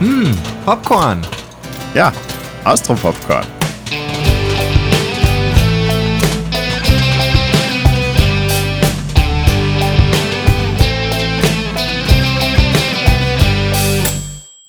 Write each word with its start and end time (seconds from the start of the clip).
Hm, 0.00 0.32
Popcorn. 0.64 1.26
Ja, 1.92 2.12
Austro-Popcorn. 2.62 3.44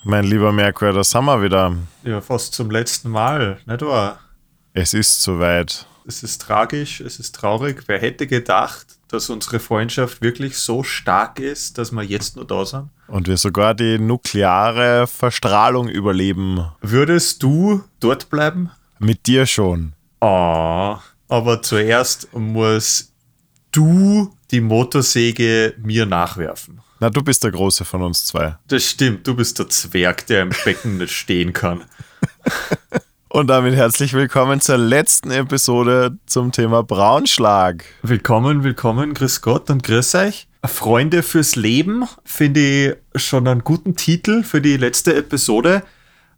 Mein 0.04 0.24
lieber 0.24 0.52
Merkur, 0.52 0.94
da 0.94 1.04
sind 1.04 1.26
wir 1.26 1.44
wieder. 1.44 1.76
Ja, 2.04 2.22
fast 2.22 2.56
zum 2.56 2.72
letzten 2.72 3.12
Mal, 3.12 3.60
nicht 3.68 3.82
wahr? 3.84 4.18
Es 4.74 4.96
ist 4.96 5.22
soweit. 5.22 5.86
Es 6.08 6.24
ist 6.24 6.42
tragisch, 6.42 7.02
es 7.02 7.20
ist 7.20 7.36
traurig. 7.36 7.84
Wer 7.86 8.00
hätte 8.00 8.26
gedacht, 8.26 8.98
dass 9.10 9.30
unsere 9.30 9.60
Freundschaft 9.60 10.22
wirklich 10.22 10.58
so 10.58 10.84
stark 10.84 11.40
ist, 11.40 11.78
dass 11.78 11.92
wir 11.92 12.04
jetzt 12.04 12.36
nur 12.36 12.46
da 12.46 12.66
sind? 12.66 12.90
Und 13.08 13.28
wir 13.28 13.38
sogar 13.38 13.74
die 13.74 14.00
nukleare 14.00 15.08
Verstrahlung 15.08 15.90
überleben. 15.90 16.66
Würdest 16.82 17.44
du 17.44 17.84
dort 18.00 18.30
bleiben? 18.30 18.72
Mit 19.00 19.28
dir 19.28 19.46
schon. 19.46 19.94
Oh, 20.22 20.98
aber 21.28 21.62
zuerst 21.62 22.34
muss 22.34 23.12
du 23.72 24.34
die 24.52 24.62
Motorsäge 24.62 25.76
mir 25.78 26.06
nachwerfen. 26.06 26.82
Na, 27.00 27.10
du 27.10 27.22
bist 27.22 27.44
der 27.44 27.52
Große 27.52 27.86
von 27.86 28.02
uns 28.02 28.26
zwei. 28.26 28.58
Das 28.68 28.84
stimmt, 28.84 29.26
du 29.26 29.36
bist 29.36 29.58
der 29.58 29.70
Zwerg, 29.70 30.28
der 30.28 30.44
im 30.44 30.50
Becken 30.66 30.98
nicht 30.98 31.14
stehen 31.14 31.54
kann. 31.54 31.86
Und 33.32 33.46
damit 33.46 33.76
herzlich 33.76 34.14
willkommen 34.14 34.60
zur 34.60 34.78
letzten 34.78 35.30
Episode 35.30 36.18
zum 36.26 36.52
Thema 36.52 36.82
Braunschlag. 36.82 37.86
Willkommen, 38.02 38.64
willkommen, 38.64 39.14
grüß 39.14 39.42
Gott 39.42 39.70
und 39.70 39.84
grüß 39.84 40.16
euch. 40.16 40.48
Freunde 40.66 41.22
fürs 41.22 41.56
Leben 41.56 42.06
finde 42.26 42.60
ich 43.14 43.22
schon 43.22 43.48
einen 43.48 43.64
guten 43.64 43.96
Titel 43.96 44.42
für 44.42 44.62
die 44.62 44.78
letzte 44.78 45.16
Episode. 45.16 45.84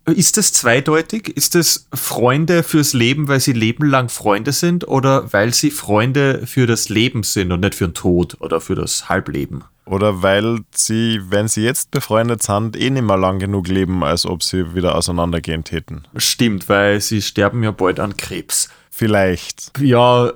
Ist 0.05 0.37
das 0.37 0.51
zweideutig? 0.53 1.29
Ist 1.37 1.55
es 1.55 1.87
Freunde 1.93 2.63
fürs 2.63 2.93
Leben, 2.93 3.27
weil 3.27 3.39
sie 3.39 3.53
lebenlang 3.53 4.09
Freunde 4.09 4.51
sind 4.51 4.87
oder 4.87 5.31
weil 5.31 5.53
sie 5.53 5.69
Freunde 5.69 6.47
für 6.47 6.65
das 6.65 6.89
Leben 6.89 7.23
sind 7.23 7.51
und 7.51 7.59
nicht 7.59 7.75
für 7.75 7.87
den 7.87 7.93
Tod 7.93 8.37
oder 8.39 8.61
für 8.61 8.75
das 8.75 9.09
Halbleben? 9.09 9.63
Oder 9.85 10.21
weil 10.21 10.59
sie, 10.71 11.19
wenn 11.29 11.47
sie 11.47 11.63
jetzt 11.63 11.91
befreundet 11.91 12.43
sind, 12.43 12.77
eh 12.77 12.89
nicht 12.89 13.03
mehr 13.03 13.17
lang 13.17 13.39
genug 13.39 13.67
leben, 13.67 14.03
als 14.03 14.25
ob 14.25 14.43
sie 14.43 14.75
wieder 14.75 14.95
auseinandergehen 14.95 15.63
täten. 15.63 16.07
Stimmt, 16.15 16.69
weil 16.69 17.01
sie 17.01 17.21
sterben 17.21 17.63
ja 17.63 17.71
bald 17.71 17.99
an 17.99 18.15
Krebs. 18.15 18.69
Vielleicht. 18.89 19.71
Ja, 19.79 20.31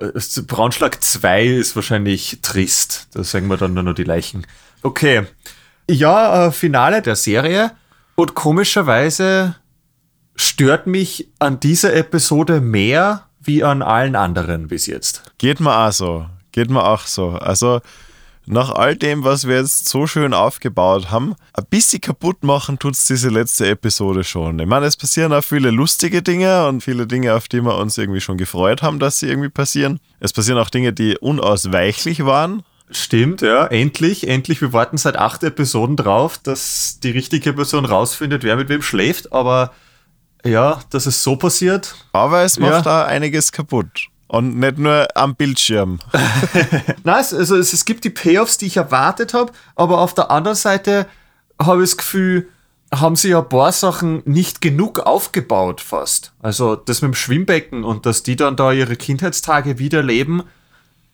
Braunschlag 0.46 1.02
2 1.02 1.46
ist 1.46 1.76
wahrscheinlich 1.76 2.38
trist. 2.42 3.08
Da 3.14 3.22
sagen 3.22 3.48
wir 3.48 3.56
dann 3.56 3.74
nur 3.74 3.82
noch 3.82 3.94
die 3.94 4.04
Leichen. 4.04 4.46
Okay. 4.82 5.22
Ja, 5.88 6.46
äh, 6.46 6.52
Finale 6.52 7.02
der 7.02 7.16
Serie. 7.16 7.72
Und 8.16 8.34
komischerweise 8.34 9.56
stört 10.34 10.86
mich 10.86 11.28
an 11.38 11.60
dieser 11.60 11.94
Episode 11.94 12.60
mehr 12.60 13.26
wie 13.40 13.62
an 13.62 13.82
allen 13.82 14.16
anderen 14.16 14.68
bis 14.68 14.86
jetzt. 14.86 15.22
Geht 15.38 15.60
mir 15.60 15.76
auch 15.76 15.92
so. 15.92 16.26
Geht 16.50 16.70
mir 16.70 16.82
auch 16.82 17.02
so. 17.02 17.28
Also, 17.30 17.80
nach 18.46 18.70
all 18.70 18.96
dem, 18.96 19.24
was 19.24 19.46
wir 19.46 19.56
jetzt 19.56 19.88
so 19.88 20.06
schön 20.06 20.32
aufgebaut 20.32 21.10
haben, 21.10 21.34
ein 21.52 21.66
bisschen 21.68 22.00
kaputt 22.00 22.42
machen 22.42 22.78
tut 22.78 22.94
es 22.94 23.06
diese 23.06 23.28
letzte 23.28 23.68
Episode 23.68 24.24
schon. 24.24 24.58
Ich 24.60 24.66
meine, 24.66 24.86
es 24.86 24.96
passieren 24.96 25.32
auch 25.32 25.42
viele 25.42 25.70
lustige 25.70 26.22
Dinge 26.22 26.66
und 26.68 26.82
viele 26.82 27.06
Dinge, 27.06 27.34
auf 27.34 27.48
die 27.48 27.60
wir 27.60 27.76
uns 27.76 27.98
irgendwie 27.98 28.20
schon 28.20 28.38
gefreut 28.38 28.82
haben, 28.82 28.98
dass 28.98 29.18
sie 29.18 29.28
irgendwie 29.28 29.48
passieren. 29.48 30.00
Es 30.20 30.32
passieren 30.32 30.58
auch 30.58 30.70
Dinge, 30.70 30.92
die 30.92 31.18
unausweichlich 31.18 32.24
waren. 32.24 32.62
Stimmt, 32.90 33.42
ja, 33.42 33.66
endlich, 33.66 34.28
endlich. 34.28 34.60
Wir 34.60 34.72
warten 34.72 34.96
seit 34.96 35.16
acht 35.16 35.42
Episoden 35.42 35.96
drauf, 35.96 36.38
dass 36.38 37.00
die 37.00 37.10
richtige 37.10 37.52
Person 37.52 37.84
rausfindet, 37.84 38.44
wer 38.44 38.56
mit 38.56 38.68
wem 38.68 38.82
schläft, 38.82 39.32
aber 39.32 39.72
ja, 40.44 40.80
dass 40.90 41.06
es 41.06 41.22
so 41.22 41.36
passiert. 41.36 41.96
Aber 42.12 42.42
es 42.42 42.58
macht 42.58 42.70
ja. 42.70 42.82
da 42.82 43.04
einiges 43.04 43.50
kaputt. 43.50 44.08
Und 44.28 44.58
nicht 44.58 44.78
nur 44.78 45.08
am 45.14 45.36
Bildschirm. 45.36 46.00
Nein, 47.04 47.16
also 47.16 47.56
es, 47.56 47.72
es 47.72 47.84
gibt 47.84 48.04
die 48.04 48.10
Payoffs, 48.10 48.58
die 48.58 48.66
ich 48.66 48.76
erwartet 48.76 49.34
habe, 49.34 49.52
aber 49.76 50.00
auf 50.00 50.14
der 50.14 50.30
anderen 50.30 50.56
Seite 50.56 51.06
habe 51.60 51.82
ich 51.82 51.90
das 51.90 51.96
Gefühl, 51.96 52.48
haben 52.94 53.16
sie 53.16 53.30
ja 53.30 53.40
ein 53.40 53.48
paar 53.48 53.72
Sachen 53.72 54.22
nicht 54.24 54.60
genug 54.60 55.00
aufgebaut 55.00 55.80
fast. 55.80 56.32
Also 56.40 56.76
das 56.76 57.02
mit 57.02 57.12
dem 57.12 57.14
Schwimmbecken 57.14 57.84
und 57.84 58.06
dass 58.06 58.22
die 58.22 58.36
dann 58.36 58.56
da 58.56 58.72
ihre 58.72 58.96
Kindheitstage 58.96 59.78
wiederleben, 59.78 60.42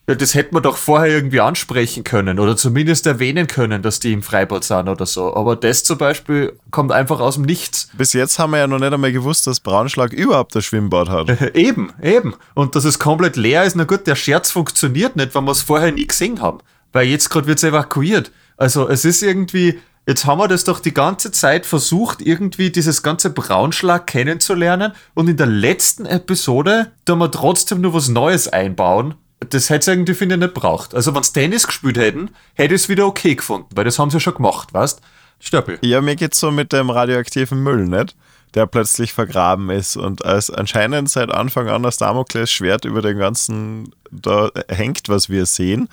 ja, 0.08 0.16
das 0.16 0.34
hätte 0.34 0.52
man 0.52 0.64
doch 0.64 0.76
vorher 0.76 1.14
irgendwie 1.14 1.40
ansprechen 1.40 2.02
können 2.02 2.40
oder 2.40 2.56
zumindest 2.56 3.06
erwähnen 3.06 3.46
können, 3.46 3.82
dass 3.82 4.00
die 4.00 4.12
im 4.12 4.22
Freibad 4.22 4.64
sind 4.64 4.88
oder 4.88 5.06
so. 5.06 5.34
Aber 5.36 5.54
das 5.54 5.84
zum 5.84 5.96
Beispiel 5.96 6.58
kommt 6.72 6.90
einfach 6.90 7.20
aus 7.20 7.36
dem 7.36 7.44
Nichts. 7.44 7.88
Bis 7.96 8.12
jetzt 8.12 8.38
haben 8.40 8.50
wir 8.50 8.58
ja 8.58 8.66
noch 8.66 8.80
nicht 8.80 8.92
einmal 8.92 9.12
gewusst, 9.12 9.46
dass 9.46 9.60
Braunschlag 9.60 10.12
überhaupt 10.12 10.56
das 10.56 10.64
Schwimmbad 10.64 11.08
hat. 11.08 11.40
eben, 11.54 11.92
eben. 12.02 12.34
Und 12.54 12.74
dass 12.74 12.84
es 12.84 12.98
komplett 12.98 13.36
leer 13.36 13.62
ist, 13.62 13.76
na 13.76 13.84
gut, 13.84 14.08
der 14.08 14.16
Scherz 14.16 14.50
funktioniert 14.50 15.14
nicht, 15.14 15.36
weil 15.36 15.42
wir 15.42 15.52
es 15.52 15.62
vorher 15.62 15.92
nie 15.92 16.06
gesehen 16.06 16.42
haben. 16.42 16.58
Weil 16.92 17.06
jetzt 17.06 17.30
gerade 17.30 17.46
wird 17.46 17.58
es 17.58 17.64
evakuiert. 17.64 18.32
Also 18.56 18.88
es 18.88 19.04
ist 19.04 19.22
irgendwie, 19.22 19.78
Jetzt 20.04 20.26
haben 20.26 20.38
wir 20.38 20.48
das 20.48 20.64
doch 20.64 20.80
die 20.80 20.92
ganze 20.92 21.30
Zeit 21.30 21.64
versucht, 21.64 22.22
irgendwie 22.22 22.70
dieses 22.70 23.04
ganze 23.04 23.30
Braunschlag 23.30 24.08
kennenzulernen 24.08 24.94
und 25.14 25.28
in 25.28 25.36
der 25.36 25.46
letzten 25.46 26.06
Episode 26.06 26.90
da 27.04 27.14
wir 27.14 27.30
trotzdem 27.30 27.80
nur 27.80 27.94
was 27.94 28.08
Neues 28.08 28.48
einbauen 28.48 29.14
das 29.50 29.70
hätte 29.70 29.80
es 29.80 29.88
irgendwie, 29.88 30.14
finde 30.14 30.34
ich, 30.36 30.40
nicht 30.40 30.54
braucht. 30.54 30.94
Also, 30.94 31.14
wenn 31.14 31.22
sie 31.22 31.32
Tennis 31.32 31.66
gespielt 31.66 31.98
hätten, 31.98 32.30
hätte 32.54 32.74
ich 32.74 32.82
es 32.82 32.88
wieder 32.88 33.06
okay 33.06 33.34
gefunden, 33.34 33.68
weil 33.74 33.84
das 33.84 33.98
haben 33.98 34.10
sie 34.10 34.20
schon 34.20 34.34
gemacht, 34.34 34.72
weißt 34.72 35.00
Stöppel. 35.40 35.78
Ja, 35.82 36.00
mir 36.00 36.16
geht's 36.16 36.38
so 36.38 36.50
mit 36.52 36.72
dem 36.72 36.88
radioaktiven 36.88 37.62
Müll, 37.62 37.86
nicht? 37.86 38.14
Der 38.54 38.66
plötzlich 38.66 39.12
vergraben 39.12 39.70
ist 39.70 39.96
und 39.96 40.24
als 40.24 40.50
anscheinend 40.50 41.10
seit 41.10 41.32
Anfang 41.32 41.68
an 41.68 41.82
das 41.82 41.96
Damoklesschwert 41.96 42.84
über 42.84 43.02
den 43.02 43.18
ganzen 43.18 43.92
da 44.10 44.50
hängt, 44.68 45.08
was 45.08 45.30
wir 45.30 45.46
sehen. 45.46 45.88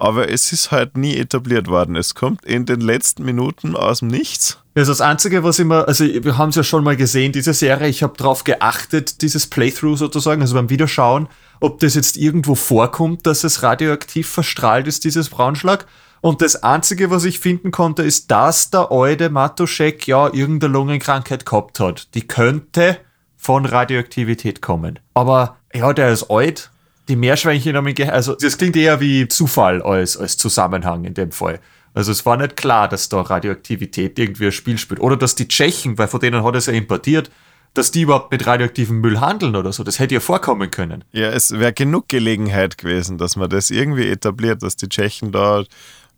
Aber 0.00 0.30
es 0.30 0.50
ist 0.50 0.70
halt 0.70 0.96
nie 0.96 1.16
etabliert 1.16 1.68
worden. 1.68 1.94
Es 1.94 2.14
kommt 2.14 2.44
in 2.46 2.64
den 2.64 2.80
letzten 2.80 3.22
Minuten 3.22 3.76
aus 3.76 3.98
dem 3.98 4.08
Nichts. 4.08 4.58
Das 4.72 4.88
ist 4.88 4.98
das 4.98 5.00
Einzige, 5.02 5.44
was 5.44 5.58
immer, 5.58 5.86
also 5.86 6.04
wir 6.04 6.38
haben 6.38 6.48
es 6.48 6.56
ja 6.56 6.62
schon 6.62 6.84
mal 6.84 6.96
gesehen, 6.96 7.32
diese 7.32 7.52
Serie, 7.52 7.88
ich 7.88 8.02
habe 8.02 8.16
darauf 8.16 8.44
geachtet, 8.44 9.20
dieses 9.20 9.46
Playthrough 9.46 9.98
sozusagen, 9.98 10.40
also 10.40 10.54
beim 10.54 10.70
Wiederschauen, 10.70 11.28
ob 11.60 11.80
das 11.80 11.94
jetzt 11.94 12.16
irgendwo 12.16 12.54
vorkommt, 12.54 13.26
dass 13.26 13.44
es 13.44 13.62
radioaktiv 13.62 14.26
verstrahlt 14.26 14.86
ist, 14.86 15.04
dieses 15.04 15.28
Braunschlag. 15.28 15.86
Und 16.22 16.40
das 16.40 16.62
Einzige, 16.62 17.10
was 17.10 17.24
ich 17.24 17.38
finden 17.38 17.70
konnte, 17.70 18.02
ist, 18.02 18.30
dass 18.30 18.70
der 18.70 18.90
alte 18.90 19.28
Matuschek 19.28 20.06
ja 20.06 20.32
irgendeine 20.32 20.72
Lungenkrankheit 20.72 21.44
gehabt 21.44 21.78
hat. 21.78 22.14
Die 22.14 22.26
könnte 22.26 22.96
von 23.36 23.66
Radioaktivität 23.66 24.62
kommen. 24.62 24.98
Aber 25.12 25.58
ja, 25.74 25.92
der 25.92 26.10
ist 26.10 26.30
alt. 26.30 26.69
Die 27.10 27.16
Meerschweinchen 27.16 27.74
haben 27.74 27.88
ihn 27.88 28.08
Also, 28.08 28.36
das 28.36 28.56
klingt 28.56 28.76
eher 28.76 29.00
wie 29.00 29.26
Zufall 29.26 29.82
als, 29.82 30.16
als 30.16 30.36
Zusammenhang 30.36 31.04
in 31.04 31.12
dem 31.12 31.32
Fall. 31.32 31.58
Also, 31.92 32.12
es 32.12 32.24
war 32.24 32.36
nicht 32.36 32.56
klar, 32.56 32.86
dass 32.88 33.08
da 33.08 33.20
Radioaktivität 33.20 34.16
irgendwie 34.16 34.46
ein 34.46 34.52
Spiel 34.52 34.78
spielt. 34.78 35.00
Oder 35.00 35.16
dass 35.16 35.34
die 35.34 35.48
Tschechen, 35.48 35.98
weil 35.98 36.06
von 36.06 36.20
denen 36.20 36.44
hat 36.44 36.54
es 36.54 36.66
ja 36.66 36.72
importiert, 36.72 37.28
dass 37.74 37.90
die 37.90 38.02
überhaupt 38.02 38.30
mit 38.30 38.46
radioaktivem 38.46 39.00
Müll 39.00 39.18
handeln 39.18 39.56
oder 39.56 39.72
so. 39.72 39.82
Das 39.82 39.98
hätte 39.98 40.14
ja 40.14 40.20
vorkommen 40.20 40.70
können. 40.70 41.02
Ja, 41.10 41.30
es 41.30 41.50
wäre 41.50 41.72
genug 41.72 42.08
Gelegenheit 42.08 42.78
gewesen, 42.78 43.18
dass 43.18 43.34
man 43.34 43.50
das 43.50 43.70
irgendwie 43.70 44.08
etabliert, 44.08 44.62
dass 44.62 44.76
die 44.76 44.88
Tschechen 44.88 45.32
da 45.32 45.64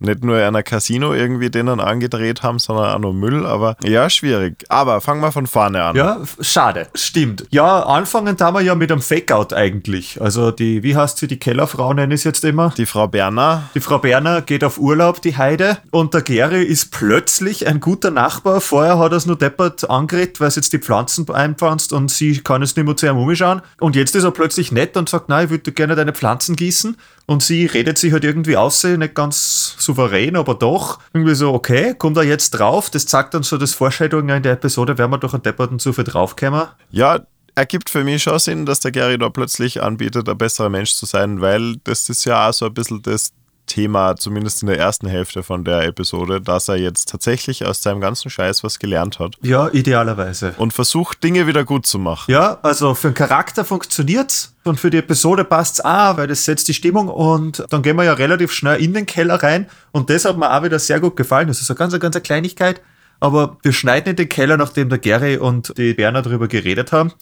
nicht 0.02 0.24
nur 0.24 0.38
in 0.38 0.44
einer 0.44 0.62
Casino 0.62 1.12
irgendwie 1.14 1.50
denen 1.50 1.80
angedreht 1.80 2.42
haben, 2.42 2.58
sondern 2.58 2.94
auch 2.94 2.98
noch 2.98 3.12
Müll. 3.12 3.46
Aber 3.46 3.76
ja, 3.82 4.08
schwierig. 4.10 4.64
Aber 4.68 5.00
fangen 5.00 5.20
wir 5.20 5.32
von 5.32 5.46
vorne 5.46 5.82
an. 5.82 5.96
Ja, 5.96 6.20
schade. 6.40 6.88
Stimmt. 6.94 7.46
Ja, 7.50 7.80
anfangen 7.80 8.36
da 8.36 8.52
wir 8.52 8.60
ja 8.60 8.74
mit 8.74 8.90
einem 8.90 9.00
Fake-Out 9.00 9.52
eigentlich. 9.52 10.20
Also 10.20 10.50
die, 10.50 10.82
wie 10.82 10.96
heißt 10.96 11.18
sie, 11.18 11.26
die 11.26 11.38
Kellerfrau 11.38 11.92
nenne 11.94 12.14
ich 12.14 12.20
es 12.20 12.24
jetzt 12.24 12.44
immer? 12.44 12.72
Die 12.76 12.86
Frau 12.86 13.08
Berner. 13.08 13.64
Die 13.74 13.80
Frau 13.80 13.98
Berner 13.98 14.42
geht 14.42 14.64
auf 14.64 14.78
Urlaub, 14.78 15.22
die 15.22 15.36
Heide. 15.36 15.78
Und 15.90 16.14
der 16.14 16.22
Gary 16.22 16.62
ist 16.64 16.92
plötzlich 16.92 17.66
ein 17.66 17.80
guter 17.80 18.10
Nachbar. 18.10 18.60
Vorher 18.60 18.98
hat 18.98 19.12
er 19.12 19.16
es 19.16 19.26
nur 19.26 19.36
deppert 19.36 19.88
angeredet, 19.88 20.40
weil 20.40 20.48
es 20.48 20.56
jetzt 20.56 20.72
die 20.72 20.78
Pflanzen 20.78 21.28
einpflanzt 21.30 21.92
und 21.92 22.10
sie 22.10 22.38
kann 22.38 22.62
es 22.62 22.76
nicht 22.76 22.84
mehr 22.84 22.96
zu 22.96 23.06
ihrem 23.06 23.18
umschauen. 23.18 23.62
Und 23.80 23.96
jetzt 23.96 24.14
ist 24.14 24.24
er 24.24 24.30
plötzlich 24.30 24.72
nett 24.72 24.96
und 24.96 25.08
sagt, 25.08 25.28
nein, 25.28 25.44
ich 25.44 25.50
würde 25.50 25.72
gerne 25.72 25.94
deine 25.94 26.12
Pflanzen 26.12 26.56
gießen. 26.56 26.96
Und 27.26 27.42
sie 27.42 27.66
redet 27.66 27.98
sich 27.98 28.12
halt 28.12 28.24
irgendwie 28.24 28.56
aus, 28.56 28.82
nicht 28.84 29.14
ganz 29.14 29.76
souverän, 29.78 30.36
aber 30.36 30.54
doch. 30.54 30.98
Irgendwie 31.12 31.34
so, 31.34 31.52
okay, 31.54 31.94
kommt 31.94 32.16
er 32.16 32.24
jetzt 32.24 32.50
drauf? 32.50 32.90
Das 32.90 33.06
zeigt 33.06 33.34
dann 33.34 33.42
so 33.42 33.58
das 33.58 33.74
Vorstellung 33.74 34.28
in 34.28 34.42
der 34.42 34.52
Episode, 34.52 34.98
werden 34.98 35.10
wir 35.10 35.18
doch 35.18 35.34
einen 35.34 35.42
Depperten 35.42 35.78
zu 35.78 35.92
viel 35.92 36.04
draufkommen. 36.04 36.66
Ja, 36.90 37.20
ergibt 37.54 37.90
für 37.90 38.04
mich 38.04 38.22
schon 38.22 38.38
Sinn, 38.38 38.66
dass 38.66 38.80
der 38.80 38.92
Gary 38.92 39.18
da 39.18 39.28
plötzlich 39.28 39.82
anbietet, 39.82 40.28
ein 40.28 40.38
besserer 40.38 40.68
Mensch 40.68 40.94
zu 40.94 41.06
sein, 41.06 41.40
weil 41.40 41.76
das 41.84 42.08
ist 42.08 42.24
ja 42.24 42.48
auch 42.48 42.52
so 42.52 42.66
ein 42.66 42.74
bisschen 42.74 43.02
das 43.02 43.32
Thema, 43.72 44.16
zumindest 44.16 44.60
in 44.60 44.68
der 44.68 44.78
ersten 44.78 45.06
Hälfte 45.06 45.42
von 45.42 45.64
der 45.64 45.84
Episode, 45.84 46.42
dass 46.42 46.68
er 46.68 46.76
jetzt 46.76 47.08
tatsächlich 47.08 47.64
aus 47.64 47.80
seinem 47.80 48.02
ganzen 48.02 48.28
Scheiß 48.28 48.62
was 48.62 48.78
gelernt 48.78 49.18
hat. 49.18 49.36
Ja, 49.40 49.68
idealerweise. 49.68 50.52
Und 50.58 50.74
versucht, 50.74 51.24
Dinge 51.24 51.46
wieder 51.46 51.64
gut 51.64 51.86
zu 51.86 51.98
machen. 51.98 52.30
Ja, 52.30 52.58
also 52.62 52.92
für 52.92 53.08
einen 53.08 53.14
Charakter 53.14 53.64
funktioniert's 53.64 54.54
und 54.64 54.78
für 54.78 54.90
die 54.90 54.98
Episode 54.98 55.44
passt's 55.44 55.80
auch, 55.80 56.18
weil 56.18 56.26
das 56.26 56.44
setzt 56.44 56.68
die 56.68 56.74
Stimmung 56.74 57.08
und 57.08 57.64
dann 57.70 57.80
gehen 57.80 57.96
wir 57.96 58.04
ja 58.04 58.12
relativ 58.12 58.52
schnell 58.52 58.78
in 58.78 58.92
den 58.92 59.06
Keller 59.06 59.42
rein 59.42 59.66
und 59.90 60.10
das 60.10 60.26
hat 60.26 60.36
mir 60.36 60.54
auch 60.54 60.62
wieder 60.62 60.78
sehr 60.78 61.00
gut 61.00 61.16
gefallen. 61.16 61.48
Das 61.48 61.58
ist 61.58 61.66
so 61.66 61.74
ganz, 61.74 61.98
ganz 61.98 62.14
eine 62.14 62.22
Kleinigkeit, 62.22 62.82
aber 63.20 63.56
wir 63.62 63.72
schneiden 63.72 64.10
in 64.10 64.16
den 64.16 64.28
Keller, 64.28 64.58
nachdem 64.58 64.90
der 64.90 64.98
Gary 64.98 65.38
und 65.38 65.72
die 65.78 65.94
Berner 65.94 66.20
darüber 66.20 66.46
geredet 66.46 66.92
haben. 66.92 67.12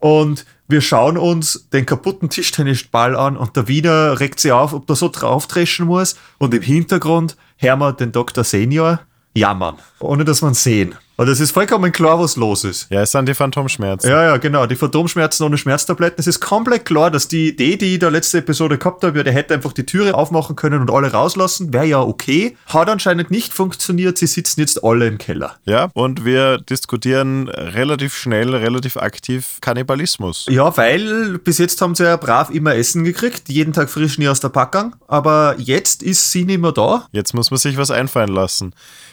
Und 0.00 0.46
wir 0.66 0.80
schauen 0.80 1.16
uns 1.16 1.68
den 1.72 1.86
kaputten 1.86 2.30
Tischtennisball 2.30 3.14
an 3.14 3.36
und 3.36 3.56
der 3.56 3.68
Wiener 3.68 4.18
regt 4.18 4.40
sich 4.40 4.52
auf, 4.52 4.72
ob 4.72 4.86
der 4.86 4.96
so 4.96 5.08
draufdreschen 5.08 5.86
muss. 5.86 6.16
Und 6.38 6.54
im 6.54 6.62
Hintergrund 6.62 7.36
hören 7.56 7.78
wir 7.78 7.92
den 7.92 8.12
Dr. 8.12 8.42
Senior 8.42 9.00
jammern, 9.34 9.76
ohne 10.00 10.24
dass 10.24 10.42
man 10.42 10.54
sehen. 10.54 10.94
Und 11.20 11.28
es 11.28 11.38
ist 11.38 11.50
vollkommen 11.50 11.92
klar, 11.92 12.18
was 12.18 12.36
los 12.36 12.64
ist. 12.64 12.86
Ja, 12.88 13.02
es 13.02 13.10
sind 13.10 13.28
die 13.28 13.34
Phantomschmerzen. 13.34 14.08
Ja, 14.08 14.24
ja, 14.24 14.36
genau. 14.38 14.64
Die 14.64 14.74
Phantomschmerzen 14.74 15.44
ohne 15.44 15.58
Schmerztabletten. 15.58 16.18
Es 16.18 16.26
ist 16.26 16.40
komplett 16.40 16.86
klar, 16.86 17.10
dass 17.10 17.28
die 17.28 17.50
Idee, 17.50 17.76
die 17.76 17.92
ich 17.92 17.98
da 17.98 18.08
letzte 18.08 18.38
Episode 18.38 18.78
gehabt 18.78 19.04
habe, 19.04 19.18
ja, 19.18 19.22
der 19.22 19.34
hätte 19.34 19.52
einfach 19.52 19.74
die 19.74 19.84
Türe 19.84 20.14
aufmachen 20.14 20.56
können 20.56 20.80
und 20.80 20.90
alle 20.90 21.12
rauslassen, 21.12 21.74
wäre 21.74 21.84
ja 21.84 22.00
okay. 22.00 22.56
Hat 22.64 22.88
anscheinend 22.88 23.30
nicht 23.30 23.52
funktioniert. 23.52 24.16
Sie 24.16 24.26
sitzen 24.26 24.60
jetzt 24.60 24.82
alle 24.82 25.08
im 25.08 25.18
Keller. 25.18 25.56
Ja, 25.66 25.90
und 25.92 26.24
wir 26.24 26.56
diskutieren 26.56 27.48
relativ 27.48 28.16
schnell, 28.16 28.54
relativ 28.54 28.96
aktiv 28.96 29.58
Kannibalismus. 29.60 30.46
Ja, 30.48 30.74
weil 30.78 31.36
bis 31.36 31.58
jetzt 31.58 31.82
haben 31.82 31.94
sie 31.94 32.04
ja 32.04 32.16
brav 32.16 32.48
immer 32.48 32.76
Essen 32.76 33.04
gekriegt, 33.04 33.50
jeden 33.50 33.74
Tag 33.74 33.90
frisch 33.90 34.16
nie 34.16 34.28
aus 34.28 34.40
der 34.40 34.48
Packung. 34.48 34.96
Aber 35.06 35.54
jetzt 35.58 36.02
ist 36.02 36.32
sie 36.32 36.46
nicht 36.46 36.62
mehr 36.62 36.72
da. 36.72 37.08
Jetzt 37.12 37.34
muss 37.34 37.50
man 37.50 37.58
sich 37.58 37.76
was 37.76 37.90
einfallen 37.90 38.32
lassen. 38.32 38.72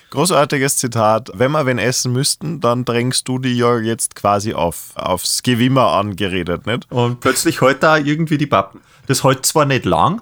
Großartiges 0.10 0.78
Zitat. 0.78 1.32
Wenn 1.34 1.52
wir 1.52 1.66
wen 1.66 1.80
essen 1.80 1.97
müssten, 2.06 2.60
dann 2.60 2.86
drängst 2.86 3.28
du 3.28 3.40
die 3.40 3.58
ja 3.58 3.78
jetzt 3.78 4.16
quasi 4.16 4.54
auf, 4.54 4.92
aufs 4.96 5.44
Gewimmer 5.44 5.94
angeredet, 5.94 6.66
nicht? 6.66 6.92
Und 6.92 7.20
plötzlich 7.20 7.62
hält 7.62 7.84
da 7.84 7.98
irgendwie 7.98 8.38
die 8.38 8.48
Pappen. 8.48 8.82
Das 9.08 9.24
hält 9.24 9.46
zwar 9.46 9.66
nicht 9.66 9.86
lang, 9.86 10.22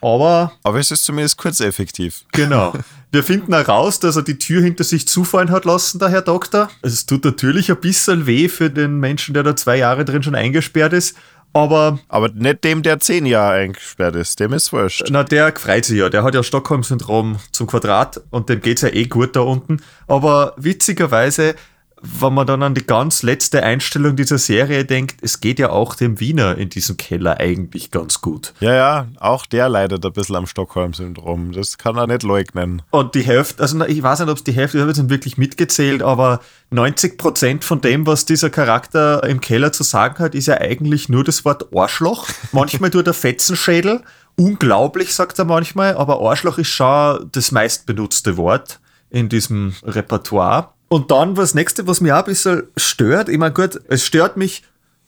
aber. 0.00 0.52
Aber 0.62 0.78
es 0.78 0.90
ist 0.90 1.04
zumindest 1.04 1.38
kurzeffektiv. 1.38 2.24
Genau. 2.32 2.72
Wir 3.10 3.24
finden 3.24 3.54
heraus, 3.54 4.00
dass 4.00 4.16
er 4.16 4.22
die 4.22 4.38
Tür 4.38 4.60
hinter 4.60 4.84
sich 4.84 5.08
zufallen 5.08 5.50
hat 5.50 5.64
lassen, 5.64 5.98
der 5.98 6.10
Herr 6.10 6.20
Doktor. 6.20 6.68
Es 6.82 7.06
tut 7.06 7.24
natürlich 7.24 7.70
ein 7.70 7.80
bisschen 7.80 8.26
weh 8.26 8.48
für 8.48 8.68
den 8.68 9.00
Menschen, 9.00 9.32
der 9.32 9.42
da 9.42 9.56
zwei 9.56 9.78
Jahre 9.78 10.04
drin 10.04 10.22
schon 10.22 10.34
eingesperrt 10.34 10.92
ist. 10.92 11.16
Aber. 11.52 11.98
Aber 12.08 12.28
nicht 12.28 12.64
dem, 12.64 12.82
der 12.82 13.00
zehn 13.00 13.26
Jahre 13.26 13.54
eingesperrt 13.54 14.16
ist, 14.16 14.38
dem 14.40 14.52
ist 14.52 14.72
wurscht. 14.72 15.08
Na, 15.10 15.24
der 15.24 15.54
freut 15.56 15.84
sich 15.84 15.98
ja. 15.98 16.08
Der 16.08 16.22
hat 16.22 16.34
ja 16.34 16.42
Stockholm-Syndrom 16.42 17.38
zum 17.52 17.66
Quadrat 17.66 18.20
und 18.30 18.48
dem 18.48 18.60
geht's 18.60 18.82
ja 18.82 18.88
eh 18.88 19.06
gut 19.06 19.36
da 19.36 19.40
unten. 19.40 19.82
Aber 20.06 20.54
witzigerweise 20.56 21.54
wenn 22.02 22.34
man 22.34 22.46
dann 22.46 22.62
an 22.62 22.74
die 22.74 22.86
ganz 22.86 23.22
letzte 23.22 23.62
Einstellung 23.62 24.16
dieser 24.16 24.38
Serie 24.38 24.84
denkt, 24.84 25.18
es 25.22 25.40
geht 25.40 25.58
ja 25.58 25.70
auch 25.70 25.94
dem 25.94 26.20
Wiener 26.20 26.56
in 26.56 26.68
diesem 26.68 26.96
Keller 26.96 27.38
eigentlich 27.38 27.90
ganz 27.90 28.20
gut. 28.20 28.54
Ja, 28.60 28.74
ja, 28.74 29.08
auch 29.18 29.46
der 29.46 29.68
leidet 29.68 30.04
ein 30.04 30.12
bisschen 30.12 30.36
am 30.36 30.46
Stockholm-Syndrom. 30.46 31.52
Das 31.52 31.78
kann 31.78 31.96
er 31.96 32.06
nicht 32.06 32.22
leugnen. 32.22 32.82
Und 32.90 33.14
die 33.14 33.22
Hälfte, 33.22 33.62
also 33.62 33.84
ich 33.84 34.02
weiß 34.02 34.20
nicht, 34.20 34.28
ob 34.28 34.36
es 34.36 34.44
die 34.44 34.52
Hälfte, 34.52 34.78
ich 34.78 34.80
habe 34.82 34.90
jetzt 34.90 34.98
nicht 34.98 35.10
wirklich 35.10 35.38
mitgezählt, 35.38 36.02
aber 36.02 36.40
90 36.70 37.18
Prozent 37.18 37.64
von 37.64 37.80
dem, 37.80 38.06
was 38.06 38.26
dieser 38.26 38.50
Charakter 38.50 39.24
im 39.24 39.40
Keller 39.40 39.72
zu 39.72 39.82
sagen 39.82 40.18
hat, 40.18 40.34
ist 40.34 40.46
ja 40.46 40.58
eigentlich 40.58 41.08
nur 41.08 41.24
das 41.24 41.44
Wort 41.44 41.66
Arschloch. 41.74 42.28
Manchmal 42.52 42.90
tut 42.90 43.06
er 43.06 43.14
Fetzenschädel. 43.14 44.02
Unglaublich, 44.36 45.14
sagt 45.14 45.38
er 45.38 45.44
manchmal, 45.44 45.96
aber 45.96 46.20
Arschloch 46.20 46.58
ist 46.58 46.68
schon 46.68 47.28
das 47.32 47.50
meistbenutzte 47.50 48.36
Wort 48.36 48.80
in 49.10 49.28
diesem 49.28 49.74
Repertoire. 49.82 50.74
Und 50.88 51.10
dann 51.10 51.36
was 51.36 51.54
nächste, 51.54 51.86
was 51.86 52.00
mich 52.00 52.12
auch 52.12 52.18
ein 52.18 52.24
bisschen 52.24 52.62
stört, 52.76 53.28
ich 53.28 53.38
meine, 53.38 53.52
gut, 53.52 53.80
es 53.88 54.04
stört 54.04 54.36
mich, 54.36 54.62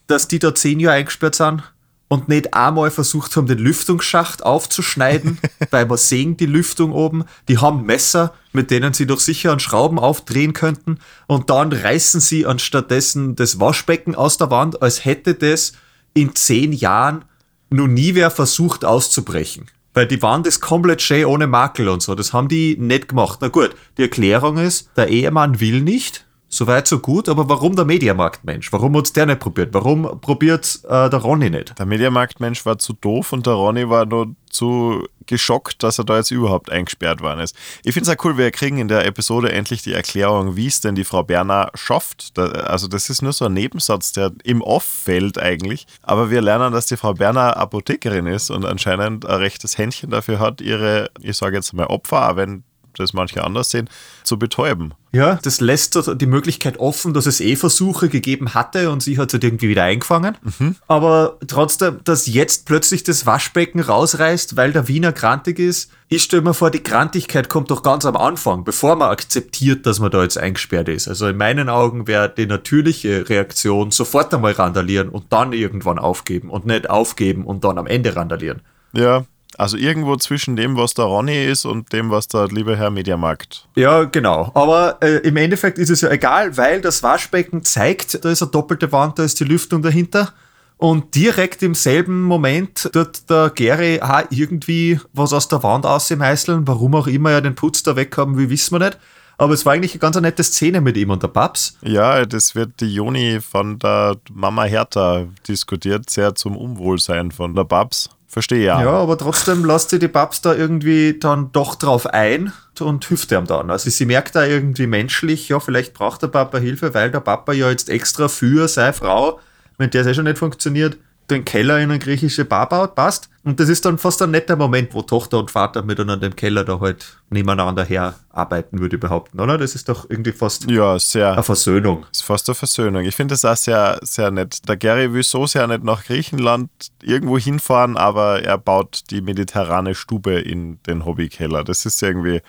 dass 0.07 0.29
die 0.29 0.39
da 0.39 0.55
zehn 0.55 0.79
Jahre 0.81 0.97
eingesperrt 0.97 1.35
sind 1.35 1.63
und 2.09 2.29
nicht 2.29 2.55
einmal 2.55 2.91
versucht 2.91 3.37
haben, 3.37 3.47
den 3.47 3.59
Lüftungsschacht 3.59 4.43
aufzuschneiden, 4.43 5.39
weil 5.71 5.89
wir 5.89 5.97
sehen 5.97 6.37
die 6.37 6.47
Lüftung 6.47 6.93
oben. 6.93 7.25
Die 7.49 7.59
haben 7.59 7.87
Messer, 7.87 8.35
mit 8.53 8.71
denen 8.71 8.93
sie 8.93 9.07
doch 9.07 9.21
sicher 9.21 9.53
an 9.53 9.61
Schrauben 9.61 9.99
aufdrehen 9.99 10.53
könnten. 10.53 10.99
Und 11.29 11.51
dann 11.51 11.73
reißen 11.73 12.21
sie 12.21 12.47
anstattdessen 12.47 13.37
das 13.37 13.61
Waschbecken 13.61 14.15
aus 14.17 14.37
der 14.37 14.51
Wand, 14.51 14.83
als 14.83 15.05
hätte 15.05 15.35
das 15.35 15.73
in 16.13 16.35
zehn 16.35 16.73
Jahren 16.73 17.25
noch 17.71 17.87
nie 17.87 18.17
wer 18.17 18.31
versucht 18.31 18.85
auszubrechen. 18.85 19.71
Weil 19.93 20.07
die 20.07 20.23
Wand 20.23 20.47
ist 20.47 20.61
komplett 20.61 21.03
schön 21.03 21.25
ohne 21.25 21.47
Makel 21.47 21.89
und 21.89 22.03
so. 22.03 22.15
Das 22.15 22.33
haben 22.33 22.49
die 22.49 22.77
nicht 22.79 23.09
gemacht. 23.09 23.39
Na 23.43 23.49
gut, 23.49 23.75
die 23.99 24.03
Erklärung 24.03 24.57
ist, 24.59 24.91
der 24.97 25.09
Ehemann 25.09 25.61
will 25.61 25.81
nicht. 25.83 26.27
Soweit 26.53 26.89
so 26.89 26.99
gut, 26.99 27.29
aber 27.29 27.49
warum 27.49 27.77
der 27.77 27.85
Mediamarktmensch? 27.85 28.73
Warum 28.73 28.97
hat's 28.97 29.13
der 29.13 29.25
nicht 29.25 29.39
probiert? 29.39 29.73
Warum 29.73 30.21
probiert 30.21 30.81
äh, 30.83 31.09
der 31.09 31.21
Ronny 31.21 31.49
nicht? 31.49 31.79
Der 31.79 31.87
Mediamarktmensch 31.87 32.67
war 32.67 32.77
zu 32.77 32.93
doof 32.93 33.33
und 33.33 33.47
der 33.47 33.53
Ronny 33.53 33.89
war 33.89 34.05
nur 34.05 34.35
zu 34.51 35.07
geschockt, 35.27 35.85
dass 35.85 35.99
er 35.99 36.05
da 36.05 36.17
jetzt 36.17 36.33
überhaupt 36.33 36.73
eingesperrt 36.73 37.21
worden 37.21 37.39
ist. 37.39 37.55
Ich 37.85 37.95
finde 37.95 38.11
es 38.11 38.19
auch 38.19 38.25
cool, 38.25 38.37
wir 38.37 38.51
kriegen 38.51 38.79
in 38.79 38.89
der 38.89 39.07
Episode 39.07 39.53
endlich 39.53 39.83
die 39.83 39.93
Erklärung, 39.93 40.57
wie 40.57 40.67
es 40.67 40.81
denn 40.81 40.97
die 40.97 41.05
Frau 41.05 41.23
Berner 41.23 41.71
schafft. 41.75 42.37
Da, 42.37 42.47
also 42.47 42.89
das 42.89 43.11
ist 43.11 43.23
nur 43.23 43.33
so 43.33 43.45
ein 43.45 43.53
Nebensatz, 43.53 44.11
der 44.11 44.33
im 44.43 44.61
Off 44.61 44.83
fällt 44.83 45.39
eigentlich. 45.39 45.87
Aber 46.03 46.31
wir 46.31 46.43
lernen, 46.43 46.73
dass 46.73 46.87
die 46.87 46.97
Frau 46.97 47.15
Berner 47.15 47.57
Apothekerin 47.59 48.27
ist 48.27 48.51
und 48.51 48.65
anscheinend 48.65 49.25
ein 49.25 49.39
rechtes 49.39 49.79
Händchen 49.79 50.11
dafür 50.11 50.41
hat, 50.41 50.61
ihre, 50.61 51.11
ich 51.21 51.37
sage 51.37 51.55
jetzt 51.55 51.73
mal 51.75 51.87
Opfer, 51.87 52.35
wenn 52.35 52.65
das 52.97 53.13
manche 53.13 53.45
anders 53.45 53.71
sehen, 53.71 53.89
zu 54.25 54.39
betäuben. 54.39 54.95
Ja, 55.13 55.41
das 55.43 55.61
lässt 55.61 55.99
die 56.21 56.27
Möglichkeit 56.27 56.79
offen, 56.79 57.15
dass 57.15 57.27
es 57.27 57.41
eh 57.41 57.57
Versuche 57.57 58.09
gegeben 58.09 58.55
hatte 58.55 58.91
und 58.91 59.03
sie 59.03 59.19
hat 59.19 59.31
es 59.31 59.35
halt 59.35 59.45
irgendwie 59.45 59.69
wieder 59.69 59.83
eingefangen. 59.83 60.37
Mhm. 60.59 60.77
Aber 60.87 61.39
trotzdem, 61.49 61.99
dass 62.05 62.27
jetzt 62.27 62.67
plötzlich 62.67 63.03
das 63.03 63.27
Waschbecken 63.27 63.81
rausreißt, 63.81 64.57
weil 64.57 64.73
der 64.73 64.87
Wiener 64.87 65.13
krantig 65.13 65.59
ist, 65.59 65.91
ich 66.09 66.25
stelle 66.25 66.43
mir 66.43 66.55
vor, 66.55 66.71
die 66.71 66.83
Krantigkeit 66.83 67.49
kommt 67.49 67.71
doch 67.71 67.83
ganz 67.83 68.05
am 68.05 68.17
Anfang, 68.17 68.65
bevor 68.65 68.97
man 68.97 69.11
akzeptiert, 69.11 69.87
dass 69.87 69.99
man 70.01 70.11
da 70.11 70.23
jetzt 70.23 70.39
eingesperrt 70.39 70.89
ist. 70.89 71.09
Also 71.09 71.29
in 71.29 71.37
meinen 71.37 71.69
Augen 71.69 72.07
wäre 72.07 72.33
die 72.33 72.47
natürliche 72.47 73.29
Reaktion 73.29 73.91
sofort 73.91 74.33
einmal 74.33 74.53
randalieren 74.53 75.09
und 75.09 75.33
dann 75.33 75.53
irgendwann 75.53 75.99
aufgeben 75.99 76.51
und 76.51 76.67
nicht 76.67 76.89
aufgeben 76.89 77.45
und 77.45 77.65
dann 77.65 77.79
am 77.79 77.87
Ende 77.87 78.15
randalieren. 78.15 78.63
Ja, 78.93 79.25
also 79.59 79.77
irgendwo 79.77 80.17
zwischen 80.17 80.57
dem, 80.57 80.77
was 80.77 80.95
der 80.95 81.07
Ronny 81.07 81.45
ist 81.45 81.65
und 81.65 81.93
dem, 81.93 82.11
was 82.11 82.29
der 82.29 82.49
liebe 82.49 82.77
Herr 82.77 82.91
Mediamarkt. 82.91 83.69
Ja, 83.77 84.05
genau. 84.05 84.51
Aber 84.55 84.99
äh, 85.03 85.19
im 85.19 85.37
Endeffekt 85.37 85.79
ist 85.79 85.91
es 85.91 86.01
ja 86.01 86.11
egal, 86.11 86.57
weil 86.57 86.81
das 86.81 87.03
Waschbecken 87.03 87.65
zeigt, 87.65 88.25
da 88.25 88.31
ist 88.31 88.43
eine 88.43 88.51
doppelte 88.51 88.93
Wand, 88.93 89.19
da 89.19 89.25
ist 89.25 89.41
die 89.41 89.45
Lüftung 89.45 89.83
dahinter. 89.83 90.33
Und 90.77 91.15
direkt 91.15 91.63
im 91.63 91.75
selben 91.75 92.23
Moment 92.23 92.91
tut 92.95 93.29
der 93.29 93.51
Gary 93.55 94.01
auch 94.01 94.23
irgendwie 94.31 94.99
was 95.13 95.35
aus 95.35 95.47
der 95.47 95.63
Wand 95.63 95.85
ausmeißeln. 95.85 96.67
Warum 96.67 96.95
auch 96.95 97.07
immer 97.07 97.33
er 97.33 97.43
den 97.43 97.55
Putz 97.55 97.83
da 97.83 97.97
weg 97.97 98.17
haben 98.17 98.39
will, 98.39 98.49
wissen 98.49 98.81
wir 98.81 98.87
nicht. 98.87 98.99
Aber 99.37 99.53
es 99.53 99.67
war 99.67 99.75
eigentlich 99.75 99.93
eine 99.93 100.01
ganz 100.01 100.21
nette 100.21 100.43
Szene 100.43 100.81
mit 100.81 100.97
ihm 100.97 101.11
und 101.11 101.23
der 101.23 101.29
Babs. 101.29 101.77
Ja, 101.83 102.25
das 102.25 102.55
wird 102.55 102.81
die 102.81 102.95
Joni 102.95 103.41
von 103.41 103.79
der 103.79 104.17
Mama 104.33 104.65
Hertha 104.65 105.27
diskutiert, 105.49 106.09
sehr 106.09 106.35
zum 106.35 106.57
Unwohlsein 106.57 107.31
von 107.31 107.55
der 107.55 107.65
Babs. 107.65 108.09
Verstehe 108.31 108.65
ja. 108.65 108.81
Ja, 108.81 108.93
aber 108.93 109.19
trotzdem 109.19 109.65
lasst 109.65 109.91
sie 109.91 109.99
die 109.99 110.07
Babs 110.07 110.41
da 110.41 110.55
irgendwie 110.55 111.19
dann 111.19 111.51
doch 111.51 111.75
drauf 111.75 112.07
ein 112.07 112.53
und 112.79 113.05
hilft 113.05 113.33
ihm 113.33 113.45
dann. 113.45 113.73
Also 113.73 113.91
sie 113.91 114.07
merkt 114.07 114.37
da 114.37 114.47
irgendwie 114.47 114.87
menschlich, 114.87 115.49
ja, 115.49 115.59
vielleicht 115.59 115.95
braucht 115.95 116.23
der 116.23 116.29
Papa 116.29 116.59
Hilfe, 116.59 116.95
weil 116.95 117.11
der 117.11 117.19
Papa 117.19 117.53
ja 117.53 117.69
jetzt 117.69 117.91
extra 117.91 118.29
für 118.29 118.69
seine 118.69 118.93
Frau, 118.93 119.41
wenn 119.79 119.91
der 119.91 120.03
es 120.03 120.07
eh 120.07 120.15
schon 120.15 120.27
nicht 120.27 120.39
funktioniert, 120.39 120.97
den 121.31 121.45
Keller 121.45 121.79
in 121.79 121.91
eine 121.91 121.99
griechische 121.99 122.45
Bar 122.45 122.69
baut, 122.69 122.95
passt. 122.95 123.31
Und 123.43 123.59
das 123.59 123.71
ist 123.71 123.85
dann 123.87 123.97
fast 123.97 124.21
ein 124.21 124.33
netter 124.33 124.57
Moment, 124.57 124.93
wo 124.93 125.01
Tochter 125.01 125.39
und 125.39 125.51
Vater 125.51 125.83
miteinander 125.83 126.27
im 126.27 126.37
Keller 126.37 126.63
da 126.65 126.79
halt 126.79 127.17
nebeneinander 127.31 127.85
her 127.85 128.15
arbeiten, 128.29 128.81
würde 128.81 128.97
ich 128.97 129.01
behaupten, 129.01 129.41
oder? 129.41 129.57
Das 129.57 129.75
ist 129.75 129.89
doch 129.89 130.09
irgendwie 130.11 130.33
fast 130.33 130.71
ja, 130.71 130.99
sehr, 130.99 131.33
eine 131.33 131.43
Versöhnung. 131.43 132.05
Ist 132.13 132.23
fast 132.23 132.49
eine 132.49 132.55
Versöhnung. 132.55 133.05
Ich 133.05 133.17
finde 133.17 133.33
das 133.33 133.45
auch 133.47 133.57
sehr, 133.57 133.99
sehr 134.03 134.31
nett. 134.31 134.69
Der 134.69 134.77
Gary 134.77 135.13
will 135.15 135.23
so 135.23 135.47
sehr 135.47 135.67
nicht 135.67 135.85
nach 135.85 136.05
Griechenland 136.05 136.71
irgendwo 137.03 137.39
hinfahren, 137.39 137.97
aber 137.97 138.43
er 138.43 138.59
baut 138.59 139.05
die 139.11 139.23
mediterrane 139.23 139.95
Stube 139.95 140.39
in 140.41 140.83
den 140.83 141.07
Hobbykeller. 141.07 141.65
Das 141.65 141.87
ist 141.87 142.03
irgendwie 142.03 142.43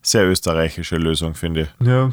sehr 0.00 0.26
österreichische 0.26 0.96
Lösung, 0.96 1.34
finde 1.34 1.62
ich. 1.62 1.86
Ja. 1.86 2.10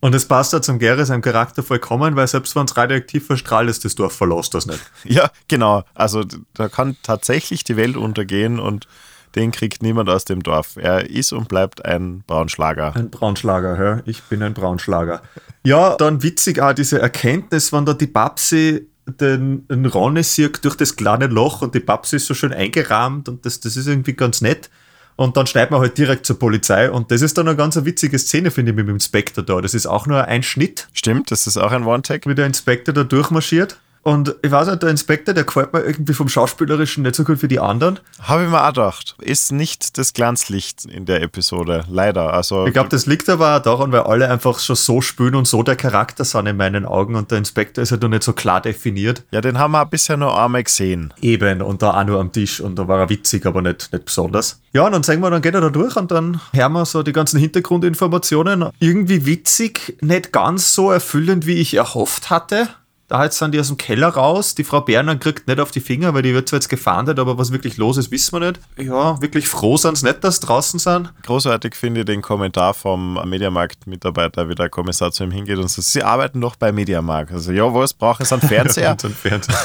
Und 0.00 0.14
es 0.14 0.26
passt 0.26 0.52
ja 0.52 0.60
zum 0.60 0.78
Gary 0.78 1.04
seinem 1.04 1.22
Charakter 1.22 1.62
vollkommen, 1.62 2.16
weil 2.16 2.26
selbst 2.26 2.54
wenn 2.54 2.66
es 2.66 2.76
radioaktiv 2.76 3.26
verstrahlt 3.26 3.68
ist, 3.70 3.84
das 3.84 3.94
Dorf 3.94 4.14
verlässt 4.14 4.54
das 4.54 4.66
nicht. 4.66 4.80
Ja, 5.04 5.30
genau. 5.48 5.84
Also 5.94 6.24
da 6.54 6.68
kann 6.68 6.96
tatsächlich 7.02 7.64
die 7.64 7.76
Welt 7.76 7.96
untergehen 7.96 8.58
und 8.58 8.86
den 9.34 9.52
kriegt 9.52 9.82
niemand 9.82 10.08
aus 10.08 10.24
dem 10.24 10.42
Dorf. 10.42 10.76
Er 10.76 11.10
ist 11.10 11.32
und 11.32 11.48
bleibt 11.48 11.84
ein 11.84 12.24
Braunschlager. 12.26 12.94
Ein 12.96 13.10
Braunschlager, 13.10 13.82
ja. 13.82 14.02
Ich 14.06 14.22
bin 14.24 14.42
ein 14.42 14.54
Braunschlager. 14.54 15.22
Ja, 15.64 15.96
dann 15.96 16.22
witzig 16.22 16.60
auch 16.60 16.72
diese 16.72 17.00
Erkenntnis, 17.00 17.72
wenn 17.72 17.84
da 17.84 17.92
die 17.92 18.06
Babsi 18.06 18.88
den, 19.06 19.66
den 19.68 19.86
Ronny 19.86 20.22
sieht 20.22 20.64
durch 20.64 20.76
das 20.76 20.96
kleine 20.96 21.26
Loch 21.26 21.62
und 21.62 21.74
die 21.74 21.80
Babsi 21.80 22.16
ist 22.16 22.26
so 22.26 22.34
schön 22.34 22.52
eingerahmt 22.52 23.28
und 23.28 23.46
das, 23.46 23.60
das 23.60 23.76
ist 23.76 23.86
irgendwie 23.86 24.14
ganz 24.14 24.40
nett. 24.40 24.70
Und 25.16 25.36
dann 25.36 25.46
schneidet 25.46 25.70
man 25.70 25.80
halt 25.80 25.96
direkt 25.96 26.26
zur 26.26 26.38
Polizei. 26.38 26.90
Und 26.90 27.10
das 27.10 27.22
ist 27.22 27.38
dann 27.38 27.48
eine 27.48 27.56
ganz 27.56 27.82
witzige 27.82 28.18
Szene, 28.18 28.50
finde 28.50 28.70
ich, 28.70 28.76
mit 28.76 28.86
dem 28.86 28.94
Inspektor 28.94 29.42
da. 29.42 29.60
Das 29.62 29.72
ist 29.72 29.86
auch 29.86 30.06
nur 30.06 30.24
ein 30.24 30.42
Schnitt. 30.42 30.88
Stimmt, 30.92 31.30
das 31.30 31.46
ist 31.46 31.56
auch 31.56 31.72
ein 31.72 31.84
One-Tag. 31.84 32.26
Wie 32.26 32.34
der 32.34 32.46
Inspektor 32.46 32.94
da 32.94 33.02
durchmarschiert. 33.02 33.78
Und 34.06 34.36
ich 34.40 34.52
weiß 34.52 34.68
nicht, 34.68 34.84
der 34.84 34.90
Inspektor, 34.90 35.34
der 35.34 35.42
gefällt 35.42 35.72
mir 35.72 35.80
irgendwie 35.80 36.12
vom 36.12 36.28
Schauspielerischen 36.28 37.02
nicht 37.02 37.16
so 37.16 37.24
gut 37.24 37.42
wie 37.42 37.48
die 37.48 37.58
anderen. 37.58 37.98
Habe 38.22 38.44
ich 38.44 38.48
mir 38.48 38.62
auch 38.62 38.68
gedacht. 38.68 39.16
Ist 39.20 39.50
nicht 39.50 39.98
das 39.98 40.12
Glanzlicht 40.12 40.84
in 40.84 41.06
der 41.06 41.22
Episode, 41.22 41.84
leider. 41.90 42.32
Also, 42.32 42.68
Ich 42.68 42.72
glaube, 42.72 42.88
das 42.88 43.06
liegt 43.06 43.28
aber 43.28 43.56
auch 43.56 43.62
daran, 43.62 43.90
weil 43.90 44.02
alle 44.02 44.30
einfach 44.30 44.60
schon 44.60 44.76
so 44.76 45.00
spülen 45.00 45.34
und 45.34 45.48
so 45.48 45.64
der 45.64 45.74
Charakter 45.74 46.24
sind 46.24 46.46
in 46.46 46.56
meinen 46.56 46.86
Augen 46.86 47.16
und 47.16 47.32
der 47.32 47.38
Inspektor 47.38 47.82
ist 47.82 47.90
halt 47.90 48.02
noch 48.02 48.08
nicht 48.08 48.22
so 48.22 48.32
klar 48.32 48.60
definiert. 48.60 49.24
ja, 49.32 49.40
den 49.40 49.58
haben 49.58 49.72
wir 49.72 49.84
bisher 49.86 50.16
nur 50.16 50.40
einmal 50.40 50.62
gesehen. 50.62 51.12
Eben 51.20 51.60
und 51.60 51.82
da 51.82 52.00
auch 52.00 52.04
nur 52.04 52.20
am 52.20 52.30
Tisch 52.30 52.60
und 52.60 52.78
da 52.78 52.86
war 52.86 53.00
er 53.00 53.08
witzig, 53.08 53.44
aber 53.44 53.60
nicht, 53.60 53.92
nicht 53.92 54.04
besonders. 54.04 54.60
Ja, 54.72 54.86
und 54.86 54.92
dann 54.92 55.02
sagen 55.02 55.20
wir, 55.20 55.30
dann 55.30 55.42
geht 55.42 55.54
er 55.54 55.60
da 55.62 55.70
durch 55.70 55.96
und 55.96 56.12
dann 56.12 56.40
hören 56.52 56.72
wir 56.74 56.84
so 56.84 57.02
die 57.02 57.12
ganzen 57.12 57.40
Hintergrundinformationen. 57.40 58.66
Irgendwie 58.78 59.26
witzig, 59.26 59.98
nicht 60.00 60.30
ganz 60.30 60.76
so 60.76 60.92
erfüllend, 60.92 61.44
wie 61.46 61.54
ich 61.54 61.74
erhofft 61.74 62.30
hatte. 62.30 62.68
Da 63.08 63.22
jetzt 63.22 63.38
sind 63.38 63.52
die 63.52 63.60
aus 63.60 63.68
dem 63.68 63.76
Keller 63.76 64.08
raus. 64.08 64.56
Die 64.56 64.64
Frau 64.64 64.80
Berner 64.80 65.14
kriegt 65.16 65.46
nicht 65.46 65.60
auf 65.60 65.70
die 65.70 65.80
Finger, 65.80 66.12
weil 66.12 66.22
die 66.22 66.34
wird 66.34 66.48
zwar 66.48 66.56
jetzt 66.56 66.68
gefahndet, 66.68 67.20
aber 67.20 67.38
was 67.38 67.52
wirklich 67.52 67.76
los 67.76 67.96
ist, 67.98 68.10
wissen 68.10 68.32
wir 68.40 68.48
nicht. 68.48 68.60
Ja, 68.78 69.20
wirklich 69.22 69.48
froh 69.48 69.76
sind 69.76 70.02
nicht, 70.02 70.24
dass 70.24 70.36
sie 70.36 70.46
draußen 70.46 70.80
sind. 70.80 71.12
Großartig 71.22 71.76
finde 71.76 72.00
ich 72.00 72.06
den 72.06 72.20
Kommentar 72.20 72.74
vom 72.74 73.14
Mediamarkt-Mitarbeiter, 73.28 74.48
wie 74.48 74.56
der 74.56 74.68
Kommissar 74.70 75.12
zu 75.12 75.22
ihm 75.22 75.30
hingeht 75.30 75.58
und 75.58 75.68
sagt, 75.68 75.86
Sie 75.86 76.02
arbeiten 76.02 76.40
doch 76.40 76.56
bei 76.56 76.72
Mediamarkt. 76.72 77.32
Also, 77.32 77.52
ja, 77.52 77.72
was 77.72 77.94
brauchen 77.94 78.24
Sie 78.24 78.34
einen 78.34 78.42
Fernseher? 78.48 78.90
Und 78.92 79.00
so 79.00 79.08
ein 79.08 79.14
Fernseher. 79.14 79.56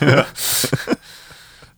ja. 0.00 0.26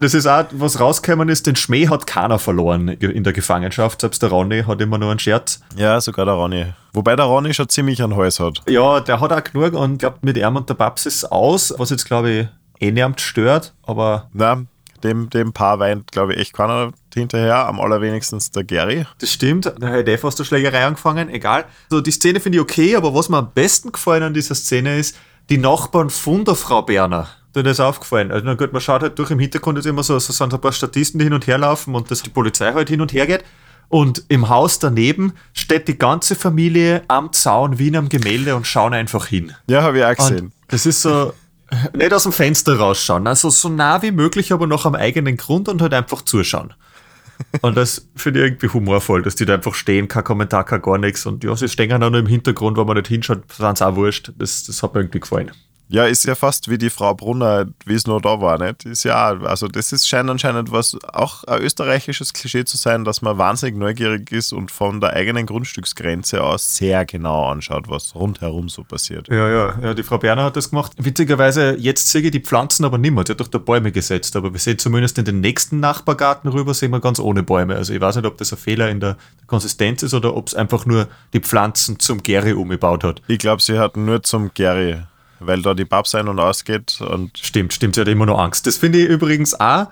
Das 0.03 0.15
ist 0.15 0.27
auch, 0.27 0.45
was 0.51 0.81
rausgekommen 0.81 1.29
ist, 1.29 1.47
den 1.47 1.55
Schmäh 1.55 1.89
hat 1.89 2.09
keiner 2.09 2.39
verloren 2.41 2.89
in 2.89 3.23
der 3.23 3.33
Gefangenschaft. 3.33 4.01
Selbst 4.01 4.21
der 4.21 4.31
Ronny 4.31 4.65
hat 4.65 4.81
immer 4.81 4.99
nur 4.99 5.11
einen 5.11 5.21
Scherz. 5.21 5.61
ja, 5.77 6.01
sogar 6.01 6.25
der 6.25 6.35
Ronny. 6.35 6.67
Wobei 6.93 7.15
der 7.15 7.27
Ronny 7.27 7.55
schon 7.55 7.69
ziemlich 7.69 8.03
einen 8.03 8.17
Hals 8.17 8.41
hat. 8.41 8.63
Ja, 8.69 8.99
der 8.99 9.21
hat 9.21 9.33
auch 9.33 9.45
genug 9.45 9.75
und 9.75 9.99
glaubt 9.99 10.25
mit 10.25 10.37
ihm 10.37 10.57
und 10.57 10.69
der 10.69 10.75
Babs 10.75 11.07
ist 11.07 11.31
aus, 11.31 11.73
was 11.79 11.91
jetzt 11.91 12.05
glaube 12.05 12.31
ich 12.31 12.49
eh 12.81 12.91
niemand 12.91 13.21
stört, 13.21 13.75
aber 13.85 14.29
Na, 14.33 14.63
dem, 15.05 15.31
dem 15.31 15.53
Paar 15.53 15.79
weint, 15.79 16.11
glaube 16.11 16.35
ich, 16.35 16.41
echt 16.41 16.53
keiner 16.53 16.91
hinterher. 17.15 17.67
Am 17.69 17.81
allerwenigstens 17.81 18.51
der 18.51 18.65
Gary. 18.65 19.07
das 19.21 19.33
stimmt. 19.33 19.73
Da 19.79 19.87
hätte 19.87 20.11
eh 20.11 20.19
fast 20.19 20.41
eine 20.41 20.47
Schlägerei 20.47 20.85
angefangen, 20.85 21.29
egal. 21.29 21.65
So, 21.91 22.01
die 22.01 22.11
Szene 22.11 22.41
finde 22.41 22.59
ich 22.59 22.63
okay, 22.63 22.97
aber 22.97 23.15
was 23.15 23.29
mir 23.29 23.39
am 23.39 23.53
besten 23.55 23.93
gefallen 23.93 24.25
an 24.25 24.35
dieser 24.35 24.57
Szene 24.57 24.99
ist, 24.99 25.17
die 25.49 25.59
Nachbarn 25.59 26.11
von 26.11 26.45
der 26.45 26.57
Frau 26.57 26.83
Berner. 26.83 27.29
Da 27.55 27.61
ist 27.61 27.81
aufgefallen. 27.81 28.33
Also, 28.33 28.47
na 28.47 28.55
gut, 28.55 28.73
man 28.73 28.81
schaut 28.81 29.03
halt 29.03 29.19
durch 29.19 29.31
im 29.31 29.39
Hintergrund 29.39 29.79
ist 29.79 29.87
immer 29.87 30.03
so, 30.03 30.19
so 30.19 30.33
sind 30.33 30.55
ein 30.55 30.61
paar 30.61 30.73
Statisten, 30.73 31.19
die 31.19 31.25
hin 31.25 31.35
und 31.35 31.47
her 31.47 31.59
laufen 31.59 31.95
und 31.95 32.11
dass 32.11 32.23
die 32.23 32.31
Polizei 32.31 32.73
halt 32.73 32.89
hin 32.89 33.01
und 33.01 33.13
her 33.13 33.27
geht. 33.27 33.45
Und 33.89 34.25
im 34.29 34.49
Haus 34.49 34.79
daneben 34.79 35.35
steht 35.53 35.87
die 35.87 35.99
ganze 35.99 36.35
Familie 36.35 37.03
am 37.09 37.31
Zaun 37.33 37.79
wie 37.79 37.89
in 37.89 37.97
einem 37.97 38.09
Gemälde 38.09 38.57
und 38.57 38.67
schauen 38.67 38.95
einfach 38.95 39.27
hin. 39.27 39.53
Ja, 39.67 39.83
habe 39.83 39.99
ich 39.99 40.05
auch 40.05 40.15
gesehen. 40.15 40.47
Und 40.47 40.53
das 40.69 40.87
ist 40.87 41.03
so, 41.03 41.35
nicht 41.93 42.15
aus 42.15 42.23
dem 42.23 42.33
Fenster 42.33 42.79
rausschauen, 42.79 43.27
also 43.27 43.51
so 43.51 43.69
nah 43.69 44.01
wie 44.01 44.11
möglich, 44.11 44.53
aber 44.53 44.67
noch 44.67 44.87
am 44.87 44.95
eigenen 44.95 45.37
Grund 45.37 45.69
und 45.69 45.83
halt 45.83 45.93
einfach 45.93 46.23
zuschauen. 46.23 46.73
Und 47.61 47.77
das 47.77 48.07
finde 48.15 48.41
ich 48.41 48.47
irgendwie 48.47 48.69
humorvoll, 48.69 49.23
dass 49.23 49.35
die 49.35 49.45
da 49.45 49.55
einfach 49.55 49.75
stehen, 49.75 50.07
kein 50.07 50.23
Kommentar, 50.23 50.65
kein 50.65 50.81
gar 50.81 50.99
nichts. 50.99 51.27
Und 51.27 51.43
ja, 51.43 51.57
sie 51.57 51.69
stehen 51.69 51.93
auch 51.93 51.99
nur 51.99 52.21
im 52.21 52.27
Hintergrund, 52.27 52.77
wenn 52.77 52.87
man 52.87 52.97
nicht 52.97 53.09
hinschaut, 53.09 53.43
sind 53.53 53.79
sie 53.79 53.87
auch 53.87 53.97
wurscht. 53.97 54.33
Das, 54.39 54.65
das 54.65 54.83
hat 54.83 54.95
mir 54.95 55.01
irgendwie 55.01 55.19
gefallen. 55.19 55.51
Ja, 55.93 56.07
ist 56.07 56.25
ja 56.25 56.35
fast 56.35 56.71
wie 56.71 56.79
die 56.79 56.89
Frau 56.89 57.13
Brunner, 57.13 57.67
wie 57.85 57.93
es 57.93 58.07
noch 58.07 58.23
da 58.23 58.41
war, 58.41 58.57
nicht? 58.57 58.87
Ist 58.87 59.05
ja, 59.05 59.39
also 59.43 59.69
das 59.69 59.93
ist 59.93 60.09
scheint 60.09 60.31
anscheinend 60.31 60.73
was, 60.73 60.97
auch 61.13 61.45
ein 61.45 61.61
österreichisches 61.61 62.33
Klischee 62.33 62.65
zu 62.65 62.79
sein, 62.79 63.05
dass 63.05 63.21
man 63.21 63.37
wahnsinnig 63.37 63.77
neugierig 63.77 64.33
ist 64.33 64.55
und 64.55 64.71
von 64.71 65.03
der 65.03 65.13
eigenen 65.13 65.45
Grundstücksgrenze 65.45 66.43
aus 66.43 66.77
sehr 66.77 67.05
genau 67.05 67.45
anschaut, 67.45 67.91
was 67.91 68.15
rundherum 68.15 68.71
so 68.71 68.85
passiert. 68.85 69.29
Ja, 69.29 69.51
ja, 69.51 69.79
ja, 69.83 69.93
die 69.93 70.03
Frau 70.03 70.17
Berner 70.17 70.45
hat 70.45 70.57
das 70.57 70.71
gemacht. 70.71 70.93
Witzigerweise, 70.97 71.77
jetzt 71.79 72.09
sehe 72.09 72.23
ich 72.23 72.31
die 72.31 72.41
Pflanzen 72.41 72.87
aber 72.87 72.97
nicht 72.97 73.13
mehr. 73.13 73.25
Sie 73.27 73.33
hat 73.33 73.41
doch 73.41 73.49
da 73.49 73.59
Bäume 73.59 73.93
gesetzt, 73.93 74.35
aber 74.35 74.51
wir 74.51 74.61
sehen 74.61 74.79
zumindest 74.79 75.19
in 75.19 75.27
den 75.27 75.43
nächsten 75.43 75.79
Nachbargarten 75.79 76.49
rüber, 76.49 76.73
sehen 76.73 76.93
wir 76.93 77.01
ganz 77.01 77.21
ohne 77.21 77.43
Bäume. 77.43 77.77
Also 77.77 77.93
ich 77.93 78.01
weiß 78.01 78.17
nicht, 78.17 78.25
ob 78.25 78.39
das 78.39 78.51
ein 78.51 78.59
Fehler 78.59 78.89
in 78.89 79.01
der 79.01 79.19
Konsistenz 79.47 80.03
ist 80.03 80.15
oder 80.15 80.35
ob 80.35 80.49
es 80.49 80.55
einfach 80.55 80.87
nur 80.87 81.09
die 81.35 81.41
Pflanzen 81.41 81.99
zum 81.99 82.23
Gäri 82.23 82.55
umgebaut 82.55 83.05
hat. 83.05 83.21
Ich 83.29 83.41
glaube, 83.41 83.61
sie 83.61 83.79
hatten 83.79 84.07
nur 84.07 84.23
zum 84.23 84.53
Gary, 84.55 85.03
weil 85.47 85.63
da 85.63 85.75
die 85.75 85.85
Babs 85.85 86.15
ein- 86.15 86.29
und 86.29 86.39
ausgeht 86.41 87.01
und 87.01 87.39
Stimmt, 87.39 87.73
stimmt, 87.73 87.95
sie 87.95 88.01
hat 88.01 88.09
immer 88.09 88.27
noch 88.27 88.39
Angst. 88.39 88.67
Das 88.67 88.77
finde 88.77 88.99
ich 88.99 89.09
übrigens 89.09 89.59
auch. 89.59 89.87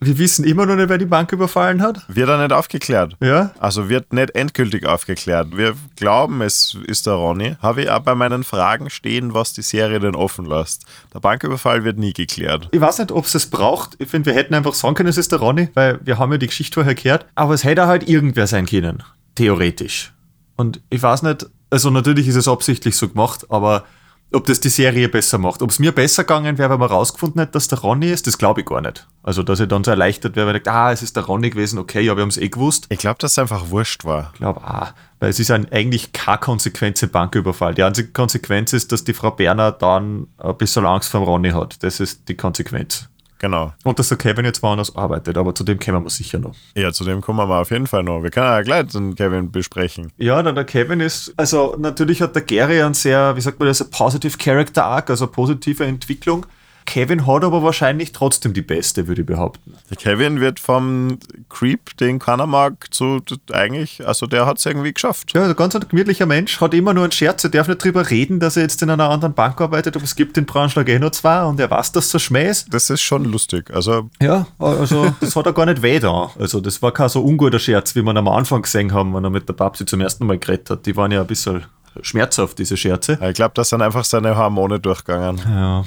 Wir 0.00 0.16
wissen 0.16 0.44
immer 0.44 0.64
noch 0.64 0.76
nicht, 0.76 0.88
wer 0.88 0.98
die 0.98 1.06
Bank 1.06 1.32
überfallen 1.32 1.82
hat. 1.82 2.02
wird 2.06 2.28
er 2.28 2.38
nicht 2.38 2.52
aufgeklärt. 2.52 3.16
Ja? 3.20 3.50
Also 3.58 3.88
wird 3.88 4.12
nicht 4.12 4.30
endgültig 4.36 4.86
aufgeklärt. 4.86 5.56
Wir 5.56 5.74
glauben, 5.96 6.40
es 6.40 6.76
ist 6.86 7.06
der 7.08 7.14
Ronny. 7.14 7.56
Habe 7.60 7.82
ich 7.82 7.90
auch 7.90 7.98
bei 7.98 8.14
meinen 8.14 8.44
Fragen 8.44 8.90
stehen, 8.90 9.34
was 9.34 9.54
die 9.54 9.62
Serie 9.62 9.98
denn 9.98 10.14
offen 10.14 10.44
lässt. 10.46 10.84
Der 11.12 11.18
Banküberfall 11.18 11.82
wird 11.82 11.98
nie 11.98 12.12
geklärt. 12.12 12.68
Ich 12.70 12.80
weiß 12.80 12.98
nicht, 12.98 13.10
ob 13.10 13.24
es 13.24 13.34
es 13.34 13.50
braucht. 13.50 13.96
Ich 13.98 14.08
finde, 14.08 14.26
wir 14.26 14.34
hätten 14.34 14.54
einfach 14.54 14.74
sagen 14.74 14.94
können, 14.94 15.08
es 15.08 15.18
ist 15.18 15.32
der 15.32 15.40
Ronny, 15.40 15.68
weil 15.74 15.98
wir 16.04 16.16
haben 16.16 16.30
ja 16.30 16.38
die 16.38 16.46
Geschichte 16.46 16.74
vorher 16.74 16.94
gehört. 16.94 17.26
Aber 17.34 17.54
es 17.54 17.64
hätte 17.64 17.88
halt 17.88 18.08
irgendwer 18.08 18.46
sein 18.46 18.66
können. 18.66 19.02
Theoretisch. 19.34 20.12
Und 20.54 20.80
ich 20.90 21.02
weiß 21.02 21.22
nicht, 21.22 21.46
also 21.70 21.90
natürlich 21.90 22.28
ist 22.28 22.36
es 22.36 22.46
absichtlich 22.46 22.96
so 22.96 23.08
gemacht, 23.08 23.46
aber 23.50 23.84
ob 24.32 24.46
das 24.46 24.60
die 24.60 24.68
Serie 24.68 25.08
besser 25.08 25.38
macht. 25.38 25.62
Ob 25.62 25.70
es 25.70 25.78
mir 25.78 25.92
besser 25.92 26.24
gegangen 26.24 26.58
wäre, 26.58 26.70
wenn 26.70 26.80
man 26.80 26.90
rausgefunden 26.90 27.40
hätte, 27.40 27.52
dass 27.52 27.68
der 27.68 27.78
Ronny 27.78 28.10
ist, 28.10 28.26
das 28.26 28.36
glaube 28.36 28.60
ich 28.60 28.66
gar 28.66 28.80
nicht. 28.80 29.06
Also, 29.22 29.42
dass 29.42 29.60
ich 29.60 29.68
dann 29.68 29.84
so 29.84 29.90
erleichtert 29.90 30.36
wäre, 30.36 30.46
weil 30.46 30.56
ich 30.56 30.62
denke, 30.62 30.78
ah, 30.78 30.92
es 30.92 31.02
ist 31.02 31.16
der 31.16 31.24
Ronny 31.24 31.50
gewesen, 31.50 31.78
okay, 31.78 32.00
ja, 32.02 32.14
wir 32.16 32.22
haben 32.22 32.28
es 32.28 32.36
eh 32.36 32.48
gewusst. 32.48 32.86
Ich 32.90 32.98
glaube, 32.98 33.18
dass 33.18 33.32
es 33.32 33.38
einfach 33.38 33.70
wurscht 33.70 34.04
war. 34.04 34.30
Ich 34.32 34.38
glaube 34.38 34.60
auch, 34.62 34.92
weil 35.18 35.30
es 35.30 35.40
ist 35.40 35.50
ein, 35.50 35.70
eigentlich 35.72 36.12
keine 36.12 36.38
konsequente 36.38 37.06
Banküberfall. 37.06 37.74
Die 37.74 37.82
einzige 37.82 38.10
Konsequenz 38.10 38.72
ist, 38.72 38.92
dass 38.92 39.04
die 39.04 39.14
Frau 39.14 39.30
Berner 39.30 39.72
dann 39.72 40.26
ein 40.36 40.56
bisschen 40.56 40.84
Angst 40.84 41.10
vor 41.10 41.20
dem 41.20 41.24
Ronny 41.24 41.50
hat. 41.50 41.82
Das 41.82 42.00
ist 42.00 42.28
die 42.28 42.36
Konsequenz. 42.36 43.08
Genau. 43.38 43.72
Und 43.84 43.98
dass 43.98 44.08
der 44.08 44.18
Kevin 44.18 44.44
jetzt 44.44 44.62
woanders 44.62 44.96
arbeitet, 44.96 45.36
aber 45.38 45.54
zu 45.54 45.62
dem 45.64 45.78
kommen 45.78 46.04
wir 46.04 46.10
sicher 46.10 46.38
noch. 46.38 46.54
Ja, 46.74 46.92
zu 46.92 47.04
dem 47.04 47.20
kommen 47.20 47.48
wir 47.48 47.60
auf 47.60 47.70
jeden 47.70 47.86
Fall 47.86 48.02
noch. 48.02 48.22
Wir 48.22 48.30
können 48.30 48.46
ja 48.46 48.62
gleich 48.62 48.88
den 48.88 49.14
Kevin 49.14 49.52
besprechen. 49.52 50.12
Ja, 50.18 50.42
dann 50.42 50.54
der 50.56 50.64
Kevin 50.64 51.00
ist, 51.00 51.32
also 51.36 51.76
natürlich 51.78 52.20
hat 52.20 52.34
der 52.34 52.42
Gary 52.42 52.82
einen 52.82 52.94
sehr, 52.94 53.36
wie 53.36 53.40
sagt 53.40 53.60
man 53.60 53.68
das, 53.68 53.80
ein 53.80 53.90
positive 53.90 54.36
Character 54.36 54.84
Arc, 54.84 55.10
also 55.10 55.26
positive 55.28 55.84
Entwicklung. 55.84 56.46
Kevin 56.88 57.26
hat 57.26 57.44
aber 57.44 57.62
wahrscheinlich 57.62 58.12
trotzdem 58.12 58.54
die 58.54 58.62
beste, 58.62 59.06
würde 59.08 59.20
ich 59.20 59.26
behaupten. 59.26 59.74
Der 59.90 59.96
Kevin 59.98 60.40
wird 60.40 60.58
vom 60.58 61.18
Creep, 61.50 61.94
den 61.98 62.18
keiner 62.18 62.46
mag, 62.46 62.92
zu 62.94 63.20
eigentlich, 63.52 64.06
also 64.06 64.26
der 64.26 64.46
hat 64.46 64.58
es 64.58 64.64
irgendwie 64.64 64.94
geschafft. 64.94 65.34
Ja, 65.34 65.44
ein 65.44 65.54
ganz 65.54 65.76
ein 65.76 65.84
gemütlicher 65.86 66.24
Mensch, 66.24 66.62
hat 66.62 66.72
immer 66.72 66.94
nur 66.94 67.04
einen 67.04 67.12
Scherz, 67.12 67.44
er 67.44 67.50
darf 67.50 67.68
nicht 67.68 67.84
drüber 67.84 68.08
reden, 68.08 68.40
dass 68.40 68.56
er 68.56 68.62
jetzt 68.62 68.80
in 68.82 68.88
einer 68.88 69.10
anderen 69.10 69.34
Bank 69.34 69.60
arbeitet, 69.60 69.96
aber 69.96 70.04
es 70.06 70.16
gibt 70.16 70.38
den 70.38 70.46
Braunschlag 70.46 70.88
eh 70.88 70.98
noch 70.98 71.10
zwei 71.10 71.44
und 71.44 71.60
er 71.60 71.70
weiß, 71.70 71.92
dass 71.92 72.12
er 72.14 72.20
Schmäh 72.20 72.48
ist. 72.48 72.72
Das 72.72 72.88
ist 72.88 73.02
schon 73.02 73.26
lustig. 73.26 73.70
Also, 73.70 74.08
Ja, 74.22 74.46
also 74.58 75.14
das 75.20 75.36
hat 75.36 75.44
er 75.44 75.52
gar 75.52 75.66
nicht 75.66 75.82
weh 75.82 76.00
da. 76.00 76.30
Also 76.38 76.62
das 76.62 76.80
war 76.80 76.92
kein 76.92 77.10
so 77.10 77.20
unguter 77.20 77.58
Scherz, 77.58 77.94
wie 77.96 78.02
wir 78.02 78.16
am 78.16 78.28
Anfang 78.28 78.62
gesehen 78.62 78.94
haben, 78.94 79.14
wenn 79.14 79.24
er 79.24 79.30
mit 79.30 79.46
der 79.46 79.52
Babsi 79.52 79.84
zum 79.84 80.00
ersten 80.00 80.26
Mal 80.26 80.38
geredet 80.38 80.70
hat. 80.70 80.86
Die 80.86 80.96
waren 80.96 81.12
ja 81.12 81.20
ein 81.20 81.26
bisschen 81.26 81.66
schmerzhaft, 82.00 82.58
diese 82.58 82.78
Scherze. 82.78 83.18
ich 83.20 83.34
glaube, 83.34 83.52
da 83.54 83.62
sind 83.62 83.82
einfach 83.82 84.06
seine 84.06 84.38
Hormone 84.38 84.80
durchgegangen. 84.80 85.38
Ja, 85.46 85.84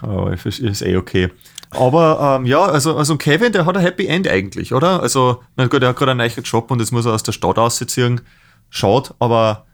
aber 0.00 0.36
verstehe, 0.36 0.70
ist 0.70 0.82
eh 0.82 0.96
okay. 0.96 1.30
Aber 1.70 2.38
ähm, 2.38 2.46
ja, 2.46 2.64
also, 2.64 2.96
also 2.96 3.16
Kevin, 3.16 3.52
der 3.52 3.66
hat 3.66 3.76
ein 3.76 3.82
Happy 3.82 4.06
End 4.06 4.26
eigentlich, 4.26 4.72
oder? 4.72 5.02
Also, 5.02 5.42
na 5.56 5.66
gut, 5.66 5.82
er 5.82 5.90
hat 5.90 5.96
gerade 5.96 6.12
einen 6.12 6.18
neuen 6.18 6.42
Job 6.44 6.70
und 6.70 6.80
jetzt 6.80 6.92
muss 6.92 7.04
er 7.06 7.12
aus 7.12 7.22
der 7.22 7.32
Stadt 7.32 7.58
ausziehen. 7.58 8.22
Schaut, 8.70 9.14
aber 9.18 9.66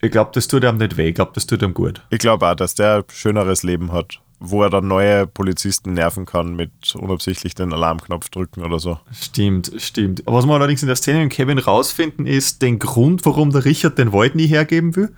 ich 0.00 0.10
glaube, 0.10 0.30
das 0.34 0.48
tut 0.48 0.64
ihm 0.64 0.76
nicht 0.76 0.96
weh. 0.96 1.08
Ich 1.08 1.14
glaube, 1.14 1.32
das 1.34 1.46
tut 1.46 1.62
ihm 1.62 1.74
gut. 1.74 2.02
Ich 2.10 2.18
glaube 2.18 2.48
auch, 2.48 2.54
dass 2.54 2.74
der 2.74 2.96
ein 2.96 3.04
schöneres 3.12 3.62
Leben 3.62 3.92
hat, 3.92 4.20
wo 4.38 4.62
er 4.62 4.70
dann 4.70 4.86
neue 4.86 5.26
Polizisten 5.26 5.94
nerven 5.94 6.26
kann 6.26 6.56
mit 6.56 6.70
unabsichtlich 6.94 7.54
den 7.54 7.72
Alarmknopf 7.72 8.28
drücken 8.28 8.62
oder 8.62 8.78
so. 8.78 8.98
Stimmt, 9.12 9.72
stimmt. 9.78 10.22
Was 10.26 10.46
wir 10.46 10.54
allerdings 10.54 10.82
in 10.82 10.88
der 10.88 10.96
Szene 10.96 11.20
mit 11.20 11.32
Kevin 11.32 11.58
rausfinden, 11.58 12.26
ist 12.26 12.60
den 12.60 12.78
Grund, 12.78 13.24
warum 13.24 13.50
der 13.50 13.64
Richard 13.64 13.98
den 13.98 14.12
Wald 14.12 14.34
nie 14.34 14.46
hergeben 14.46 14.94
will. 14.94 15.10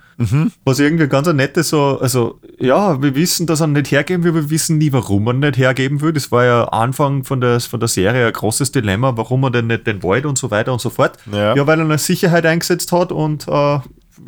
Was 0.65 0.79
irgendwie 0.79 1.07
ganz 1.07 1.27
ein 1.27 1.35
nettes 1.35 1.69
so, 1.69 1.99
also 1.99 2.39
ja, 2.59 3.01
wir 3.01 3.15
wissen, 3.15 3.45
dass 3.45 3.61
er 3.61 3.67
nicht 3.67 3.91
hergeben 3.91 4.23
will, 4.23 4.33
wir 4.33 4.49
wissen 4.49 4.77
nie, 4.77 4.91
warum 4.91 5.27
er 5.27 5.33
nicht 5.33 5.57
hergeben 5.57 6.01
will. 6.01 6.13
Das 6.13 6.31
war 6.31 6.45
ja 6.45 6.63
Anfang 6.65 7.23
von 7.23 7.41
der, 7.41 7.59
von 7.59 7.79
der 7.79 7.89
Serie 7.89 8.27
ein 8.27 8.33
großes 8.33 8.71
Dilemma, 8.71 9.15
warum 9.17 9.43
er 9.43 9.51
denn 9.51 9.67
nicht 9.67 9.85
den 9.85 10.01
Wald 10.03 10.25
und 10.25 10.37
so 10.37 10.51
weiter 10.51 10.71
und 10.71 10.81
so 10.81 10.89
fort. 10.89 11.17
Ja. 11.31 11.55
ja 11.55 11.67
weil 11.67 11.79
er 11.79 11.85
eine 11.85 11.97
Sicherheit 11.97 12.45
eingesetzt 12.45 12.91
hat 12.91 13.11
und 13.11 13.47
äh, 13.47 13.79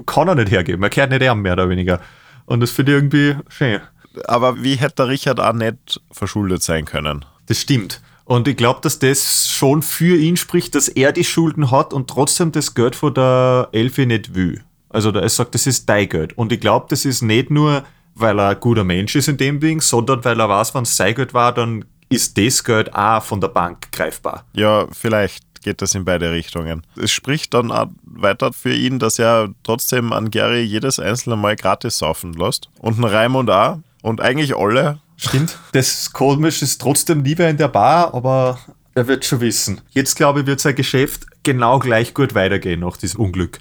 kann 0.06 0.28
er 0.28 0.36
nicht 0.36 0.52
hergeben. 0.52 0.84
Er 0.84 0.90
kehrt 0.90 1.12
nicht 1.12 1.28
an, 1.28 1.40
mehr 1.40 1.54
oder 1.54 1.70
weniger. 1.70 2.00
Und 2.46 2.60
das 2.60 2.72
finde 2.72 2.92
ich 2.92 2.98
irgendwie 2.98 3.36
schön. 3.50 3.80
Aber 4.26 4.64
wie 4.64 4.76
hätte 4.76 4.96
der 4.96 5.08
Richard 5.08 5.40
auch 5.40 5.54
nicht 5.54 6.02
verschuldet 6.12 6.64
sein 6.64 6.86
können? 6.86 7.26
Das 7.48 7.60
stimmt. 7.60 8.02
Und 8.26 8.48
ich 8.48 8.56
glaube, 8.56 8.80
dass 8.82 9.00
das 9.00 9.48
schon 9.50 9.82
für 9.82 10.16
ihn 10.16 10.38
spricht, 10.38 10.76
dass 10.76 10.88
er 10.88 11.12
die 11.12 11.24
Schulden 11.24 11.72
hat 11.72 11.94
und 11.94 12.10
trotzdem 12.10 12.52
das 12.52 12.74
Geld 12.74 12.96
von 12.96 13.14
der 13.14 13.70
Elfi 13.72 14.06
nicht 14.06 14.36
will. 14.36 14.64
Also 14.90 15.12
er 15.12 15.28
sagt, 15.30 15.56
das 15.56 15.68
ist 15.68 15.90
dein 15.90 16.08
Geld. 16.08 16.38
Und 16.38 16.52
ich 16.52 16.60
glaube, 16.60 16.86
das 16.90 17.06
ist 17.06 17.22
nicht 17.22 17.50
nur, 17.50 17.84
weil 18.16 18.40
er 18.40 18.50
ein 18.50 18.60
guter 18.60 18.84
Mensch 18.84 19.16
ist 19.16 19.28
in 19.28 19.38
dem 19.38 19.60
Ding, 19.60 19.82
sondern 19.82 20.24
weil 20.24 20.40
er 20.40 20.50
weiß, 20.50 20.76
wenn 20.76 20.84
es 20.84 20.96
sein 20.96 21.16
Geld 21.16 21.34
war, 21.34 21.54
dann 21.54 21.86
ist 22.10 22.38
das 22.38 22.64
Geld 22.64 22.94
auch 22.94 23.24
von 23.24 23.42
der 23.42 23.48
Bank 23.48 23.92
greifbar. 23.92 24.46
Ja, 24.54 24.88
vielleicht 24.92 25.44
geht 25.62 25.82
das 25.82 25.96
in 25.96 26.06
beide 26.06 26.32
Richtungen. 26.32 26.84
Es 26.98 27.12
spricht 27.12 27.54
dann 27.54 27.72
auch 27.72 27.88
weiter 28.04 28.52
für 28.52 28.74
ihn, 28.74 29.00
dass 29.00 29.20
er 29.20 29.50
trotzdem 29.64 30.12
an 30.12 30.32
Gary 30.32 30.62
jedes 30.62 31.00
einzelne 31.00 31.36
Mal 31.36 31.56
gratis 31.56 32.00
saufen 32.00 32.34
lässt. 32.34 32.70
Und 32.80 33.00
ein 33.00 33.04
Raimund 33.04 33.50
auch. 33.50 33.80
Und 34.02 34.22
eigentlich 34.22 34.56
alle. 34.56 35.00
Stimmt. 35.18 35.58
Das 35.74 36.14
Komisch 36.14 36.62
ist 36.62 36.82
trotzdem 36.82 37.24
lieber 37.24 37.48
in 37.48 37.58
der 37.58 37.68
Bar, 37.68 38.14
aber 38.14 38.60
er 38.96 39.08
wird 39.08 39.24
schon 39.24 39.42
wissen. 39.42 39.82
Jetzt 39.92 40.16
glaube 40.16 40.42
ich, 40.42 40.46
wird 40.48 40.60
sein 40.60 40.76
Geschäft 40.76 41.26
genau 41.44 41.80
gleich 41.80 42.14
gut 42.14 42.34
weitergehen 42.36 42.80
nach 42.80 42.98
diesem 42.98 43.22
Unglück 43.22 43.60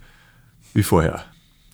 wie 0.73 0.83
vorher. 0.83 1.25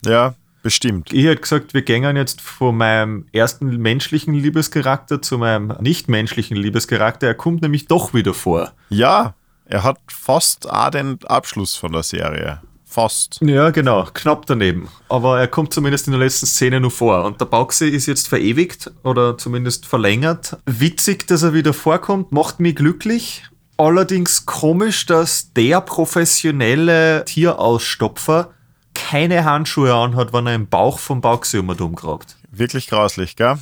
Ja, 0.05 0.35
bestimmt. 0.61 1.13
Ich 1.13 1.25
hätte 1.25 1.41
gesagt, 1.41 1.73
wir 1.73 1.81
gehen 1.81 2.15
jetzt 2.15 2.41
von 2.41 2.77
meinem 2.77 3.25
ersten 3.31 3.77
menschlichen 3.77 4.33
Liebescharakter 4.33 5.21
zu 5.21 5.37
meinem 5.37 5.75
nicht-menschlichen 5.79 6.57
Liebescharakter. 6.57 7.27
Er 7.27 7.35
kommt 7.35 7.61
nämlich 7.61 7.87
doch 7.87 8.13
wieder 8.13 8.33
vor. 8.33 8.73
Ja, 8.89 9.35
er 9.65 9.83
hat 9.83 9.99
fast 10.07 10.69
auch 10.69 10.91
den 10.91 11.19
Abschluss 11.25 11.75
von 11.75 11.91
der 11.91 12.03
Serie. 12.03 12.61
Fast. 12.97 13.37
Ja, 13.41 13.69
genau, 13.69 14.07
knapp 14.11 14.47
daneben. 14.47 14.89
Aber 15.07 15.39
er 15.39 15.47
kommt 15.47 15.71
zumindest 15.71 16.07
in 16.07 16.13
der 16.13 16.19
letzten 16.19 16.47
Szene 16.47 16.79
nur 16.79 16.89
vor. 16.89 17.25
Und 17.25 17.39
der 17.39 17.45
Bauxi 17.45 17.87
ist 17.89 18.07
jetzt 18.07 18.27
verewigt 18.27 18.89
oder 19.03 19.37
zumindest 19.37 19.85
verlängert. 19.85 20.57
Witzig, 20.65 21.27
dass 21.27 21.43
er 21.43 21.53
wieder 21.53 21.73
vorkommt, 21.73 22.31
macht 22.31 22.59
mich 22.59 22.75
glücklich. 22.75 23.43
Allerdings 23.77 24.47
komisch, 24.47 25.05
dass 25.05 25.53
der 25.53 25.81
professionelle 25.81 27.23
Tierausstopfer 27.25 28.49
keine 28.95 29.45
Handschuhe 29.45 29.93
anhat, 29.93 30.33
wenn 30.33 30.47
er 30.47 30.55
im 30.55 30.67
Bauch 30.67 30.97
vom 30.97 31.21
Bauxi 31.21 31.59
umgrabt. 31.59 32.35
Wirklich 32.49 32.87
grauslich, 32.87 33.35
gell? 33.35 33.59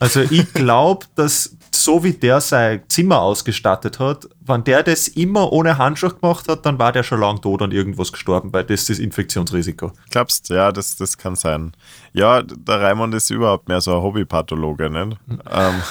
Also 0.00 0.22
ich 0.22 0.52
glaube, 0.54 1.06
dass 1.14 1.56
so 1.74 2.04
wie 2.04 2.12
der 2.12 2.40
sein 2.40 2.82
Zimmer 2.88 3.20
ausgestattet 3.20 3.98
hat, 3.98 4.28
wenn 4.40 4.64
der 4.64 4.82
das 4.82 5.08
immer 5.08 5.52
ohne 5.52 5.78
Handschuhe 5.78 6.14
gemacht 6.14 6.48
hat, 6.48 6.66
dann 6.66 6.78
war 6.78 6.92
der 6.92 7.02
schon 7.02 7.20
lang 7.20 7.40
tot 7.40 7.62
und 7.62 7.72
irgendwas 7.72 8.12
gestorben, 8.12 8.52
weil 8.52 8.64
das 8.64 8.80
ist 8.80 8.90
das 8.90 8.98
Infektionsrisiko. 8.98 9.92
Glaubst 10.10 10.48
ja, 10.48 10.72
das, 10.72 10.96
das 10.96 11.16
kann 11.18 11.36
sein. 11.36 11.72
Ja, 12.12 12.42
der 12.42 12.80
Raimund 12.80 13.14
ist 13.14 13.30
überhaupt 13.30 13.68
mehr 13.68 13.80
so 13.80 13.96
ein 13.96 14.02
Hobbypathologe, 14.02 14.90
ne? 14.90 15.10
ähm. 15.50 15.82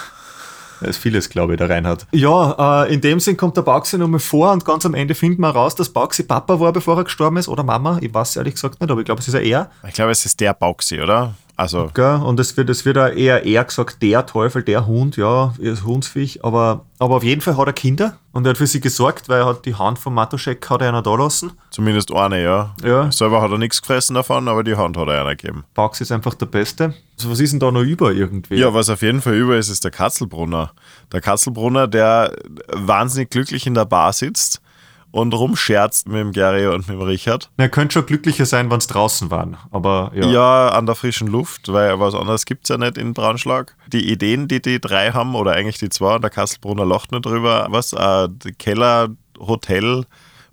Da 0.81 0.87
ist 0.87 0.97
vieles, 0.97 1.29
glaube 1.29 1.53
ich, 1.53 1.59
der 1.59 1.69
Reinhard. 1.69 2.07
Ja, 2.11 2.85
äh, 2.85 2.93
in 2.93 3.01
dem 3.01 3.19
Sinn 3.19 3.37
kommt 3.37 3.55
der 3.55 3.61
Baxi 3.61 3.99
nochmal 3.99 4.19
vor 4.19 4.51
und 4.51 4.65
ganz 4.65 4.83
am 4.83 4.95
Ende 4.95 5.13
finden 5.13 5.41
wir 5.41 5.49
raus, 5.49 5.75
dass 5.75 5.89
Baxi 5.89 6.23
Papa 6.23 6.59
war, 6.59 6.73
bevor 6.73 6.97
er 6.97 7.03
gestorben 7.03 7.37
ist, 7.37 7.47
oder 7.47 7.61
Mama. 7.61 7.99
Ich 8.01 8.11
weiß 8.11 8.37
ehrlich 8.37 8.55
gesagt 8.55 8.81
nicht, 8.81 8.89
aber 8.89 8.99
ich 8.99 9.05
glaube, 9.05 9.21
es 9.21 9.27
ist 9.27 9.35
ja 9.35 9.41
er. 9.41 9.69
Ich 9.87 9.93
glaube, 9.93 10.11
es 10.11 10.25
ist 10.25 10.39
der 10.39 10.55
Baxi, 10.55 10.99
oder? 10.99 11.35
Also. 11.61 11.91
Gell? 11.93 12.15
Und 12.15 12.39
es 12.39 12.57
wird, 12.57 12.71
es 12.71 12.85
wird 12.85 12.97
auch 12.97 13.09
eher 13.09 13.45
er 13.45 13.63
gesagt, 13.63 14.01
der 14.01 14.25
Teufel, 14.25 14.63
der 14.63 14.87
Hund, 14.87 15.15
ja, 15.15 15.53
ist 15.59 15.83
Hundsviech, 15.83 16.43
aber, 16.43 16.85
aber 16.97 17.17
auf 17.17 17.23
jeden 17.23 17.41
Fall 17.41 17.55
hat 17.55 17.67
er 17.67 17.73
Kinder 17.73 18.17
und 18.31 18.47
er 18.47 18.51
hat 18.51 18.57
für 18.57 18.65
sie 18.65 18.81
gesorgt, 18.81 19.29
weil 19.29 19.41
er 19.41 19.45
hat 19.45 19.63
die 19.67 19.75
Hand 19.75 19.99
von 19.99 20.11
Matuschek 20.11 20.67
hat 20.71 20.81
er 20.81 20.89
einer 20.89 21.03
da 21.03 21.13
lassen. 21.13 21.51
Zumindest 21.69 22.11
eine, 22.11 22.41
ja. 22.41 22.73
Ja. 22.83 23.11
Selber 23.11 23.43
hat 23.43 23.51
er 23.51 23.59
nichts 23.59 23.79
gefressen 23.79 24.15
davon, 24.15 24.47
aber 24.47 24.63
die 24.63 24.75
Hand 24.75 24.97
hat 24.97 25.07
er 25.07 25.21
einer 25.21 25.35
gegeben. 25.35 25.63
Pax 25.75 26.01
ist 26.01 26.11
einfach 26.11 26.33
der 26.33 26.47
Beste. 26.47 26.95
Also 27.19 27.29
was 27.29 27.39
ist 27.39 27.51
denn 27.51 27.59
da 27.59 27.69
noch 27.69 27.83
über 27.83 28.11
irgendwie? 28.11 28.55
Ja, 28.55 28.73
was 28.73 28.89
auf 28.89 29.03
jeden 29.03 29.21
Fall 29.21 29.35
über 29.35 29.55
ist, 29.55 29.69
ist 29.69 29.83
der 29.83 29.91
Katzelbrunner. 29.91 30.71
Der 31.11 31.21
Katzelbrunner, 31.21 31.87
der 31.87 32.35
wahnsinnig 32.73 33.29
glücklich 33.29 33.67
in 33.67 33.75
der 33.75 33.85
Bar 33.85 34.13
sitzt 34.13 34.61
und 35.11 35.33
rumscherzt 35.33 36.07
mit 36.07 36.17
dem 36.17 36.31
Gary 36.31 36.67
und 36.67 36.87
mit 36.87 36.97
dem 36.97 37.01
Richard. 37.01 37.49
Er 37.57 37.69
könnte 37.69 37.93
schon 37.93 38.05
glücklicher 38.05 38.45
sein, 38.45 38.71
wenn 38.71 38.77
es 38.77 38.87
draußen 38.87 39.29
waren, 39.29 39.57
aber 39.71 40.11
ja. 40.15 40.25
Ja, 40.27 40.69
an 40.69 40.85
der 40.85 40.95
frischen 40.95 41.27
Luft, 41.27 41.71
weil 41.71 41.99
was 41.99 42.15
anderes 42.15 42.45
gibt 42.45 42.63
es 42.63 42.69
ja 42.69 42.77
nicht 42.77 42.97
in 42.97 43.13
Braunschlag. 43.13 43.75
Die 43.91 44.11
Ideen, 44.11 44.47
die 44.47 44.61
die 44.61 44.79
drei 44.79 45.11
haben, 45.11 45.35
oder 45.35 45.51
eigentlich 45.53 45.77
die 45.79 45.89
zwei, 45.89 46.15
und 46.15 46.21
der 46.23 46.31
Kasselbrunner 46.31 46.85
lacht 46.85 47.11
nur 47.11 47.21
drüber, 47.21 47.67
was, 47.69 47.93
äh, 47.93 48.29
Keller, 48.57 49.09
Hotel 49.39 50.05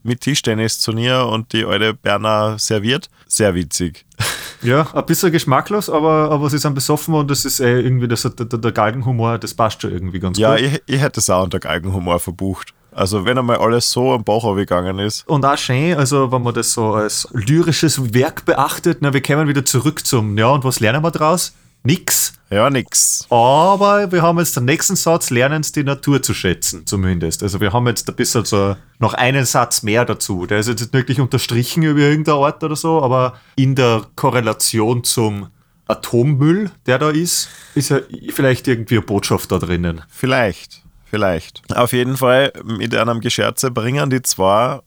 mit 0.03 0.21
Tischtennisturnier 0.23 1.27
und 1.27 1.53
die 1.53 1.65
alte 1.65 1.95
Berner 1.95 2.59
serviert. 2.59 3.09
Sehr 3.27 3.55
witzig. 3.55 4.05
Ja, 4.61 4.89
ein 4.93 5.07
bisschen 5.07 5.31
geschmacklos, 5.31 5.89
aber, 5.89 6.33
aber 6.33 6.51
sie 6.51 6.59
sind 6.59 6.75
besoffen 6.75 7.15
und 7.15 7.31
das 7.31 7.45
ist 7.45 7.61
eh 7.61 7.79
irgendwie 7.81 8.09
das, 8.09 8.23
der, 8.23 8.31
der 8.47 8.73
Galgenhumor, 8.73 9.39
das 9.39 9.55
passt 9.55 9.83
schon 9.83 9.93
irgendwie 9.93 10.19
ganz 10.19 10.37
Ja, 10.37 10.57
gut. 10.57 10.65
ich, 10.65 10.83
ich 10.87 11.01
hätte 11.01 11.21
es 11.21 11.31
auch 11.31 11.45
unter 11.45 11.61
Galgenhumor 11.61 12.19
verbucht. 12.19 12.75
Also 12.99 13.25
wenn 13.25 13.39
einmal 13.39 13.59
alles 13.59 13.91
so 13.93 14.13
am 14.13 14.25
Bauch 14.25 14.57
gegangen 14.57 14.99
ist. 14.99 15.27
Und 15.29 15.45
auch 15.45 15.57
schön, 15.57 15.97
also 15.97 16.33
wenn 16.33 16.43
man 16.43 16.53
das 16.53 16.73
so 16.73 16.95
als 16.95 17.29
lyrisches 17.33 18.13
Werk 18.13 18.45
beachtet, 18.45 18.99
na, 19.03 19.13
wir 19.13 19.23
kommen 19.23 19.47
wieder 19.47 19.65
zurück 19.65 20.05
zum, 20.05 20.37
ja, 20.37 20.49
und 20.49 20.65
was 20.65 20.81
lernen 20.81 21.03
wir 21.05 21.13
draus? 21.13 21.55
Nix. 21.85 22.33
Ja, 22.51 22.69
nix. 22.71 23.25
Aber 23.31 24.11
wir 24.11 24.21
haben 24.21 24.39
jetzt 24.41 24.57
den 24.57 24.65
nächsten 24.65 24.97
Satz, 24.97 25.31
lernen 25.31 25.65
die 25.75 25.85
Natur 25.85 26.23
zu 26.23 26.35
schätzen, 26.35 26.87
zumindest. 26.87 27.45
Also 27.45 27.61
wir 27.61 27.73
haben 27.73 27.87
jetzt 27.87 28.09
ein 28.09 28.17
bisschen 28.17 28.45
so 28.45 28.75
noch 28.99 29.15
einen 29.15 29.45
Satz 29.45 29.85
mehr 29.85 30.05
dazu. 30.05 30.47
Der 30.47 30.59
ist 30.59 30.69
jetzt 30.69 30.81
nicht 30.81 30.93
wirklich 30.93 31.21
unterstrichen 31.21 31.85
über 31.85 32.01
irgendeine 32.01 32.39
Art 32.39 32.65
oder 32.65 32.75
so, 32.75 33.01
aber 33.01 33.35
in 33.55 33.77
der 33.77 34.03
Korrelation 34.17 35.05
zum 35.05 35.51
Atommüll, 35.87 36.73
der 36.87 36.99
da 36.99 37.11
ist, 37.11 37.49
ist 37.77 37.91
ja 37.91 38.01
vielleicht 38.31 38.67
irgendwie 38.67 38.97
eine 38.97 39.07
Botschaft 39.07 39.53
da 39.53 39.59
drinnen. 39.59 40.03
Vielleicht, 40.09 40.83
vielleicht. 41.11 41.63
Auf 41.75 41.93
jeden 41.93 42.17
Fall 42.17 42.53
mit 42.65 42.95
einem 42.95 43.21
Gescherze 43.21 43.71
bringen 43.71 44.11
die 44.11 44.23
zwei, 44.23 44.81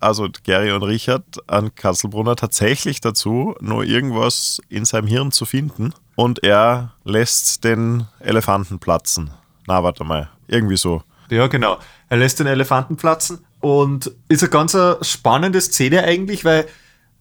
also 0.00 0.28
Gary 0.44 0.72
und 0.72 0.82
Richard, 0.82 1.24
an 1.46 1.74
Katzelbrunner 1.74 2.36
tatsächlich 2.36 3.00
dazu, 3.00 3.54
nur 3.60 3.84
irgendwas 3.84 4.60
in 4.68 4.84
seinem 4.84 5.06
Hirn 5.06 5.32
zu 5.32 5.44
finden. 5.44 5.92
Und 6.16 6.42
er 6.42 6.92
lässt 7.04 7.64
den 7.64 8.06
Elefanten 8.20 8.78
platzen. 8.78 9.30
Na, 9.66 9.82
warte 9.82 10.04
mal. 10.04 10.30
Irgendwie 10.46 10.76
so. 10.76 11.02
Ja, 11.30 11.46
genau. 11.46 11.78
Er 12.08 12.16
lässt 12.16 12.40
den 12.40 12.46
Elefanten 12.46 12.96
platzen 12.96 13.44
und 13.60 14.10
ist 14.28 14.42
eine 14.42 14.50
ganz 14.50 14.76
spannende 15.02 15.60
Szene 15.60 16.02
eigentlich, 16.04 16.44
weil 16.44 16.66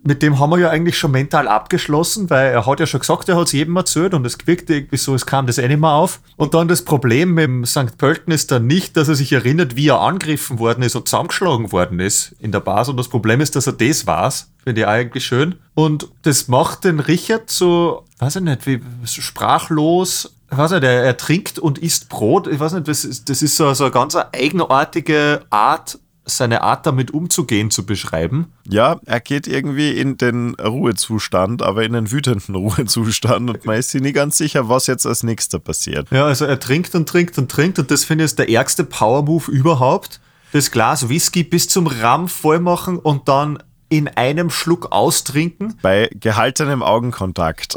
mit 0.08 0.24
dem 0.24 0.40
haben 0.40 0.52
wir 0.52 0.60
ja 0.60 0.70
eigentlich 0.70 0.98
schon 0.98 1.12
mental 1.12 1.50
abgeschlossen, 1.50 2.30
weil 2.30 2.52
er 2.52 2.66
hat 2.66 2.80
ja 2.80 2.88
schon 2.88 3.02
gesagt, 3.02 3.28
er 3.28 3.36
hat 3.36 3.48
es 3.48 3.52
jedem 3.52 3.76
erzählt 3.76 4.14
und 4.14 4.26
es 4.26 4.38
wirkte 4.46 4.76
irgendwie 4.76 4.96
so, 4.96 5.14
es 5.14 5.26
kam 5.26 5.48
das 5.48 5.58
mehr 5.58 5.84
auf. 5.84 6.22
Und 6.38 6.54
dann 6.54 6.70
das 6.70 6.84
Problem 6.84 7.34
mit 7.34 7.44
dem 7.44 7.66
St. 7.66 7.98
Pölten 7.98 8.32
ist 8.32 8.52
dann 8.52 8.68
nicht, 8.68 8.96
dass 8.96 9.10
er 9.10 9.16
sich 9.16 9.34
erinnert, 9.34 9.76
wie 9.76 9.90
er 9.90 10.00
angegriffen 10.00 10.60
worden 10.60 10.82
ist 10.82 10.96
und 10.96 11.10
zusammengeschlagen 11.10 11.74
worden 11.74 12.00
ist 12.00 12.34
in 12.40 12.54
der 12.54 12.62
Bar, 12.62 12.86
sondern 12.86 13.04
das 13.04 13.10
Problem 13.10 13.42
ist, 13.42 13.58
dass 13.58 13.68
er 13.68 13.74
das 13.74 14.08
weiß. 14.08 14.50
Finde 14.64 14.82
ich 14.82 14.88
eigentlich 14.88 15.26
schön. 15.26 15.56
Und 15.74 16.08
das 16.22 16.48
macht 16.48 16.86
den 16.86 17.02
Richard 17.02 17.50
so, 17.50 18.06
weiß 18.20 18.38
ich 18.38 18.44
nicht, 18.44 18.66
wie 18.66 18.80
so 19.04 19.22
sprachlos. 19.22 20.34
Ich 20.50 20.58
weiß 20.58 20.72
nicht, 20.72 20.84
er, 20.84 21.04
er 21.04 21.18
trinkt 21.18 21.60
und 21.60 21.80
isst 21.80 22.08
Brot. 22.08 22.48
Ich 22.48 22.62
weiß 22.62 22.74
nicht, 22.74 22.88
das 22.88 23.04
ist, 23.04 23.30
das 23.30 23.42
ist 23.42 23.58
so, 23.58 23.74
so 23.74 23.84
eine 23.84 23.92
ganz 23.92 24.16
eigenartige 24.16 25.42
Art, 25.50 26.00
seine 26.28 26.62
Art 26.62 26.86
damit 26.86 27.12
umzugehen, 27.12 27.72
zu 27.72 27.86
beschreiben. 27.86 28.52
Ja, 28.70 29.00
er 29.06 29.20
geht 29.20 29.48
irgendwie 29.48 29.92
in 29.92 30.18
den 30.18 30.56
Ruhezustand, 30.56 31.62
aber 31.62 31.84
in 31.84 31.94
den 31.94 32.12
wütenden 32.12 32.56
Ruhezustand 32.56 33.50
und 33.50 33.66
man 33.66 33.78
ist 33.78 33.92
sich 33.92 34.02
nicht 34.02 34.16
ganz 34.16 34.38
sicher, 34.38 34.70
was 34.70 34.88
jetzt 34.88 35.06
als 35.06 35.24
nächster 35.24 35.60
passiert. 35.60 36.08
Ja, 36.12 36.26
also 36.26 36.46
er 36.46 36.60
trinkt 36.60 36.94
und 36.96 37.08
trinkt 37.10 37.38
und 37.38 37.50
trinkt 37.50 37.80
und 37.80 37.90
das 37.92 38.04
finde 38.04 38.24
ich 38.24 38.28
ist 38.28 38.40
der 38.40 38.50
ärgste 38.50 38.84
Power-Move 38.84 39.50
überhaupt. 39.52 40.20
Das 40.52 40.72
Glas 40.72 41.10
Whisky 41.10 41.44
bis 41.44 41.68
zum 41.68 41.88
Ramm 41.88 42.28
voll 42.28 42.60
machen 42.60 42.98
und 43.00 43.28
dann 43.28 43.58
in 43.90 44.08
einem 44.10 44.50
Schluck 44.50 44.92
austrinken, 44.92 45.76
Bei 45.82 46.10
gehaltenem 46.14 46.84
Augenkontakt. 46.84 47.76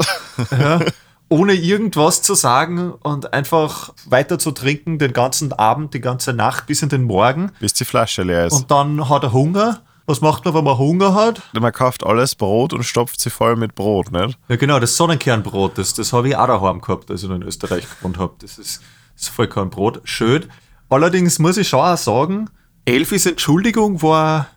ja, 0.51 0.79
ohne 1.31 1.53
irgendwas 1.53 2.21
zu 2.21 2.35
sagen 2.35 2.91
und 2.91 3.33
einfach 3.33 3.93
weiter 4.05 4.37
zu 4.37 4.51
trinken 4.51 4.99
den 4.99 5.13
ganzen 5.13 5.53
Abend, 5.53 5.93
die 5.93 6.01
ganze 6.01 6.33
Nacht 6.33 6.67
bis 6.67 6.81
in 6.81 6.89
den 6.89 7.03
Morgen. 7.03 7.53
bis 7.61 7.73
die 7.73 7.85
Flasche 7.85 8.23
leer 8.23 8.47
ist. 8.47 8.53
Und 8.53 8.69
dann 8.69 9.07
hat 9.07 9.23
er 9.23 9.31
Hunger. 9.31 9.81
Was 10.07 10.19
macht 10.19 10.43
man, 10.43 10.53
wenn 10.53 10.65
man 10.65 10.77
Hunger 10.77 11.13
hat? 11.13 11.41
man 11.57 11.71
kauft 11.71 12.05
alles 12.05 12.35
Brot 12.35 12.73
und 12.73 12.83
stopft 12.83 13.21
sie 13.21 13.29
voll 13.29 13.55
mit 13.55 13.75
Brot, 13.75 14.11
nicht? 14.11 14.37
Ja, 14.49 14.57
genau, 14.57 14.77
das 14.79 14.97
Sonnenkernbrot, 14.97 15.77
das, 15.77 15.93
das 15.93 16.11
habe 16.11 16.27
ich 16.27 16.35
auch 16.35 16.47
daheim 16.47 16.81
gehabt, 16.81 17.09
als 17.09 17.23
ich 17.23 17.29
noch 17.29 17.37
in 17.37 17.43
Österreich 17.43 17.87
gewohnt 17.89 18.17
habe. 18.17 18.33
Das 18.39 18.57
ist, 18.57 18.81
das 19.13 19.23
ist 19.23 19.29
Vollkornbrot. 19.29 20.01
Schön. 20.03 20.47
Allerdings 20.89 21.39
muss 21.39 21.55
ich 21.55 21.69
schon 21.69 21.79
auch 21.79 21.95
sagen, 21.95 22.49
Elfis 22.83 23.25
Entschuldigung 23.25 24.01
war 24.01 24.47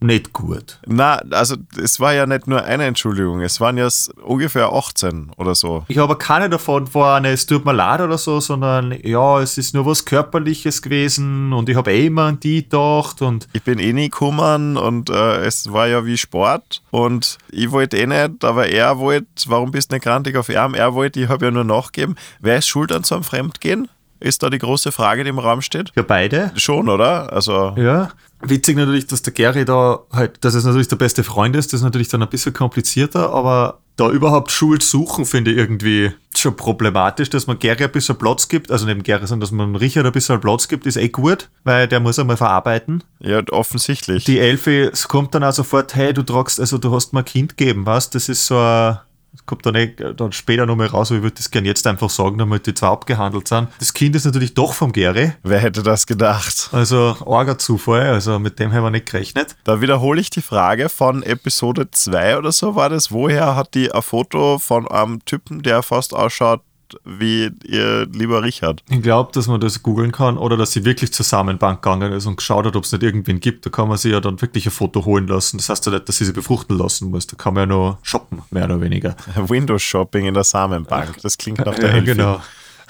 nicht 0.00 0.32
gut. 0.32 0.78
Na, 0.86 1.14
also 1.30 1.56
es 1.82 1.98
war 1.98 2.12
ja 2.12 2.26
nicht 2.26 2.46
nur 2.46 2.62
eine 2.62 2.84
Entschuldigung, 2.84 3.40
es 3.40 3.60
waren 3.60 3.78
ja 3.78 3.88
ungefähr 4.22 4.72
18 4.72 5.30
oder 5.36 5.54
so. 5.54 5.84
Ich 5.88 5.98
habe 5.98 6.16
keine 6.16 6.50
davon 6.50 6.92
war 6.94 7.16
eine, 7.16 7.30
es 7.30 7.46
tut 7.46 7.64
mir 7.64 7.72
leid 7.72 8.00
oder 8.00 8.18
so, 8.18 8.38
sondern 8.40 8.92
ja, 9.02 9.40
es 9.40 9.56
ist 9.56 9.74
nur 9.74 9.86
was 9.86 10.04
Körperliches 10.04 10.82
gewesen 10.82 11.52
und 11.52 11.68
ich 11.68 11.76
habe 11.76 11.92
eh 11.92 12.06
immer 12.06 12.24
an 12.24 12.40
die 12.40 12.62
gedacht 12.64 13.22
und 13.22 13.48
Ich 13.52 13.62
bin 13.62 13.78
eh 13.78 13.92
nie 13.92 14.10
gekommen 14.10 14.76
und 14.76 15.08
äh, 15.10 15.36
es 15.44 15.72
war 15.72 15.86
ja 15.88 16.04
wie 16.04 16.18
Sport 16.18 16.82
und 16.90 17.38
ich 17.50 17.70
wollte 17.70 17.96
eh 17.96 18.06
nicht, 18.06 18.44
aber 18.44 18.68
er 18.68 18.98
wollte, 18.98 19.26
warum 19.46 19.70
bist 19.70 19.90
du 19.90 19.96
nicht 19.96 20.04
grantig 20.04 20.36
auf 20.36 20.50
Arm? 20.50 20.74
Er 20.74 20.94
wollte, 20.94 21.20
ich 21.20 21.28
habe 21.28 21.46
ja 21.46 21.50
nur 21.50 21.64
nachgeben. 21.64 22.16
Wer 22.40 22.58
ist 22.58 22.68
schuld 22.68 22.92
an 22.92 23.04
so 23.04 23.14
einem 23.14 23.24
Fremdgehen? 23.24 23.88
Ist 24.20 24.42
da 24.42 24.48
die 24.48 24.58
große 24.58 24.90
Frage, 24.92 25.22
die 25.24 25.30
im 25.30 25.38
Raum 25.38 25.60
steht? 25.60 25.92
ja, 25.96 26.02
beide. 26.02 26.50
Schon, 26.56 26.88
oder? 26.88 27.32
Also, 27.32 27.74
Ja. 27.76 28.10
Witzig 28.48 28.76
natürlich, 28.76 29.06
dass 29.06 29.22
der 29.22 29.32
Gary 29.32 29.64
da 29.64 30.00
halt, 30.12 30.44
dass 30.44 30.54
es 30.54 30.64
natürlich 30.64 30.88
der 30.88 30.96
beste 30.96 31.24
Freund 31.24 31.56
ist, 31.56 31.72
das 31.72 31.80
ist 31.80 31.84
natürlich 31.84 32.08
dann 32.08 32.22
ein 32.22 32.28
bisschen 32.28 32.52
komplizierter, 32.52 33.30
aber 33.30 33.80
da 33.96 34.10
überhaupt 34.10 34.50
Schuld 34.50 34.82
suchen, 34.82 35.24
finde 35.24 35.52
ich 35.52 35.56
irgendwie 35.56 36.12
schon 36.36 36.56
problematisch, 36.56 37.30
dass 37.30 37.46
man 37.46 37.58
Gary 37.58 37.84
ein 37.84 37.92
bisschen 37.92 38.16
Platz 38.16 38.48
gibt, 38.48 38.70
also 38.70 38.86
neben 38.86 39.02
Gary, 39.02 39.26
sondern 39.26 39.40
dass 39.40 39.52
man 39.52 39.76
Richard 39.76 40.06
ein 40.06 40.12
bisschen 40.12 40.40
Platz 40.40 40.68
gibt, 40.68 40.86
ist 40.86 40.96
eh 40.96 41.08
gut, 41.08 41.48
weil 41.62 41.86
der 41.86 42.00
muss 42.00 42.18
einmal 42.18 42.36
verarbeiten. 42.36 43.04
ja, 43.20 43.42
offensichtlich. 43.50 44.24
Die 44.24 44.40
Elfi, 44.40 44.88
es 44.92 45.08
kommt 45.08 45.34
dann 45.34 45.44
auch 45.44 45.52
sofort, 45.52 45.94
hey, 45.94 46.12
du 46.12 46.22
tragst, 46.22 46.58
also 46.58 46.78
du 46.78 46.92
hast 46.92 47.12
mir 47.12 47.20
ein 47.20 47.24
Kind 47.24 47.56
gegeben, 47.56 47.86
was? 47.86 48.10
Das 48.10 48.28
ist 48.28 48.46
so 48.46 48.58
ein, 48.58 48.98
Das 49.34 49.46
kommt 49.46 49.66
dann, 49.66 49.74
eh, 49.74 49.92
dann 50.16 50.30
später 50.30 50.64
nochmal 50.64 50.86
raus, 50.86 51.10
aber 51.10 51.16
ich 51.18 51.22
würde 51.24 51.34
das 51.34 51.50
gerne 51.50 51.66
jetzt 51.66 51.84
einfach 51.88 52.08
sagen, 52.08 52.38
damit 52.38 52.68
die 52.68 52.74
zwei 52.74 52.86
abgehandelt 52.86 53.48
sind. 53.48 53.68
Das 53.80 53.92
Kind 53.92 54.14
ist 54.14 54.24
natürlich 54.24 54.54
doch 54.54 54.74
vom 54.74 54.92
Gary. 54.92 55.32
Wer 55.42 55.58
hätte 55.58 55.82
das 55.82 56.06
gedacht? 56.06 56.68
Also, 56.70 57.16
arger 57.26 57.58
Zufall, 57.58 58.06
also 58.06 58.38
mit 58.38 58.60
dem 58.60 58.72
haben 58.72 58.84
wir 58.84 58.90
nicht 58.90 59.06
gerechnet. 59.06 59.56
Da 59.64 59.80
wiederhole 59.80 60.20
ich 60.20 60.30
die 60.30 60.40
Frage 60.40 60.88
von 60.88 61.24
Episode 61.24 61.90
2 61.90 62.38
oder 62.38 62.52
so 62.52 62.76
war 62.76 62.88
das. 62.90 63.10
Woher 63.10 63.56
hat 63.56 63.74
die 63.74 63.90
ein 63.90 64.02
Foto 64.02 64.60
von 64.60 64.86
einem 64.86 65.24
Typen, 65.24 65.62
der 65.62 65.82
fast 65.82 66.14
ausschaut 66.14 66.60
wie 67.04 67.50
ihr 67.64 68.06
lieber 68.06 68.42
Richard. 68.42 68.82
Ich 68.88 69.02
glaube, 69.02 69.32
dass 69.32 69.46
man 69.46 69.60
das 69.60 69.82
googeln 69.82 70.12
kann 70.12 70.38
oder 70.38 70.56
dass 70.56 70.72
sie 70.72 70.84
wirklich 70.84 71.12
zusammen 71.12 71.58
Bank 71.58 71.82
gegangen 71.82 72.12
ist 72.12 72.26
und 72.26 72.36
geschaut 72.36 72.66
hat, 72.66 72.76
ob 72.76 72.84
es 72.84 72.92
nicht 72.92 73.02
irgendwen 73.02 73.40
gibt. 73.40 73.66
Da 73.66 73.70
kann 73.70 73.88
man 73.88 73.98
sich 73.98 74.12
ja 74.12 74.20
dann 74.20 74.40
wirklich 74.40 74.66
ein 74.66 74.72
Foto 74.72 75.04
holen 75.04 75.26
lassen. 75.26 75.58
Das 75.58 75.68
heißt 75.68 75.86
ja 75.86 75.92
nicht, 75.92 76.08
dass 76.08 76.16
sie 76.16 76.24
sie 76.24 76.32
befruchten 76.32 76.76
lassen 76.78 77.10
muss. 77.10 77.26
Da 77.26 77.36
kann 77.36 77.54
man 77.54 77.62
ja 77.62 77.66
nur 77.74 77.98
shoppen, 78.02 78.42
mehr 78.50 78.64
oder 78.64 78.80
weniger. 78.80 79.16
Windows 79.36 79.82
Shopping 79.82 80.26
in 80.26 80.34
der 80.34 80.44
Samenbank. 80.44 81.20
Das 81.22 81.38
klingt 81.38 81.58
nach 81.58 81.74
der 81.74 81.96
ja, 81.96 82.00
genau. 82.02 82.40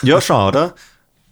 Ja, 0.03 0.21
schau, 0.21 0.49
oder? 0.49 0.75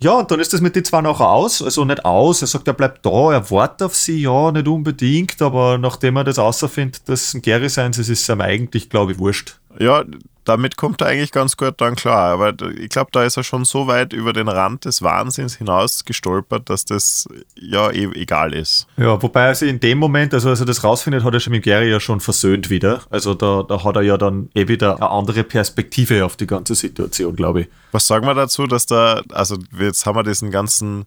Ja, 0.02 0.14
und 0.14 0.28
dann 0.32 0.40
ist 0.40 0.52
das 0.52 0.60
mit 0.60 0.74
den 0.74 0.84
zwei 0.84 1.00
nachher 1.00 1.28
aus. 1.28 1.62
Also 1.62 1.84
nicht 1.84 2.04
aus. 2.04 2.42
Er 2.42 2.48
sagt, 2.48 2.66
er 2.66 2.74
bleibt 2.74 3.06
da, 3.06 3.32
er 3.32 3.50
wartet 3.50 3.82
auf 3.82 3.94
sie. 3.94 4.20
Ja, 4.20 4.50
nicht 4.50 4.66
unbedingt. 4.66 5.40
Aber 5.40 5.78
nachdem 5.78 6.16
er 6.16 6.24
das 6.24 6.40
außerfindet, 6.40 7.08
dass 7.08 7.34
ein 7.34 7.42
Gary 7.42 7.68
sein 7.68 7.92
soll, 7.92 8.02
ist 8.02 8.08
es 8.10 8.28
ihm 8.28 8.40
eigentlich, 8.40 8.90
glaube 8.90 9.12
ich, 9.12 9.18
wurscht. 9.20 9.60
Ja, 9.78 10.04
damit 10.44 10.76
kommt 10.76 11.00
er 11.00 11.08
eigentlich 11.08 11.32
ganz 11.32 11.56
gut 11.56 11.74
dann 11.78 11.94
klar. 11.94 12.32
Aber 12.32 12.54
ich 12.78 12.88
glaube, 12.88 13.10
da 13.12 13.24
ist 13.24 13.36
er 13.36 13.44
schon 13.44 13.64
so 13.64 13.86
weit 13.86 14.12
über 14.12 14.32
den 14.32 14.48
Rand 14.48 14.84
des 14.84 15.02
Wahnsinns 15.02 15.56
hinaus 15.56 16.04
gestolpert, 16.04 16.68
dass 16.68 16.84
das 16.84 17.28
ja 17.54 17.90
eh 17.90 18.08
egal 18.14 18.52
ist. 18.52 18.86
Ja, 18.96 19.22
wobei 19.22 19.46
er 19.46 19.54
sich 19.54 19.70
in 19.70 19.80
dem 19.80 19.98
Moment, 19.98 20.34
also 20.34 20.48
als 20.48 20.60
er 20.60 20.66
das 20.66 20.82
rausfindet, 20.84 21.24
hat 21.24 21.34
er 21.34 21.40
schon 21.40 21.52
mit 21.52 21.64
Gary 21.64 21.90
ja 21.90 22.00
schon 22.00 22.20
versöhnt 22.20 22.70
wieder. 22.70 23.02
Also 23.10 23.34
da, 23.34 23.62
da 23.62 23.84
hat 23.84 23.96
er 23.96 24.02
ja 24.02 24.16
dann 24.16 24.50
eh 24.54 24.68
wieder 24.68 24.96
eine 24.96 25.10
andere 25.10 25.44
Perspektive 25.44 26.24
auf 26.24 26.36
die 26.36 26.46
ganze 26.46 26.74
Situation, 26.74 27.36
glaube 27.36 27.62
ich. 27.62 27.68
Was 27.92 28.06
sagen 28.06 28.26
wir 28.26 28.34
dazu, 28.34 28.66
dass 28.66 28.86
da, 28.86 29.22
also 29.32 29.58
jetzt 29.78 30.06
haben 30.06 30.16
wir 30.16 30.22
diesen 30.22 30.50
ganzen 30.50 31.04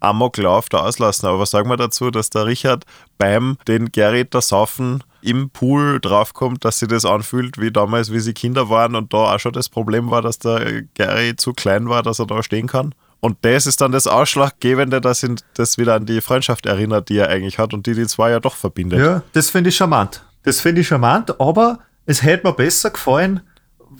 Amoklauf 0.00 0.68
da 0.68 0.78
auslassen, 0.80 1.26
aber 1.26 1.40
was 1.40 1.50
sagen 1.50 1.68
wir 1.68 1.76
dazu, 1.76 2.10
dass 2.10 2.30
der 2.30 2.46
Richard 2.46 2.84
beim 3.18 3.56
den 3.66 3.92
Gerrit 3.92 4.34
da 4.34 4.40
saufen 4.40 5.02
im 5.22 5.50
Pool 5.50 6.00
draufkommt, 6.00 6.64
dass 6.64 6.78
sie 6.78 6.86
das 6.86 7.04
anfühlt 7.04 7.58
wie 7.58 7.72
damals, 7.72 8.12
wie 8.12 8.20
sie 8.20 8.32
Kinder 8.32 8.68
waren 8.70 8.94
und 8.94 9.12
da 9.12 9.34
auch 9.34 9.40
schon 9.40 9.52
das 9.52 9.68
Problem 9.68 10.10
war, 10.10 10.22
dass 10.22 10.38
der 10.38 10.82
Gary 10.94 11.34
zu 11.36 11.52
klein 11.52 11.88
war, 11.88 12.02
dass 12.02 12.20
er 12.20 12.26
da 12.26 12.42
stehen 12.42 12.68
kann. 12.68 12.94
Und 13.20 13.38
das 13.42 13.66
ist 13.66 13.80
dann 13.80 13.92
das 13.92 14.06
Ausschlaggebende, 14.06 15.00
dass 15.00 15.22
ihn 15.22 15.36
das 15.54 15.78
wieder 15.78 15.94
an 15.94 16.06
die 16.06 16.20
Freundschaft 16.20 16.66
erinnert, 16.66 17.08
die 17.08 17.16
er 17.16 17.28
eigentlich 17.28 17.58
hat 17.58 17.74
und 17.74 17.86
die 17.86 17.94
die 17.94 18.06
zwei 18.06 18.30
ja 18.30 18.40
doch 18.40 18.54
verbindet. 18.54 19.00
Ja, 19.00 19.22
das 19.32 19.50
finde 19.50 19.70
ich 19.70 19.76
charmant. 19.76 20.22
Das 20.44 20.60
finde 20.60 20.82
ich 20.82 20.88
charmant, 20.88 21.40
aber 21.40 21.80
es 22.04 22.22
hätte 22.22 22.46
mir 22.46 22.52
besser 22.52 22.90
gefallen, 22.90 23.40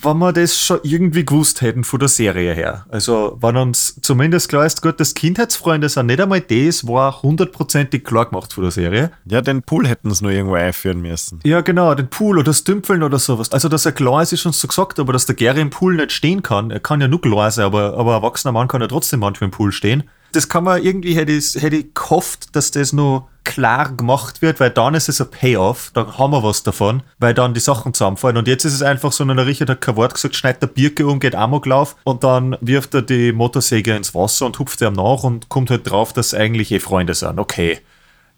wenn 0.03 0.19
wir 0.19 0.33
das 0.33 0.59
schon 0.59 0.81
irgendwie 0.83 1.25
gewusst 1.25 1.61
hätten 1.61 1.85
von 1.85 1.99
der 1.99 2.09
Serie 2.09 2.55
her. 2.55 2.87
Also, 2.89 3.39
wenn 3.41 3.57
uns 3.57 3.99
zumindest 4.03 4.49
klar 4.49 4.67
ist, 4.67 4.83
gut, 4.83 5.01
dass 5.01 5.15
Kindheitsfreunde 5.15 5.89
sind 5.89 6.07
nicht 6.07 6.21
einmal 6.21 6.41
das, 6.41 6.87
war 6.87 7.23
hundertprozentig 7.23 8.05
klar 8.05 8.27
gemacht 8.27 8.53
von 8.53 8.65
der 8.65 8.71
Serie. 8.71 9.11
Ja, 9.25 9.41
den 9.41 9.63
Pool 9.63 9.87
hätten 9.87 10.13
sie 10.13 10.25
nur 10.25 10.33
irgendwo 10.33 10.55
einführen 10.55 11.01
müssen. 11.01 11.41
Ja, 11.45 11.61
genau, 11.61 11.95
den 11.95 12.09
Pool 12.09 12.37
oder 12.39 12.45
das 12.45 12.65
Dümpeln 12.65 13.03
oder 13.03 13.19
sowas. 13.19 13.53
Also, 13.53 13.69
dass 13.69 13.87
er 13.87 13.93
klar 13.93 14.23
ist, 14.23 14.33
ist 14.33 14.41
schon 14.41 14.53
so 14.53 14.69
gesagt, 14.69 14.99
aber 14.99 15.13
dass 15.13 15.27
der 15.27 15.35
Gary 15.35 15.61
im 15.61 15.71
Pool 15.71 15.97
nicht 15.97 16.13
stehen 16.13 16.43
kann, 16.43 16.71
er 16.71 16.81
kann 16.81 17.01
ja 17.01 17.09
nur 17.09 17.21
klar 17.21 17.51
sein, 17.51 17.65
aber, 17.67 17.95
aber 17.95 18.13
ein 18.17 18.23
erwachsener 18.23 18.53
Mann 18.53 18.69
kann 18.69 18.81
ja 18.81 18.89
trotzdem 18.89 19.21
manchmal 19.21 19.47
im 19.49 19.53
Pool 19.53 19.73
stehen. 19.73 20.05
Das 20.33 20.49
kann 20.49 20.65
man 20.65 20.83
irgendwie, 20.83 21.15
hätte 21.15 21.33
ich, 21.33 21.55
hätte 21.55 21.77
ich 21.77 21.95
gehofft, 21.95 22.55
dass 22.55 22.71
das 22.71 22.93
nur 22.93 23.29
klar 23.47 23.97
gemacht 23.97 24.43
wird, 24.43 24.61
weil 24.61 24.71
dann 24.71 24.95
ist 24.95 25.09
es 25.09 25.21
ein 25.21 25.31
Payoff, 25.31 25.91
dann 25.95 26.19
haben 26.19 26.33
wir 26.33 26.43
was 26.43 26.63
davon, 26.63 27.03
weil 27.19 27.33
dann 27.33 27.55
die 27.55 27.61
Sachen 27.61 27.95
zusammenfallen. 27.95 28.37
Und 28.37 28.49
jetzt 28.49 28.65
ist 28.65 28.75
es 28.75 28.83
einfach 28.83 29.13
so, 29.13 29.25
der 29.25 29.47
Richard 29.47 29.71
hat 29.71 29.81
kein 29.81 29.97
Wort 29.97 30.15
gesagt, 30.15 30.37
schneidet 30.37 30.63
der 30.63 30.67
Birke 30.67 31.07
um, 31.07 31.21
geht 31.21 31.35
Amoklauf 31.35 31.97
und 32.05 32.25
dann 32.25 32.59
wirft 32.61 32.95
er 32.95 33.03
die 33.03 33.33
Motorsäge 33.33 33.97
ins 33.97 34.15
Wasser 34.15 34.47
und 34.47 34.59
hupft 34.59 34.83
ihm 34.83 34.93
nach 34.93 35.23
und 35.23 35.49
kommt 35.49 35.71
halt 35.71 35.89
drauf, 35.89 36.13
dass 36.13 36.35
eigentlich 36.35 36.71
eh 36.73 36.81
Freunde 36.81 37.15
sind. 37.15 37.39
Okay. 37.39 37.81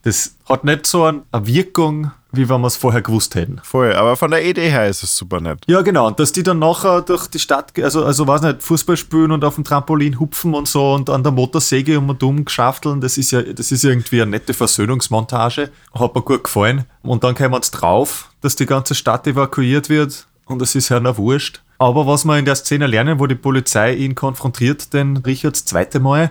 Das 0.09 0.35
hat 0.49 0.65
nicht 0.65 0.87
so 0.87 1.05
eine 1.05 1.23
Wirkung, 1.43 2.13
wie 2.33 2.49
wenn 2.49 2.63
wir 2.63 2.69
es 2.69 2.77
vorher 2.77 3.03
gewusst 3.03 3.35
hätten. 3.35 3.61
Voll, 3.63 3.93
aber 3.93 4.17
von 4.17 4.31
der 4.31 4.43
Idee 4.43 4.71
her 4.71 4.89
ist 4.89 5.03
es 5.03 5.15
super 5.15 5.39
nett. 5.39 5.59
Ja, 5.67 5.83
genau. 5.83 6.07
Und 6.07 6.19
dass 6.19 6.33
die 6.33 6.43
dann 6.43 6.61
nachher 6.61 7.03
durch 7.03 7.27
die 7.27 7.39
Stadt, 7.39 7.79
also, 7.79 8.07
also 8.07 8.27
weiß 8.27 8.41
nicht, 8.41 8.63
Fußball 8.63 8.97
spielen 8.97 9.33
und 9.33 9.45
auf 9.45 9.57
dem 9.57 9.65
Trampolin 9.65 10.19
hupfen 10.19 10.55
und 10.55 10.67
so 10.67 10.95
und 10.95 11.11
an 11.11 11.23
der 11.23 11.33
Motorsäge 11.33 11.99
um 11.99 12.09
und 12.09 12.23
um 12.23 12.47
geschafteln, 12.47 13.03
das 13.03 13.19
ist 13.19 13.33
ja, 13.33 13.43
das 13.43 13.71
ist 13.71 13.85
irgendwie 13.85 14.23
eine 14.23 14.31
nette 14.31 14.55
Versöhnungsmontage. 14.55 15.71
Hat 15.93 16.15
mir 16.15 16.23
gut 16.23 16.45
gefallen. 16.45 16.87
Und 17.03 17.23
dann 17.23 17.35
kommen 17.35 17.53
wir 17.53 17.57
uns 17.57 17.71
drauf, 17.71 18.31
dass 18.41 18.57
die 18.57 18.65
ganze 18.65 18.95
Stadt 18.95 19.27
evakuiert 19.27 19.91
wird 19.91 20.27
und 20.47 20.63
es 20.63 20.75
ist 20.75 20.89
ja 20.89 21.01
noch 21.01 21.19
wurscht. 21.19 21.61
Aber 21.77 22.07
was 22.07 22.25
wir 22.25 22.39
in 22.39 22.47
der 22.47 22.57
Szene 22.57 22.87
lernen, 22.87 23.21
wo 23.21 23.27
die 23.27 23.35
Polizei 23.35 23.93
ihn 23.93 24.15
konfrontiert, 24.15 24.95
den 24.95 25.19
Richards 25.19 25.67
zweite 25.67 26.01
Mal, 26.01 26.31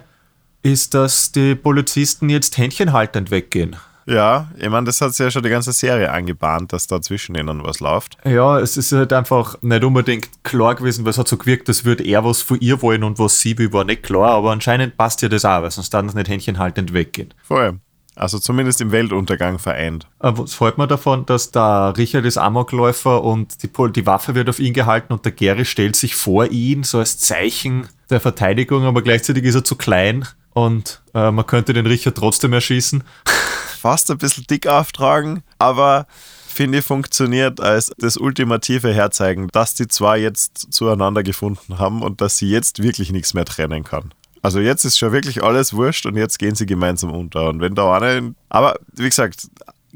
ist, 0.67 0.93
dass 0.93 1.31
die 1.31 1.55
Polizisten 1.55 2.29
jetzt 2.29 2.57
händchenhaltend 2.57 3.31
weggehen. 3.31 3.75
Ja, 4.05 4.47
ich 4.57 4.69
meine, 4.69 4.85
das 4.85 5.01
hat 5.01 5.13
sich 5.13 5.25
ja 5.25 5.29
schon 5.29 5.43
die 5.43 5.49
ganze 5.49 5.73
Serie 5.73 6.11
angebahnt, 6.11 6.71
dass 6.71 6.87
da 6.87 7.01
zwischen 7.01 7.35
ihnen 7.35 7.63
was 7.65 7.81
läuft. 7.81 8.17
Ja, 8.23 8.57
es 8.57 8.77
ist 8.77 8.93
halt 8.93 9.11
einfach 9.11 9.61
nicht 9.61 9.83
unbedingt 9.83 10.29
klar 10.43 10.75
gewesen, 10.75 11.03
weil 11.03 11.11
es 11.11 11.17
hat 11.17 11.27
so 11.27 11.35
gewirkt, 11.35 11.67
als 11.67 11.83
würde 11.83 12.05
er 12.05 12.23
was 12.23 12.41
von 12.41 12.57
ihr 12.61 12.81
wollen 12.81 13.03
und 13.03 13.19
was 13.19 13.41
sie 13.41 13.57
will, 13.57 13.73
war 13.73 13.83
nicht 13.83 14.03
klar, 14.03 14.31
aber 14.31 14.51
anscheinend 14.51 14.95
passt 14.95 15.21
ja 15.21 15.27
das 15.27 15.43
auch, 15.43 15.61
weil 15.61 15.71
sonst 15.71 15.93
dann 15.93 16.07
es 16.07 16.13
nicht 16.13 16.29
händchenhaltend 16.29 16.93
weggehen. 16.93 17.33
Voll. 17.43 17.79
Also 18.15 18.39
zumindest 18.39 18.81
im 18.81 18.91
Weltuntergang 18.91 19.59
vereint. 19.59 20.07
Aber 20.19 20.43
was 20.43 20.59
hält 20.59 20.77
man 20.77 20.89
davon, 20.89 21.25
dass 21.25 21.51
der 21.51 21.93
Richard 21.97 22.25
ist 22.25 22.37
Amokläufer 22.37 23.23
und 23.23 23.61
die, 23.61 23.69
die 23.91 24.05
Waffe 24.05 24.35
wird 24.35 24.49
auf 24.49 24.59
ihn 24.59 24.73
gehalten 24.73 25.13
und 25.13 25.25
der 25.25 25.33
Gary 25.33 25.65
stellt 25.65 25.95
sich 25.95 26.15
vor 26.15 26.47
ihn, 26.47 26.83
so 26.83 26.99
als 26.99 27.19
Zeichen 27.19 27.87
der 28.09 28.21
Verteidigung, 28.21 28.85
aber 28.85 29.01
gleichzeitig 29.01 29.43
ist 29.43 29.55
er 29.55 29.63
zu 29.65 29.75
klein 29.75 30.25
und 30.57 31.03
äh, 31.13 31.29
man 31.29 31.45
könnte 31.45 31.71
den 31.71 31.85
Richard 31.85 32.17
trotzdem 32.17 32.51
erschießen. 32.51 33.03
Fast 33.79 34.09
ein 34.09 34.17
bisschen 34.17 34.45
dick 34.49 34.65
auftragen, 34.65 35.43
aber 35.59 36.07
finde 36.47 36.79
ich 36.79 36.83
funktioniert 36.83 37.61
als 37.61 37.91
das 37.99 38.17
ultimative 38.17 38.91
Herzeigen, 38.91 39.49
dass 39.49 39.75
die 39.75 39.87
zwei 39.87 40.17
jetzt 40.17 40.73
zueinander 40.73 41.21
gefunden 41.21 41.77
haben 41.77 42.01
und 42.01 42.21
dass 42.21 42.37
sie 42.37 42.49
jetzt 42.49 42.81
wirklich 42.81 43.11
nichts 43.11 43.35
mehr 43.35 43.45
trennen 43.45 43.83
kann. 43.83 44.15
Also 44.41 44.59
jetzt 44.59 44.83
ist 44.83 44.97
schon 44.97 45.11
wirklich 45.11 45.43
alles 45.43 45.73
wurscht 45.75 46.07
und 46.07 46.15
jetzt 46.15 46.39
gehen 46.39 46.55
sie 46.55 46.65
gemeinsam 46.65 47.11
unter. 47.11 47.49
Und 47.49 47.61
wenn 47.61 47.75
da 47.75 47.95
eine, 47.95 48.33
aber 48.49 48.79
wie 48.93 49.09
gesagt, 49.09 49.49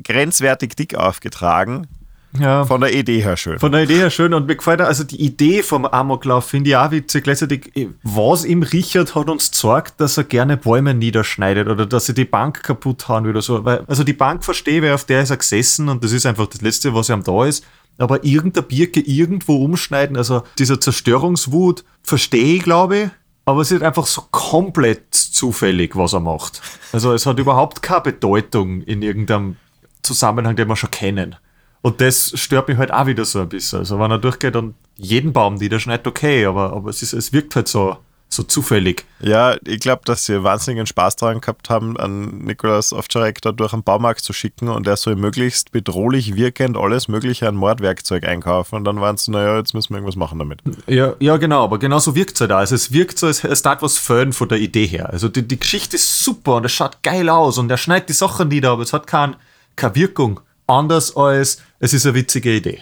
grenzwertig 0.03 0.75
dick 0.75 0.93
aufgetragen, 0.93 1.87
Ja. 2.39 2.65
von 2.65 2.81
der 2.81 2.93
Idee 2.93 3.21
her 3.21 3.35
schön. 3.35 3.59
Von 3.59 3.71
der 3.71 3.83
Idee 3.83 3.97
her 3.97 4.09
schön 4.09 4.33
und 4.33 4.47
mir 4.47 4.55
gefällt 4.55 4.81
also 4.81 5.03
die 5.03 5.21
Idee 5.21 5.63
vom 5.63 5.85
Amoklauf 5.85 6.45
finde 6.45 6.69
ich 6.69 6.75
auch 6.75 6.91
witzig. 6.91 7.23
Gleichzeitig, 7.23 7.75
eh, 7.75 7.89
was 8.03 8.45
im 8.45 8.63
Richard 8.63 9.15
hat 9.15 9.29
uns 9.29 9.51
gesagt, 9.51 9.99
dass 9.99 10.17
er 10.17 10.23
gerne 10.23 10.57
Bäume 10.57 10.93
niederschneidet 10.93 11.67
oder 11.67 11.85
dass 11.85 12.07
er 12.07 12.15
die 12.15 12.25
Bank 12.25 12.63
kaputt 12.63 13.07
hauen 13.09 13.25
will 13.25 13.31
oder 13.31 13.41
so. 13.41 13.65
Weil, 13.65 13.83
also 13.87 14.03
die 14.03 14.13
Bank 14.13 14.43
verstehe, 14.43 14.81
weil 14.81 14.93
auf 14.93 15.05
der 15.05 15.23
ist 15.23 15.29
er 15.29 15.37
gesessen 15.37 15.89
und 15.89 16.03
das 16.03 16.11
ist 16.13 16.25
einfach 16.25 16.47
das 16.47 16.61
Letzte, 16.61 16.93
was 16.93 17.09
ihm 17.09 17.23
da 17.23 17.45
ist. 17.45 17.65
Aber 17.97 18.23
irgendeine 18.23 18.65
Birke 18.65 19.01
irgendwo 19.01 19.63
umschneiden, 19.63 20.15
also 20.17 20.43
dieser 20.57 20.79
Zerstörungswut, 20.79 21.83
verstehe 22.01 22.55
ich, 22.55 22.63
glaube 22.63 22.97
ich. 22.97 23.09
Aber 23.45 23.61
es 23.61 23.71
ist 23.71 23.83
einfach 23.83 24.05
so 24.05 24.23
komplett 24.31 25.13
zufällig, 25.13 25.95
was 25.95 26.13
er 26.13 26.19
macht. 26.19 26.61
Also 26.93 27.13
es 27.13 27.25
hat 27.25 27.39
überhaupt 27.39 27.81
keine 27.81 28.01
Bedeutung 28.01 28.81
in 28.83 29.01
irgendeinem 29.01 29.57
Zusammenhang, 30.03 30.55
den 30.55 30.67
wir 30.67 30.75
schon 30.75 30.91
kennen. 30.91 31.35
Und 31.81 31.99
das 31.99 32.33
stört 32.39 32.67
mich 32.67 32.77
halt 32.77 32.93
auch 32.93 33.07
wieder 33.07 33.25
so 33.25 33.39
ein 33.41 33.49
bisschen. 33.49 33.79
Also 33.79 33.99
wenn 33.99 34.11
er 34.11 34.19
durchgeht 34.19 34.55
und 34.55 34.75
jeden 34.95 35.33
Baum 35.33 35.55
niederschneidet, 35.55 36.05
okay, 36.07 36.45
aber, 36.45 36.73
aber 36.73 36.89
es, 36.89 37.01
ist, 37.01 37.13
es 37.13 37.33
wirkt 37.33 37.55
halt 37.55 37.67
so, 37.67 37.97
so 38.33 38.43
zufällig. 38.43 39.05
Ja, 39.19 39.57
ich 39.65 39.79
glaube, 39.79 40.03
dass 40.05 40.25
sie 40.25 40.43
wahnsinnigen 40.43 40.85
Spaß 40.85 41.17
daran 41.17 41.41
gehabt 41.41 41.69
haben, 41.69 41.97
an 41.97 42.39
Nikolaus 42.39 42.93
Ovtcharek 42.93 43.41
da 43.41 43.51
durch 43.51 43.71
den 43.71 43.83
Baumarkt 43.83 44.21
zu 44.21 44.31
schicken 44.31 44.69
und 44.69 44.87
er 44.87 44.95
soll 44.95 45.15
möglichst 45.15 45.71
bedrohlich 45.71 46.35
wirkend 46.35 46.77
alles 46.77 47.07
mögliche 47.07 47.47
an 47.47 47.55
Mordwerkzeug 47.55 48.25
einkaufen. 48.25 48.75
Und 48.75 48.85
dann 48.85 49.01
waren 49.01 49.17
sie, 49.17 49.31
naja, 49.31 49.57
jetzt 49.57 49.73
müssen 49.73 49.89
wir 49.89 49.97
irgendwas 49.97 50.15
machen 50.15 50.39
damit. 50.39 50.61
Ja, 50.87 51.15
ja 51.19 51.37
genau, 51.37 51.63
aber 51.63 51.79
genauso 51.79 52.15
wirkt 52.15 52.35
es 52.35 52.41
halt 52.41 52.51
auch. 52.51 52.57
Also 52.57 52.75
es 52.75 52.93
wirkt 52.93 53.19
so, 53.19 53.27
als 53.27 53.43
es 53.43 53.63
darf 53.63 53.81
was 53.81 53.97
föhn 53.97 54.31
von 54.33 54.47
der 54.47 54.59
Idee 54.59 54.85
her. 54.85 55.09
Also 55.09 55.27
die, 55.27 55.45
die 55.45 55.59
Geschichte 55.59 55.97
ist 55.97 56.23
super 56.23 56.55
und 56.55 56.65
es 56.65 56.71
schaut 56.71 57.03
geil 57.03 57.27
aus 57.27 57.57
und 57.57 57.69
er 57.69 57.77
schneidet 57.77 58.09
die 58.09 58.13
Sachen 58.13 58.47
nieder, 58.47 58.71
aber 58.71 58.83
es 58.83 58.93
hat 58.93 59.07
kein, 59.07 59.35
keine 59.75 59.95
Wirkung. 59.95 60.39
Anders 60.67 61.15
als, 61.15 61.61
es 61.79 61.93
ist 61.93 62.05
eine 62.05 62.15
witzige 62.15 62.55
Idee. 62.55 62.81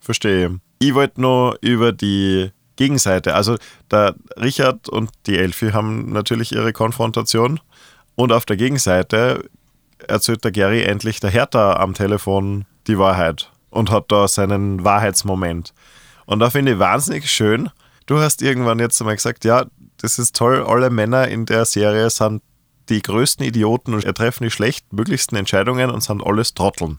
Verstehe. 0.00 0.60
Ich 0.78 0.94
wollte 0.94 1.20
nur 1.20 1.58
über 1.60 1.92
die 1.92 2.50
Gegenseite, 2.76 3.34
also 3.34 3.56
der 3.90 4.14
Richard 4.40 4.88
und 4.88 5.10
die 5.26 5.36
Elfi 5.36 5.72
haben 5.72 6.12
natürlich 6.12 6.52
ihre 6.52 6.72
Konfrontation 6.72 7.60
und 8.14 8.32
auf 8.32 8.46
der 8.46 8.56
Gegenseite 8.56 9.44
erzählt 10.06 10.44
der 10.44 10.52
Gary 10.52 10.82
endlich 10.82 11.20
der 11.20 11.30
Hertha 11.30 11.74
am 11.74 11.94
Telefon 11.94 12.64
die 12.86 12.98
Wahrheit 12.98 13.50
und 13.70 13.90
hat 13.90 14.10
da 14.12 14.28
seinen 14.28 14.84
Wahrheitsmoment. 14.84 15.74
Und 16.24 16.40
da 16.40 16.50
finde 16.50 16.72
ich 16.72 16.78
wahnsinnig 16.78 17.30
schön. 17.30 17.70
Du 18.06 18.18
hast 18.18 18.42
irgendwann 18.42 18.78
jetzt 18.78 19.00
einmal 19.00 19.16
gesagt, 19.16 19.44
ja, 19.44 19.66
das 19.98 20.18
ist 20.18 20.36
toll, 20.36 20.64
alle 20.66 20.90
Männer 20.90 21.28
in 21.28 21.46
der 21.46 21.64
Serie 21.64 22.10
sind 22.10 22.42
die 22.88 23.02
größten 23.02 23.44
Idioten 23.44 23.94
und 23.94 24.02
treffen 24.02 24.44
die 24.44 24.50
schlechtmöglichsten 24.50 25.36
Entscheidungen 25.36 25.90
und 25.90 26.02
sind 26.02 26.24
alles 26.24 26.54
Trotteln. 26.54 26.98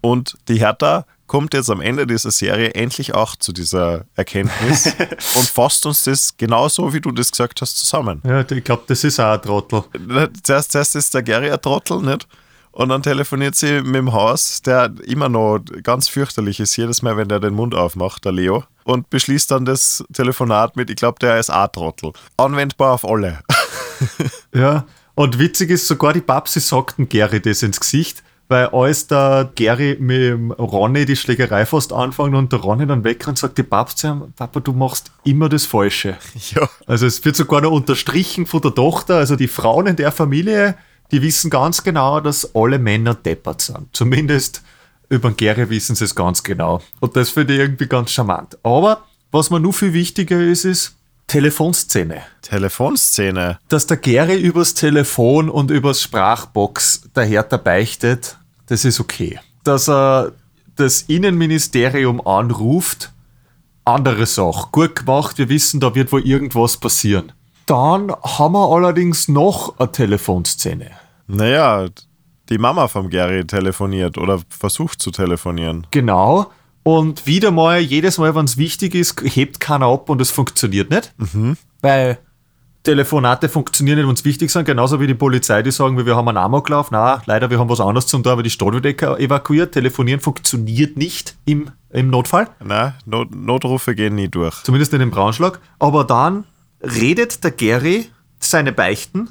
Und 0.00 0.36
die 0.48 0.58
Hertha 0.58 1.06
kommt 1.26 1.54
jetzt 1.54 1.70
am 1.70 1.80
Ende 1.80 2.06
dieser 2.06 2.30
Serie 2.30 2.74
endlich 2.74 3.14
auch 3.14 3.36
zu 3.36 3.52
dieser 3.52 4.04
Erkenntnis 4.14 4.86
und 5.08 5.48
fasst 5.48 5.86
uns 5.86 6.04
das 6.04 6.36
genauso, 6.36 6.92
wie 6.92 7.00
du 7.00 7.10
das 7.10 7.30
gesagt 7.30 7.62
hast, 7.62 7.78
zusammen. 7.78 8.20
Ja, 8.24 8.40
ich 8.48 8.64
glaube, 8.64 8.82
das 8.86 9.02
ist 9.04 9.18
auch 9.18 9.32
ein 9.32 9.42
Trottel. 9.42 9.84
Zuerst, 10.42 10.72
zuerst 10.72 10.96
ist 10.96 11.14
der 11.14 11.22
Gary 11.22 11.50
ein 11.50 11.60
Trottel, 11.60 12.02
nicht? 12.02 12.28
Und 12.72 12.88
dann 12.88 13.02
telefoniert 13.02 13.54
sie 13.54 13.82
mit 13.82 13.94
dem 13.94 14.12
Haus, 14.12 14.60
der 14.60 14.92
immer 15.06 15.28
noch 15.28 15.60
ganz 15.84 16.08
fürchterlich 16.08 16.58
ist, 16.58 16.76
jedes 16.76 17.02
Mal, 17.02 17.16
wenn 17.16 17.28
der 17.28 17.38
den 17.38 17.54
Mund 17.54 17.72
aufmacht, 17.72 18.24
der 18.24 18.32
Leo. 18.32 18.64
Und 18.82 19.08
beschließt 19.10 19.52
dann 19.52 19.64
das 19.64 20.04
Telefonat 20.12 20.74
mit, 20.74 20.90
ich 20.90 20.96
glaube, 20.96 21.20
der 21.20 21.38
ist 21.38 21.50
auch 21.50 21.68
Trottel. 21.68 22.12
Anwendbar 22.36 22.94
auf 22.94 23.08
alle. 23.08 23.38
ja, 24.52 24.84
und 25.14 25.38
witzig 25.38 25.70
ist, 25.70 25.86
sogar 25.86 26.12
die 26.12 26.20
Babsi 26.20 26.60
sagten 26.60 27.08
Gary 27.08 27.40
das 27.40 27.62
ins 27.62 27.80
Gesicht, 27.80 28.22
weil 28.48 28.66
als 28.66 29.06
der 29.06 29.50
Gary 29.54 29.96
mit 29.98 30.20
dem 30.20 30.50
Ronny 30.52 31.06
die 31.06 31.16
Schlägerei 31.16 31.64
fast 31.64 31.92
anfangen 31.92 32.34
und 32.34 32.52
der 32.52 32.60
Ronny 32.60 32.86
dann 32.86 33.04
weg 33.04 33.26
und 33.26 33.38
sagt 33.38 33.56
die 33.58 33.62
Babsi, 33.62 34.10
Papa, 34.36 34.60
du 34.60 34.72
machst 34.72 35.12
immer 35.24 35.48
das 35.48 35.64
Falsche. 35.64 36.16
Ja. 36.54 36.68
Also 36.86 37.06
es 37.06 37.24
wird 37.24 37.36
sogar 37.36 37.62
noch 37.62 37.70
unterstrichen 37.70 38.46
von 38.46 38.60
der 38.60 38.74
Tochter, 38.74 39.16
also 39.16 39.36
die 39.36 39.48
Frauen 39.48 39.86
in 39.86 39.96
der 39.96 40.12
Familie, 40.12 40.74
die 41.10 41.22
wissen 41.22 41.48
ganz 41.48 41.82
genau, 41.82 42.20
dass 42.20 42.54
alle 42.54 42.78
Männer 42.78 43.14
deppert 43.14 43.62
sind. 43.62 43.88
Zumindest 43.92 44.62
über 45.08 45.30
den 45.30 45.36
Gary 45.36 45.70
wissen 45.70 45.94
sie 45.94 46.04
es 46.04 46.14
ganz 46.14 46.42
genau. 46.42 46.82
Und 47.00 47.16
das 47.16 47.30
finde 47.30 47.54
ich 47.54 47.60
irgendwie 47.60 47.86
ganz 47.86 48.10
charmant. 48.10 48.58
Aber 48.62 49.04
was 49.30 49.50
mir 49.50 49.60
nur 49.60 49.72
viel 49.72 49.92
wichtiger 49.92 50.40
ist, 50.40 50.64
ist, 50.64 50.96
Telefonszene. 51.26 52.22
Telefonszene. 52.42 53.58
Dass 53.68 53.86
der 53.86 53.96
Gary 53.96 54.40
übers 54.40 54.74
Telefon 54.74 55.48
und 55.48 55.70
übers 55.70 56.02
Sprachbox 56.02 57.10
der 57.14 57.24
Hertha 57.24 57.56
beichtet, 57.56 58.36
das 58.66 58.84
ist 58.84 59.00
okay. 59.00 59.40
Dass 59.64 59.88
er 59.88 60.32
das 60.76 61.02
Innenministerium 61.02 62.26
anruft, 62.26 63.12
andere 63.84 64.26
Sache. 64.26 64.68
Gut 64.72 64.96
gemacht, 64.96 65.38
wir 65.38 65.48
wissen, 65.48 65.80
da 65.80 65.94
wird 65.94 66.12
wohl 66.12 66.26
irgendwas 66.26 66.76
passieren. 66.76 67.32
Dann 67.66 68.12
haben 68.12 68.52
wir 68.52 68.70
allerdings 68.70 69.28
noch 69.28 69.78
eine 69.78 69.90
Telefonszene. 69.90 70.90
Naja, 71.26 71.86
die 72.50 72.58
Mama 72.58 72.88
vom 72.88 73.08
Gary 73.08 73.46
telefoniert 73.46 74.18
oder 74.18 74.40
versucht 74.50 75.00
zu 75.00 75.10
telefonieren. 75.10 75.86
Genau. 75.90 76.50
Und 76.84 77.26
wieder 77.26 77.50
mal, 77.50 77.80
jedes 77.80 78.18
Mal, 78.18 78.34
wenn 78.34 78.44
es 78.44 78.56
wichtig 78.56 78.94
ist, 78.94 79.20
hebt 79.22 79.58
keiner 79.58 79.86
ab 79.86 80.08
und 80.10 80.20
es 80.20 80.30
funktioniert 80.30 80.90
nicht. 80.90 81.12
Mhm. 81.16 81.56
Weil 81.80 82.18
Telefonate 82.84 83.48
funktionieren 83.48 83.96
nicht, 83.96 84.06
wenn 84.06 84.14
es 84.14 84.24
wichtig 84.26 84.50
sind. 84.50 84.66
Genauso 84.66 85.00
wie 85.00 85.06
die 85.06 85.14
Polizei, 85.14 85.62
die 85.62 85.70
sagen, 85.70 86.04
wir 86.04 86.14
haben 86.14 86.28
einen 86.28 86.36
Amoklauf. 86.36 86.90
Na, 86.90 87.22
leider, 87.24 87.48
wir 87.48 87.58
haben 87.58 87.70
was 87.70 87.80
anderes 87.80 88.06
zum 88.06 88.22
tun, 88.22 88.32
aber 88.32 88.42
die 88.42 88.50
Stadt 88.50 88.74
wird 88.74 89.02
evakuiert. 89.02 89.72
Telefonieren 89.72 90.20
funktioniert 90.20 90.98
nicht 90.98 91.36
im, 91.46 91.70
im 91.90 92.10
Notfall. 92.10 92.48
Nein, 92.62 92.92
Not 93.06 93.34
Notrufe 93.34 93.94
gehen 93.94 94.14
nie 94.14 94.28
durch. 94.28 94.62
Zumindest 94.62 94.92
nicht 94.92 95.00
im 95.00 95.10
Braunschlag. 95.10 95.60
Aber 95.78 96.04
dann 96.04 96.44
redet 96.82 97.42
der 97.42 97.50
Gary 97.52 98.10
seine 98.38 98.72
Beichten, 98.72 99.30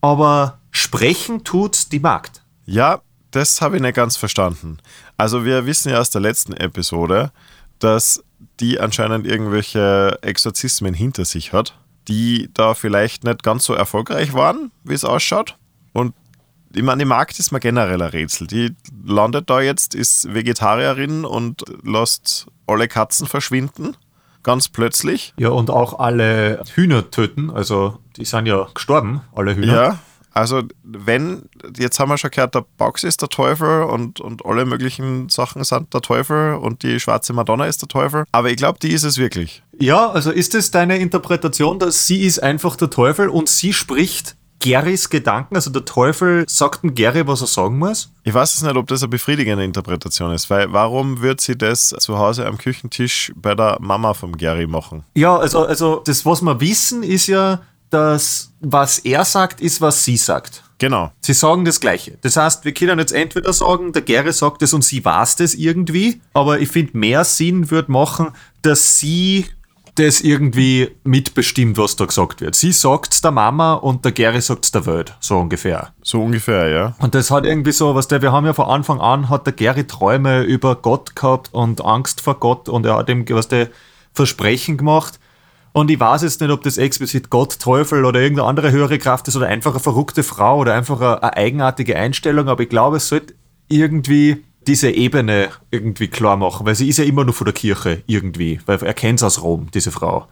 aber 0.00 0.60
sprechen 0.70 1.42
tut 1.42 1.90
die 1.90 1.98
Magd. 1.98 2.44
Ja, 2.64 3.00
das 3.34 3.60
habe 3.60 3.76
ich 3.76 3.82
nicht 3.82 3.94
ganz 3.94 4.16
verstanden. 4.16 4.78
Also 5.16 5.44
wir 5.44 5.66
wissen 5.66 5.90
ja 5.90 5.98
aus 5.98 6.10
der 6.10 6.20
letzten 6.20 6.52
Episode, 6.52 7.32
dass 7.78 8.22
die 8.60 8.78
anscheinend 8.78 9.26
irgendwelche 9.26 10.18
Exorzismen 10.22 10.94
hinter 10.94 11.24
sich 11.24 11.52
hat, 11.52 11.76
die 12.06 12.50
da 12.54 12.74
vielleicht 12.74 13.24
nicht 13.24 13.42
ganz 13.42 13.64
so 13.64 13.74
erfolgreich 13.74 14.34
waren, 14.34 14.70
wie 14.84 14.94
es 14.94 15.04
ausschaut. 15.04 15.56
Und 15.92 16.14
ich 16.72 16.82
meine, 16.82 17.00
die 17.00 17.08
Magd 17.08 17.38
ist 17.38 17.50
mir 17.50 17.60
generell 17.60 18.02
ein 18.02 18.10
Rätsel. 18.10 18.46
Die 18.46 18.74
landet 19.04 19.50
da 19.50 19.60
jetzt, 19.60 19.94
ist 19.94 20.32
Vegetarierin 20.32 21.24
und 21.24 21.64
lässt 21.82 22.46
alle 22.66 22.88
Katzen 22.88 23.26
verschwinden. 23.26 23.96
Ganz 24.42 24.68
plötzlich. 24.68 25.34
Ja, 25.38 25.48
und 25.48 25.70
auch 25.70 25.98
alle 25.98 26.62
Hühner 26.74 27.10
töten. 27.10 27.50
Also, 27.50 27.98
die 28.16 28.24
sind 28.24 28.46
ja 28.46 28.68
gestorben, 28.74 29.22
alle 29.34 29.56
Hühner. 29.56 29.72
Ja, 29.72 29.98
also 30.34 30.62
wenn, 30.82 31.48
jetzt 31.78 31.98
haben 32.00 32.10
wir 32.10 32.18
schon 32.18 32.30
gehört, 32.30 32.54
der 32.54 32.64
Box 32.76 33.04
ist 33.04 33.22
der 33.22 33.28
Teufel 33.28 33.84
und, 33.84 34.20
und 34.20 34.44
alle 34.44 34.64
möglichen 34.64 35.28
Sachen 35.28 35.62
sind 35.64 35.94
der 35.94 36.00
Teufel 36.00 36.54
und 36.54 36.82
die 36.82 36.98
schwarze 36.98 37.32
Madonna 37.32 37.66
ist 37.66 37.82
der 37.82 37.88
Teufel. 37.88 38.24
Aber 38.32 38.50
ich 38.50 38.56
glaube, 38.56 38.78
die 38.80 38.92
ist 38.92 39.04
es 39.04 39.16
wirklich. 39.16 39.62
Ja, 39.78 40.10
also 40.10 40.30
ist 40.30 40.54
es 40.54 40.70
deine 40.70 40.98
Interpretation, 40.98 41.78
dass 41.78 42.06
sie 42.06 42.22
ist 42.22 42.42
einfach 42.42 42.76
der 42.76 42.90
Teufel 42.90 43.28
und 43.28 43.48
sie 43.48 43.72
spricht 43.72 44.36
Garys 44.64 45.10
Gedanken, 45.10 45.56
also 45.56 45.70
der 45.70 45.84
Teufel 45.84 46.44
sagt 46.48 46.82
dem 46.82 46.94
Gary, 46.94 47.26
was 47.26 47.42
er 47.42 47.46
sagen 47.46 47.78
muss? 47.78 48.10
Ich 48.22 48.32
weiß 48.32 48.54
es 48.54 48.62
nicht, 48.62 48.76
ob 48.76 48.86
das 48.86 49.02
eine 49.02 49.10
befriedigende 49.10 49.62
Interpretation 49.62 50.32
ist, 50.32 50.48
weil 50.48 50.72
warum 50.72 51.20
wird 51.20 51.42
sie 51.42 51.56
das 51.56 51.90
zu 51.90 52.18
Hause 52.18 52.46
am 52.46 52.56
Küchentisch 52.56 53.30
bei 53.36 53.54
der 53.54 53.76
Mama 53.80 54.14
vom 54.14 54.36
Gary 54.36 54.66
machen? 54.66 55.04
Ja, 55.14 55.36
also, 55.36 55.66
also 55.66 56.02
das, 56.04 56.24
was 56.24 56.40
wir 56.40 56.60
wissen, 56.60 57.02
ist 57.02 57.26
ja, 57.26 57.60
dass 57.94 58.52
was 58.60 58.98
er 58.98 59.24
sagt, 59.24 59.60
ist, 59.60 59.80
was 59.80 60.04
sie 60.04 60.16
sagt. 60.16 60.64
Genau. 60.78 61.12
Sie 61.20 61.32
sagen 61.32 61.64
das 61.64 61.80
Gleiche. 61.80 62.18
Das 62.22 62.36
heißt, 62.36 62.64
wir 62.64 62.74
können 62.74 62.98
jetzt 62.98 63.12
entweder 63.12 63.52
sagen, 63.52 63.92
der 63.92 64.02
Gary 64.02 64.32
sagt 64.32 64.62
es 64.62 64.74
und 64.74 64.84
sie 64.84 65.04
weiß 65.04 65.36
das 65.36 65.54
irgendwie, 65.54 66.20
aber 66.32 66.58
ich 66.58 66.68
finde, 66.68 66.98
mehr 66.98 67.24
Sinn 67.24 67.70
würde 67.70 67.92
machen, 67.92 68.30
dass 68.62 68.98
sie 68.98 69.46
das 69.94 70.22
irgendwie 70.22 70.90
mitbestimmt, 71.04 71.78
was 71.78 71.94
da 71.94 72.04
gesagt 72.06 72.40
wird. 72.40 72.56
Sie 72.56 72.72
sagt 72.72 73.14
es 73.14 73.20
der 73.20 73.30
Mama 73.30 73.74
und 73.74 74.04
der 74.04 74.10
Gary 74.10 74.40
sagt 74.40 74.64
es 74.64 74.72
der 74.72 74.86
Welt, 74.86 75.14
so 75.20 75.38
ungefähr. 75.38 75.92
So 76.02 76.20
ungefähr, 76.20 76.68
ja. 76.68 76.96
Und 76.98 77.14
das 77.14 77.30
hat 77.30 77.46
irgendwie 77.46 77.70
so, 77.70 77.94
was 77.94 78.08
der, 78.08 78.20
wir 78.20 78.32
haben 78.32 78.44
ja 78.44 78.54
von 78.54 78.66
Anfang 78.66 79.00
an, 79.00 79.28
hat 79.30 79.46
der 79.46 79.52
Gary 79.52 79.86
Träume 79.86 80.42
über 80.42 80.74
Gott 80.74 81.14
gehabt 81.14 81.50
und 81.52 81.84
Angst 81.84 82.20
vor 82.20 82.40
Gott 82.40 82.68
und 82.68 82.84
er 82.84 82.96
hat 82.96 83.08
ihm, 83.08 83.24
was 83.28 83.46
der 83.46 83.68
Versprechen 84.12 84.76
gemacht. 84.76 85.20
Und 85.76 85.90
ich 85.90 85.98
weiß 85.98 86.22
jetzt 86.22 86.40
nicht, 86.40 86.52
ob 86.52 86.62
das 86.62 86.78
explizit 86.78 87.30
Gott, 87.30 87.58
Teufel 87.58 88.04
oder 88.04 88.20
irgendeine 88.20 88.48
andere 88.48 88.70
höhere 88.70 88.96
Kraft 88.96 89.26
ist 89.26 89.34
oder 89.34 89.48
einfach 89.48 89.72
eine 89.72 89.80
verrückte 89.80 90.22
Frau 90.22 90.58
oder 90.58 90.72
einfach 90.72 91.00
eine, 91.00 91.20
eine 91.20 91.36
eigenartige 91.36 91.96
Einstellung, 91.96 92.48
aber 92.48 92.62
ich 92.62 92.68
glaube, 92.68 92.98
es 92.98 93.08
sollte 93.08 93.34
irgendwie 93.68 94.44
diese 94.68 94.88
Ebene 94.92 95.48
irgendwie 95.72 96.06
klar 96.06 96.36
machen, 96.36 96.64
weil 96.64 96.76
sie 96.76 96.88
ist 96.88 96.98
ja 96.98 97.04
immer 97.04 97.24
nur 97.24 97.34
von 97.34 97.46
der 97.46 97.54
Kirche 97.54 98.04
irgendwie, 98.06 98.60
weil 98.66 98.80
er 98.84 98.94
kennt 98.94 99.20
aus 99.24 99.42
Rom, 99.42 99.66
diese 99.74 99.90
Frau, 99.90 100.28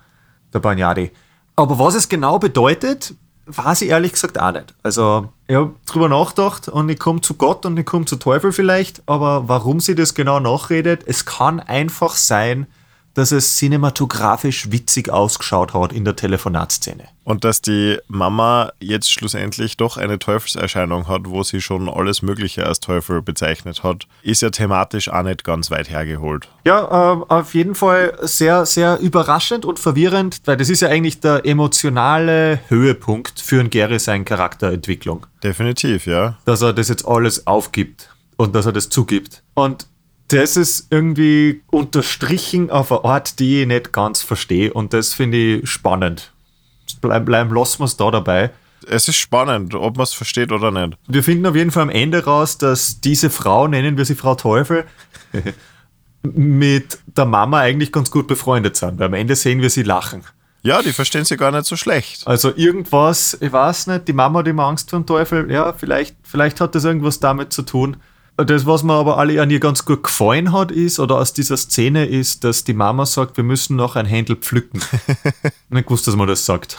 der 0.54 0.60
Bagnadi. 0.60 1.10
Aber 1.56 1.76
was 1.76 1.96
es 1.96 2.08
genau 2.08 2.38
bedeutet, 2.38 3.12
weiß 3.46 3.82
ich 3.82 3.88
ehrlich 3.88 4.12
gesagt 4.12 4.40
auch 4.40 4.52
nicht. 4.52 4.76
Also, 4.84 5.32
ich 5.48 5.56
habe 5.56 5.74
drüber 5.86 6.08
nachgedacht 6.08 6.68
und 6.68 6.88
ich 6.88 7.00
komme 7.00 7.20
zu 7.20 7.34
Gott 7.34 7.66
und 7.66 7.76
ich 7.76 7.84
komme 7.84 8.04
zu 8.04 8.14
Teufel 8.14 8.52
vielleicht, 8.52 9.02
aber 9.06 9.48
warum 9.48 9.80
sie 9.80 9.96
das 9.96 10.14
genau 10.14 10.38
nachredet, 10.38 11.02
es 11.04 11.24
kann 11.24 11.58
einfach 11.58 12.14
sein, 12.14 12.68
dass 13.14 13.32
es 13.32 13.56
cinematografisch 13.56 14.70
witzig 14.70 15.10
ausgeschaut 15.10 15.74
hat 15.74 15.92
in 15.92 16.04
der 16.04 16.16
Telefonatszene. 16.16 17.04
Und 17.24 17.44
dass 17.44 17.62
die 17.62 17.98
Mama 18.08 18.72
jetzt 18.80 19.12
schlussendlich 19.12 19.76
doch 19.76 19.96
eine 19.96 20.18
Teufelserscheinung 20.18 21.06
hat, 21.06 21.22
wo 21.26 21.42
sie 21.44 21.60
schon 21.60 21.88
alles 21.88 22.22
Mögliche 22.22 22.66
als 22.66 22.80
Teufel 22.80 23.22
bezeichnet 23.22 23.84
hat, 23.84 24.08
ist 24.22 24.42
ja 24.42 24.50
thematisch 24.50 25.08
auch 25.08 25.22
nicht 25.22 25.44
ganz 25.44 25.70
weit 25.70 25.88
hergeholt. 25.88 26.48
Ja, 26.64 27.12
äh, 27.12 27.24
auf 27.28 27.54
jeden 27.54 27.74
Fall 27.74 28.18
sehr, 28.22 28.66
sehr 28.66 28.98
überraschend 28.98 29.64
und 29.64 29.78
verwirrend, 29.78 30.40
weil 30.46 30.56
das 30.56 30.68
ist 30.68 30.80
ja 30.80 30.88
eigentlich 30.88 31.20
der 31.20 31.46
emotionale 31.46 32.60
Höhepunkt 32.68 33.40
für 33.40 33.60
einen 33.60 33.70
Gary 33.70 34.00
seine 34.00 34.24
Charakterentwicklung. 34.24 35.26
Definitiv, 35.44 36.06
ja. 36.06 36.38
Dass 36.44 36.62
er 36.62 36.72
das 36.72 36.88
jetzt 36.88 37.06
alles 37.06 37.46
aufgibt 37.46 38.08
und 38.36 38.54
dass 38.54 38.66
er 38.66 38.72
das 38.72 38.88
zugibt. 38.88 39.42
Und 39.54 39.86
das 40.32 40.56
ist 40.56 40.86
irgendwie 40.90 41.62
unterstrichen 41.70 42.70
auf 42.70 42.90
eine 42.90 43.04
Art, 43.04 43.38
die 43.38 43.62
ich 43.62 43.66
nicht 43.66 43.92
ganz 43.92 44.22
verstehe. 44.22 44.72
Und 44.72 44.92
das 44.92 45.12
finde 45.14 45.36
ich 45.36 45.70
spannend. 45.70 46.32
Bleiben, 47.00 47.24
bleiben 47.24 47.54
lassen 47.54 47.80
wir 47.80 47.84
es 47.84 47.96
da 47.96 48.10
dabei. 48.10 48.50
Es 48.88 49.06
ist 49.08 49.16
spannend, 49.16 49.74
ob 49.74 49.96
man 49.96 50.04
es 50.04 50.12
versteht 50.12 50.50
oder 50.50 50.70
nicht. 50.70 50.98
Wir 51.06 51.22
finden 51.22 51.46
auf 51.46 51.54
jeden 51.54 51.70
Fall 51.70 51.84
am 51.84 51.90
Ende 51.90 52.24
raus, 52.24 52.58
dass 52.58 53.00
diese 53.00 53.30
Frau, 53.30 53.68
nennen 53.68 53.96
wir 53.96 54.04
sie 54.04 54.14
Frau 54.14 54.34
Teufel, 54.34 54.84
mit 56.22 56.98
der 57.06 57.26
Mama 57.26 57.60
eigentlich 57.60 57.92
ganz 57.92 58.10
gut 58.10 58.26
befreundet 58.26 58.76
sind. 58.76 58.98
Weil 58.98 59.06
am 59.06 59.14
Ende 59.14 59.36
sehen 59.36 59.60
wir 59.60 59.70
sie 59.70 59.82
lachen. 59.82 60.22
Ja, 60.62 60.80
die 60.80 60.92
verstehen 60.92 61.24
sie 61.24 61.36
gar 61.36 61.50
nicht 61.50 61.66
so 61.66 61.76
schlecht. 61.76 62.26
Also 62.26 62.54
irgendwas, 62.54 63.36
ich 63.40 63.52
weiß 63.52 63.88
nicht, 63.88 64.08
die 64.08 64.12
Mama 64.12 64.40
hat 64.40 64.48
immer 64.48 64.64
Angst 64.64 64.90
vor 64.90 65.00
dem 65.00 65.06
Teufel. 65.06 65.50
Ja, 65.50 65.72
vielleicht, 65.72 66.16
vielleicht 66.22 66.60
hat 66.60 66.74
das 66.74 66.84
irgendwas 66.84 67.20
damit 67.20 67.52
zu 67.52 67.62
tun. 67.62 67.96
Das, 68.36 68.66
was 68.66 68.82
mir 68.82 68.94
aber 68.94 69.18
alle 69.18 69.40
an 69.42 69.50
ihr 69.50 69.60
ganz 69.60 69.84
gut 69.84 70.02
gefallen 70.02 70.52
hat, 70.52 70.70
ist, 70.72 70.98
oder 70.98 71.16
aus 71.16 71.32
dieser 71.32 71.56
Szene 71.56 72.06
ist, 72.06 72.44
dass 72.44 72.64
die 72.64 72.72
Mama 72.72 73.04
sagt, 73.04 73.36
wir 73.36 73.44
müssen 73.44 73.76
noch 73.76 73.94
ein 73.94 74.06
Händel 74.06 74.36
pflücken. 74.36 74.80
nicht 75.68 75.86
gewusst, 75.86 76.06
dass 76.06 76.16
man 76.16 76.28
das 76.28 76.46
sagt. 76.46 76.78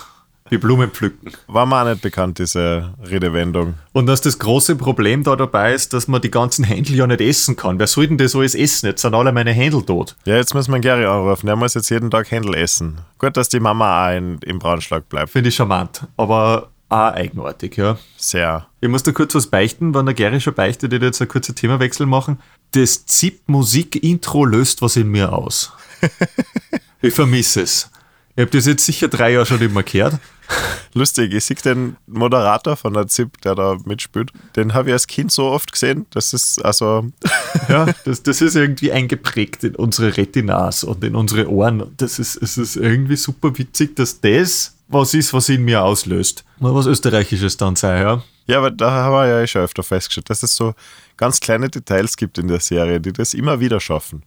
Wie 0.49 0.57
Blumen 0.57 0.91
pflücken. 0.91 1.31
War 1.47 1.65
mir 1.65 1.81
auch 1.81 1.89
nicht 1.89 2.01
bekannt, 2.01 2.37
diese 2.37 2.93
Redewendung. 3.09 3.75
Und 3.93 4.07
dass 4.07 4.21
das 4.21 4.39
große 4.39 4.75
Problem 4.75 5.23
da 5.23 5.35
dabei 5.35 5.73
ist, 5.73 5.93
dass 5.93 6.07
man 6.07 6.21
die 6.21 6.31
ganzen 6.31 6.65
Händel 6.65 6.95
ja 6.95 7.07
nicht 7.07 7.21
essen 7.21 7.55
kann. 7.55 7.79
Wer 7.79 7.87
soll 7.87 8.07
denn 8.07 8.17
das 8.17 8.35
alles 8.35 8.53
essen? 8.53 8.87
Jetzt 8.87 9.03
sind 9.03 9.15
alle 9.15 9.31
meine 9.31 9.51
Händel 9.51 9.83
tot. 9.83 10.15
Ja, 10.25 10.35
jetzt 10.35 10.53
müssen 10.53 10.73
wir 10.73 10.79
Gary 10.79 11.05
anrufen. 11.05 11.45
Der 11.45 11.55
muss 11.55 11.75
jetzt 11.75 11.89
jeden 11.89 12.11
Tag 12.11 12.29
Händel 12.29 12.55
essen. 12.55 12.97
Gut, 13.19 13.37
dass 13.37 13.49
die 13.49 13.59
Mama 13.59 14.05
auch 14.07 14.17
in, 14.17 14.37
im 14.39 14.59
Braunschlag 14.59 15.07
bleibt. 15.07 15.31
Finde 15.31 15.49
ich 15.49 15.55
charmant. 15.55 16.07
Aber 16.17 16.69
auch 16.89 17.13
eigenartig, 17.13 17.77
ja. 17.77 17.97
Sehr. 18.17 18.67
Ich 18.81 18.89
muss 18.89 19.03
da 19.03 19.11
kurz 19.11 19.33
was 19.35 19.47
beichten, 19.47 19.93
wenn 19.95 20.05
der 20.05 20.15
Gary 20.15 20.39
schon 20.39 20.53
beichtet, 20.53 20.93
ich 20.93 21.01
jetzt 21.01 21.21
einen 21.21 21.29
kurzen 21.29 21.55
Themawechsel 21.55 22.05
machen. 22.05 22.39
Das 22.71 23.05
ZIP-Musik-Intro 23.05 24.45
löst 24.45 24.81
was 24.81 24.95
in 24.95 25.09
mir 25.09 25.33
aus. 25.33 25.73
ich 27.01 27.13
vermisse 27.13 27.61
es. 27.61 27.89
Ich 28.35 28.41
habe 28.41 28.51
das 28.51 28.65
jetzt 28.65 28.85
sicher 28.85 29.07
drei 29.07 29.31
Jahre 29.33 29.45
schon 29.45 29.59
mehr 29.73 29.83
gehört. 29.83 30.17
Lustig, 30.93 31.33
ich 31.33 31.45
sehe 31.45 31.55
den 31.55 31.97
Moderator 32.07 32.75
von 32.75 32.93
der 32.93 33.07
ZIP, 33.07 33.39
der 33.41 33.53
da 33.53 33.77
mitspielt. 33.85 34.31
Den 34.55 34.73
habe 34.73 34.89
ich 34.89 34.93
als 34.93 35.07
Kind 35.07 35.31
so 35.31 35.45
oft 35.45 35.71
gesehen. 35.71 36.07
Das 36.11 36.33
ist 36.33 36.63
also. 36.63 37.11
Ja, 37.69 37.85
das, 38.03 38.23
das 38.23 38.41
ist 38.41 38.55
irgendwie 38.55 38.91
eingeprägt 38.91 39.63
in 39.63 39.75
unsere 39.75 40.17
Retinas 40.17 40.83
und 40.83 41.01
in 41.03 41.15
unsere 41.15 41.49
Ohren. 41.49 41.93
Das 41.95 42.19
ist, 42.19 42.35
es 42.35 42.57
ist 42.57 42.75
irgendwie 42.75 43.15
super 43.15 43.57
witzig, 43.57 43.95
dass 43.95 44.19
das 44.19 44.75
was 44.89 45.13
ist, 45.13 45.33
was 45.33 45.47
in 45.49 45.63
mir 45.63 45.83
auslöst. 45.83 46.43
Mal 46.59 46.75
was 46.75 46.87
Österreichisches 46.87 47.55
dann 47.55 47.75
sei, 47.75 48.01
ja. 48.01 48.23
Ja, 48.47 48.57
aber 48.57 48.71
da 48.71 48.91
haben 48.91 49.13
wir 49.13 49.27
ja 49.27 49.47
schon 49.47 49.61
öfter 49.61 49.83
festgestellt, 49.83 50.29
dass 50.29 50.43
es 50.43 50.55
so 50.55 50.73
ganz 51.15 51.39
kleine 51.39 51.69
Details 51.69 52.17
gibt 52.17 52.37
in 52.37 52.47
der 52.49 52.59
Serie, 52.59 52.99
die 52.99 53.13
das 53.13 53.33
immer 53.33 53.59
wieder 53.59 53.79
schaffen. 53.79 54.23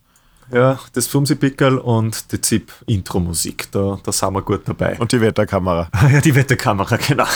Ja, 0.52 0.78
das 0.92 1.08
Fumsi-Pickerl 1.08 1.78
und 1.78 2.30
die 2.32 2.40
ZIP-Intro-Musik, 2.40 3.68
da, 3.72 3.98
da 4.02 4.12
sind 4.12 4.32
wir 4.32 4.42
gut 4.42 4.62
dabei. 4.66 4.96
Und 4.98 5.10
die 5.12 5.20
Wetterkamera. 5.20 5.88
ja, 6.12 6.20
die 6.20 6.34
Wetterkamera, 6.34 6.96
genau. 6.96 7.26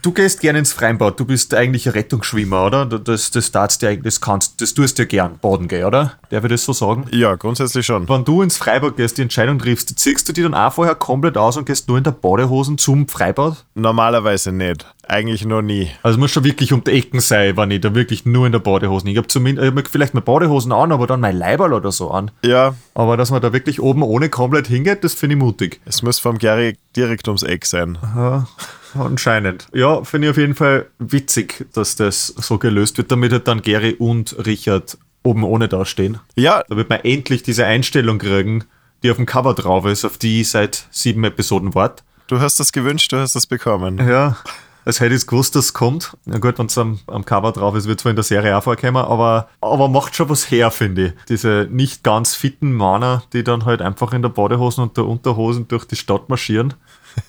Du 0.00 0.12
gehst 0.12 0.40
gerne 0.40 0.60
ins 0.60 0.72
Freibad, 0.72 1.20
du 1.20 1.26
bist 1.26 1.52
eigentlich 1.52 1.86
ein 1.86 1.92
Rettungsschwimmer, 1.92 2.64
oder? 2.64 2.86
Das, 2.86 3.30
das 3.30 3.50
du 3.50 3.96
das 4.02 4.20
kannst, 4.20 4.60
das 4.62 4.72
tust 4.72 4.98
du 4.98 5.02
ja 5.02 5.06
gern, 5.06 5.38
baden 5.38 5.68
gehen, 5.68 5.84
oder? 5.84 6.14
Darf 6.30 6.44
ich 6.44 6.50
das 6.50 6.64
so 6.64 6.72
sagen? 6.72 7.04
Ja, 7.10 7.34
grundsätzlich 7.34 7.84
schon. 7.84 8.08
Wenn 8.08 8.24
du 8.24 8.40
ins 8.40 8.56
Freibad 8.56 8.96
gehst, 8.96 9.18
die 9.18 9.22
Entscheidung 9.22 9.58
triffst, 9.58 9.98
ziehst 9.98 10.26
du 10.28 10.32
die 10.32 10.42
dann 10.42 10.54
auch 10.54 10.72
vorher 10.72 10.94
komplett 10.94 11.36
aus 11.36 11.58
und 11.58 11.66
gehst 11.66 11.88
nur 11.88 11.98
in 11.98 12.04
der 12.04 12.12
Badehosen 12.12 12.78
zum 12.78 13.06
Freibad? 13.06 13.66
Normalerweise 13.74 14.52
nicht. 14.52 14.86
Eigentlich 15.12 15.44
noch 15.44 15.60
nie. 15.60 15.90
Also 16.02 16.18
muss 16.18 16.30
schon 16.30 16.44
wirklich 16.44 16.72
um 16.72 16.82
die 16.82 16.92
Ecken 16.92 17.20
sein, 17.20 17.54
wenn 17.58 17.70
ich 17.70 17.82
da 17.82 17.94
wirklich 17.94 18.24
nur 18.24 18.46
in 18.46 18.52
der 18.52 18.60
Badehosen. 18.60 19.10
Ich 19.10 19.18
habe 19.18 19.28
zumindest 19.28 19.68
ich 19.68 19.76
hab 19.76 19.88
vielleicht 19.88 20.14
mal 20.14 20.22
Badehosen 20.22 20.72
an, 20.72 20.90
aber 20.90 21.06
dann 21.06 21.20
mein 21.20 21.36
Leiberl 21.36 21.74
oder 21.74 21.92
so 21.92 22.10
an. 22.10 22.30
Ja. 22.42 22.74
Aber 22.94 23.18
dass 23.18 23.30
man 23.30 23.42
da 23.42 23.52
wirklich 23.52 23.78
oben 23.78 24.02
ohne 24.02 24.30
komplett 24.30 24.68
hingeht, 24.68 25.04
das 25.04 25.12
finde 25.12 25.36
ich 25.36 25.42
mutig. 25.42 25.82
Es 25.84 26.00
muss 26.02 26.18
vom 26.18 26.38
Gary 26.38 26.78
direkt 26.96 27.28
ums 27.28 27.42
Eck 27.42 27.66
sein. 27.66 27.98
Ja, 28.16 28.46
anscheinend. 28.94 29.66
Ja, 29.74 30.02
finde 30.02 30.28
ich 30.28 30.30
auf 30.30 30.38
jeden 30.38 30.54
Fall 30.54 30.86
witzig, 30.98 31.66
dass 31.74 31.94
das 31.96 32.28
so 32.28 32.56
gelöst 32.56 32.96
wird, 32.96 33.12
damit 33.12 33.32
halt 33.32 33.46
dann 33.46 33.60
Gary 33.60 33.94
und 33.98 34.34
Richard 34.46 34.96
oben 35.24 35.44
ohne 35.44 35.68
da 35.68 35.84
stehen. 35.84 36.20
Ja. 36.36 36.62
Damit 36.70 36.88
wir 36.88 37.04
endlich 37.04 37.42
diese 37.42 37.66
Einstellung 37.66 38.16
kriegen, 38.16 38.64
die 39.02 39.10
auf 39.10 39.18
dem 39.18 39.26
Cover 39.26 39.52
drauf 39.52 39.84
ist, 39.84 40.06
auf 40.06 40.16
die 40.16 40.40
ich 40.40 40.48
seit 40.48 40.86
sieben 40.90 41.22
Episoden 41.24 41.74
wart. 41.74 42.02
Du 42.28 42.40
hast 42.40 42.58
das 42.60 42.72
gewünscht, 42.72 43.12
du 43.12 43.18
hast 43.18 43.34
das 43.34 43.46
bekommen. 43.46 43.98
Ja, 43.98 44.38
als 44.84 45.00
hätte 45.00 45.14
ich 45.14 45.26
gewusst, 45.26 45.54
dass 45.54 45.66
es 45.66 45.74
kommt. 45.74 46.16
Na 46.24 46.38
gut, 46.38 46.58
wenn 46.58 46.66
es 46.66 46.78
am, 46.78 47.00
am, 47.06 47.24
Cover 47.24 47.52
drauf 47.52 47.74
ist, 47.74 47.86
wird 47.86 47.98
es 47.98 48.02
zwar 48.02 48.10
in 48.10 48.16
der 48.16 48.24
Serie 48.24 48.56
auch 48.56 48.62
vorkommen, 48.62 48.96
aber, 48.96 49.48
aber 49.60 49.88
macht 49.88 50.16
schon 50.16 50.28
was 50.28 50.50
her, 50.50 50.70
finde 50.70 51.06
ich. 51.06 51.12
Diese 51.28 51.68
nicht 51.70 52.02
ganz 52.02 52.34
fitten 52.34 52.72
Männer, 52.72 53.22
die 53.32 53.44
dann 53.44 53.64
halt 53.64 53.82
einfach 53.82 54.12
in 54.12 54.22
der 54.22 54.28
Badehosen 54.28 54.82
und 54.82 54.96
der 54.96 55.06
Unterhosen 55.06 55.68
durch 55.68 55.84
die 55.84 55.96
Stadt 55.96 56.28
marschieren, 56.28 56.74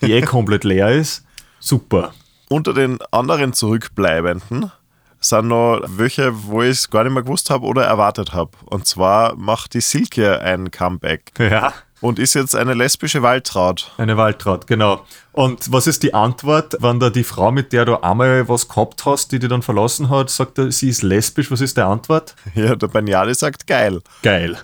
die 0.02 0.12
eh 0.12 0.22
komplett 0.24 0.64
leer 0.64 0.92
ist. 0.92 1.26
Super. 1.60 2.14
Unter 2.50 2.74
den 2.74 3.00
anderen 3.12 3.54
Zurückbleibenden 3.54 4.72
sind 5.20 5.48
noch 5.48 5.82
welche, 5.88 6.46
wo 6.46 6.62
ich 6.62 6.72
es 6.72 6.90
gar 6.90 7.04
nicht 7.04 7.14
mehr 7.14 7.24
gewusst 7.24 7.50
habe 7.50 7.66
oder 7.66 7.86
erwartet 7.86 8.34
habe. 8.34 8.52
Und 8.66 8.88
zwar 8.88 9.36
macht 9.36 9.74
die 9.74 9.82
Silke 9.82 10.42
ein 10.42 10.72
Comeback. 10.72 11.32
Ja. 11.40 11.74
Und 12.04 12.20
ist 12.20 12.34
jetzt 12.34 12.54
eine 12.54 12.74
lesbische 12.74 13.22
Waldtraut. 13.22 13.94
Eine 13.96 14.18
Waldtraut, 14.18 14.68
genau. 14.68 15.06
Und 15.32 15.72
was 15.72 15.88
ist 15.88 16.04
die 16.04 16.14
Antwort, 16.14 16.76
wenn 16.82 17.00
da 17.00 17.10
die 17.10 17.24
Frau, 17.24 17.50
mit 17.50 17.72
der 17.72 17.86
du 17.86 18.04
einmal 18.04 18.50
was 18.50 18.68
gehabt 18.68 19.06
hast, 19.06 19.32
die 19.32 19.40
dich 19.40 19.50
dann 19.50 19.62
verlassen 19.62 20.10
hat, 20.10 20.30
sagt, 20.30 20.60
sie 20.68 20.90
ist 20.90 21.02
lesbisch? 21.02 21.50
Was 21.50 21.62
ist 21.62 21.78
die 21.78 21.82
Antwort? 21.82 22.36
Ja, 22.56 22.76
der 22.76 22.88
Banjali 22.90 23.34
sagt 23.34 23.68
geil. 23.68 24.02
Geil. 24.22 24.58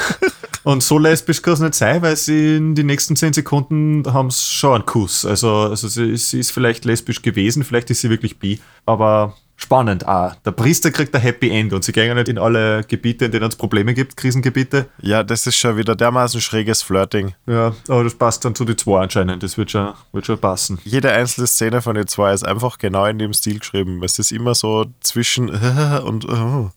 Und 0.64 0.82
so 0.82 0.98
lesbisch 0.98 1.40
kann 1.40 1.54
es 1.54 1.60
nicht 1.60 1.74
sein, 1.76 2.02
weil 2.02 2.16
sie 2.16 2.56
in 2.56 2.74
den 2.74 2.86
nächsten 2.86 3.14
zehn 3.14 3.32
Sekunden 3.32 4.12
haben 4.12 4.32
schon 4.32 4.74
einen 4.74 4.86
Kuss. 4.86 5.24
Also, 5.24 5.50
also 5.50 5.86
sie, 5.86 6.16
sie 6.16 6.40
ist 6.40 6.50
vielleicht 6.50 6.84
lesbisch 6.84 7.22
gewesen, 7.22 7.62
vielleicht 7.62 7.90
ist 7.90 8.00
sie 8.00 8.10
wirklich 8.10 8.40
bi, 8.40 8.58
aber 8.86 9.36
spannend 9.62 10.06
auch. 10.06 10.34
Der 10.44 10.50
Priester 10.50 10.90
kriegt 10.90 11.14
ein 11.14 11.20
Happy 11.20 11.50
End 11.50 11.72
und 11.72 11.84
sie 11.84 11.92
gehen 11.92 12.08
ja 12.08 12.14
nicht 12.14 12.28
in 12.28 12.38
alle 12.38 12.84
Gebiete, 12.84 13.26
in 13.26 13.32
denen 13.32 13.48
es 13.48 13.56
Probleme 13.56 13.94
gibt, 13.94 14.16
Krisengebiete. 14.16 14.86
Ja, 15.00 15.22
das 15.22 15.46
ist 15.46 15.56
schon 15.56 15.76
wieder 15.76 15.94
dermaßen 15.94 16.40
schräges 16.40 16.82
Flirting. 16.82 17.34
Ja, 17.46 17.72
aber 17.88 18.04
das 18.04 18.14
passt 18.14 18.44
dann 18.44 18.54
zu 18.54 18.64
den 18.64 18.76
zwei 18.76 19.02
anscheinend. 19.02 19.42
Das 19.42 19.56
wird 19.56 19.70
schon, 19.70 19.94
wird 20.12 20.26
schon 20.26 20.38
passen. 20.38 20.78
Jede 20.84 21.12
einzelne 21.12 21.46
Szene 21.46 21.80
von 21.80 21.94
den 21.94 22.08
zwei 22.08 22.34
ist 22.34 22.46
einfach 22.46 22.78
genau 22.78 23.06
in 23.06 23.18
dem 23.18 23.32
Stil 23.32 23.60
geschrieben. 23.60 24.02
Es 24.02 24.18
ist 24.18 24.32
immer 24.32 24.54
so 24.54 24.86
zwischen 25.00 25.48
und 26.04 26.28
oh. 26.28 26.70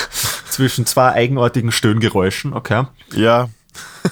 zwischen 0.50 0.84
zwei 0.84 1.12
eigenartigen 1.12 1.72
Stöhngeräuschen, 1.72 2.52
okay. 2.52 2.84
Ja. 3.14 3.48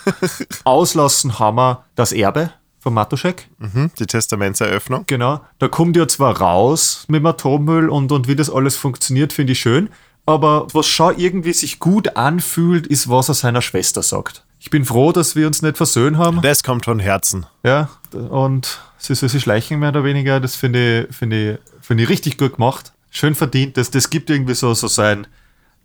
Auslassen 0.65 1.39
haben 1.39 1.57
wir 1.57 1.85
das 1.97 2.13
Erbe 2.13 2.53
von 2.81 2.95
Matuschek. 2.95 3.49
Mhm, 3.59 3.91
die 3.99 4.07
Testamentseröffnung. 4.07 5.05
Genau. 5.07 5.41
Da 5.59 5.69
kommt 5.69 5.97
ja 5.97 6.09
zwar 6.09 6.41
raus 6.41 7.05
mit 7.09 7.21
dem 7.21 7.27
Atommüll 7.27 7.89
und, 7.89 8.11
und 8.11 8.27
wie 8.27 8.37
das 8.37 8.51
alles 8.51 8.77
funktioniert, 8.77 9.33
finde 9.33 9.53
ich 9.53 9.61
schön. 9.61 9.91
Aber 10.27 10.67
was 10.73 10.87
schon 10.87 11.19
irgendwie 11.19 11.53
sich 11.53 11.79
gut 11.79 12.17
anfühlt, 12.17 12.87
ist, 12.87 13.09
was 13.09 13.29
er 13.29 13.35
seiner 13.35 13.63
Schwester 13.63 14.03
sagt. 14.03 14.45
Ich 14.59 14.71
bin 14.71 14.85
froh, 14.85 15.13
dass 15.13 15.37
wir 15.37 15.47
uns 15.47 15.63
nicht 15.63 15.77
versöhnt 15.77 16.19
haben. 16.19 16.43
Das 16.43 16.63
kommt 16.63 16.85
von 16.85 16.99
Herzen. 16.99 17.47
Ja, 17.65 17.89
und 18.13 18.79
sie 18.99 19.15
soll 19.15 19.29
sich 19.29 19.43
schleichen, 19.43 19.81
mehr 19.81 19.89
oder 19.89 20.05
weniger. 20.05 20.39
Das 20.39 20.55
finde 20.55 21.07
ich, 21.09 21.17
find 21.17 21.33
ich, 21.33 21.59
find 21.81 22.01
ich 22.01 22.09
richtig 22.09 22.39
gut 22.39 22.57
gemacht. 22.57 22.93
Schön 23.11 23.35
verdient. 23.35 23.77
Das, 23.77 23.91
das 23.91 24.11
gibt 24.11 24.31
irgendwie 24.31 24.55
so, 24.55 24.75
so 24.75 24.87
sein, 24.87 25.27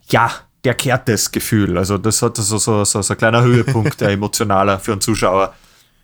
ja, 0.09 0.31
der 0.63 0.73
kehrt 0.73 1.07
das 1.07 1.31
Gefühl. 1.31 1.77
Also, 1.77 1.97
das 1.97 2.21
hat 2.21 2.37
so, 2.37 2.57
so, 2.57 2.83
so, 2.83 3.01
so 3.01 3.13
ein 3.13 3.17
kleiner 3.17 3.41
Höhepunkt, 3.41 4.01
der 4.01 4.09
emotionaler 4.11 4.79
für 4.79 4.91
einen 4.91 5.01
Zuschauer. 5.01 5.53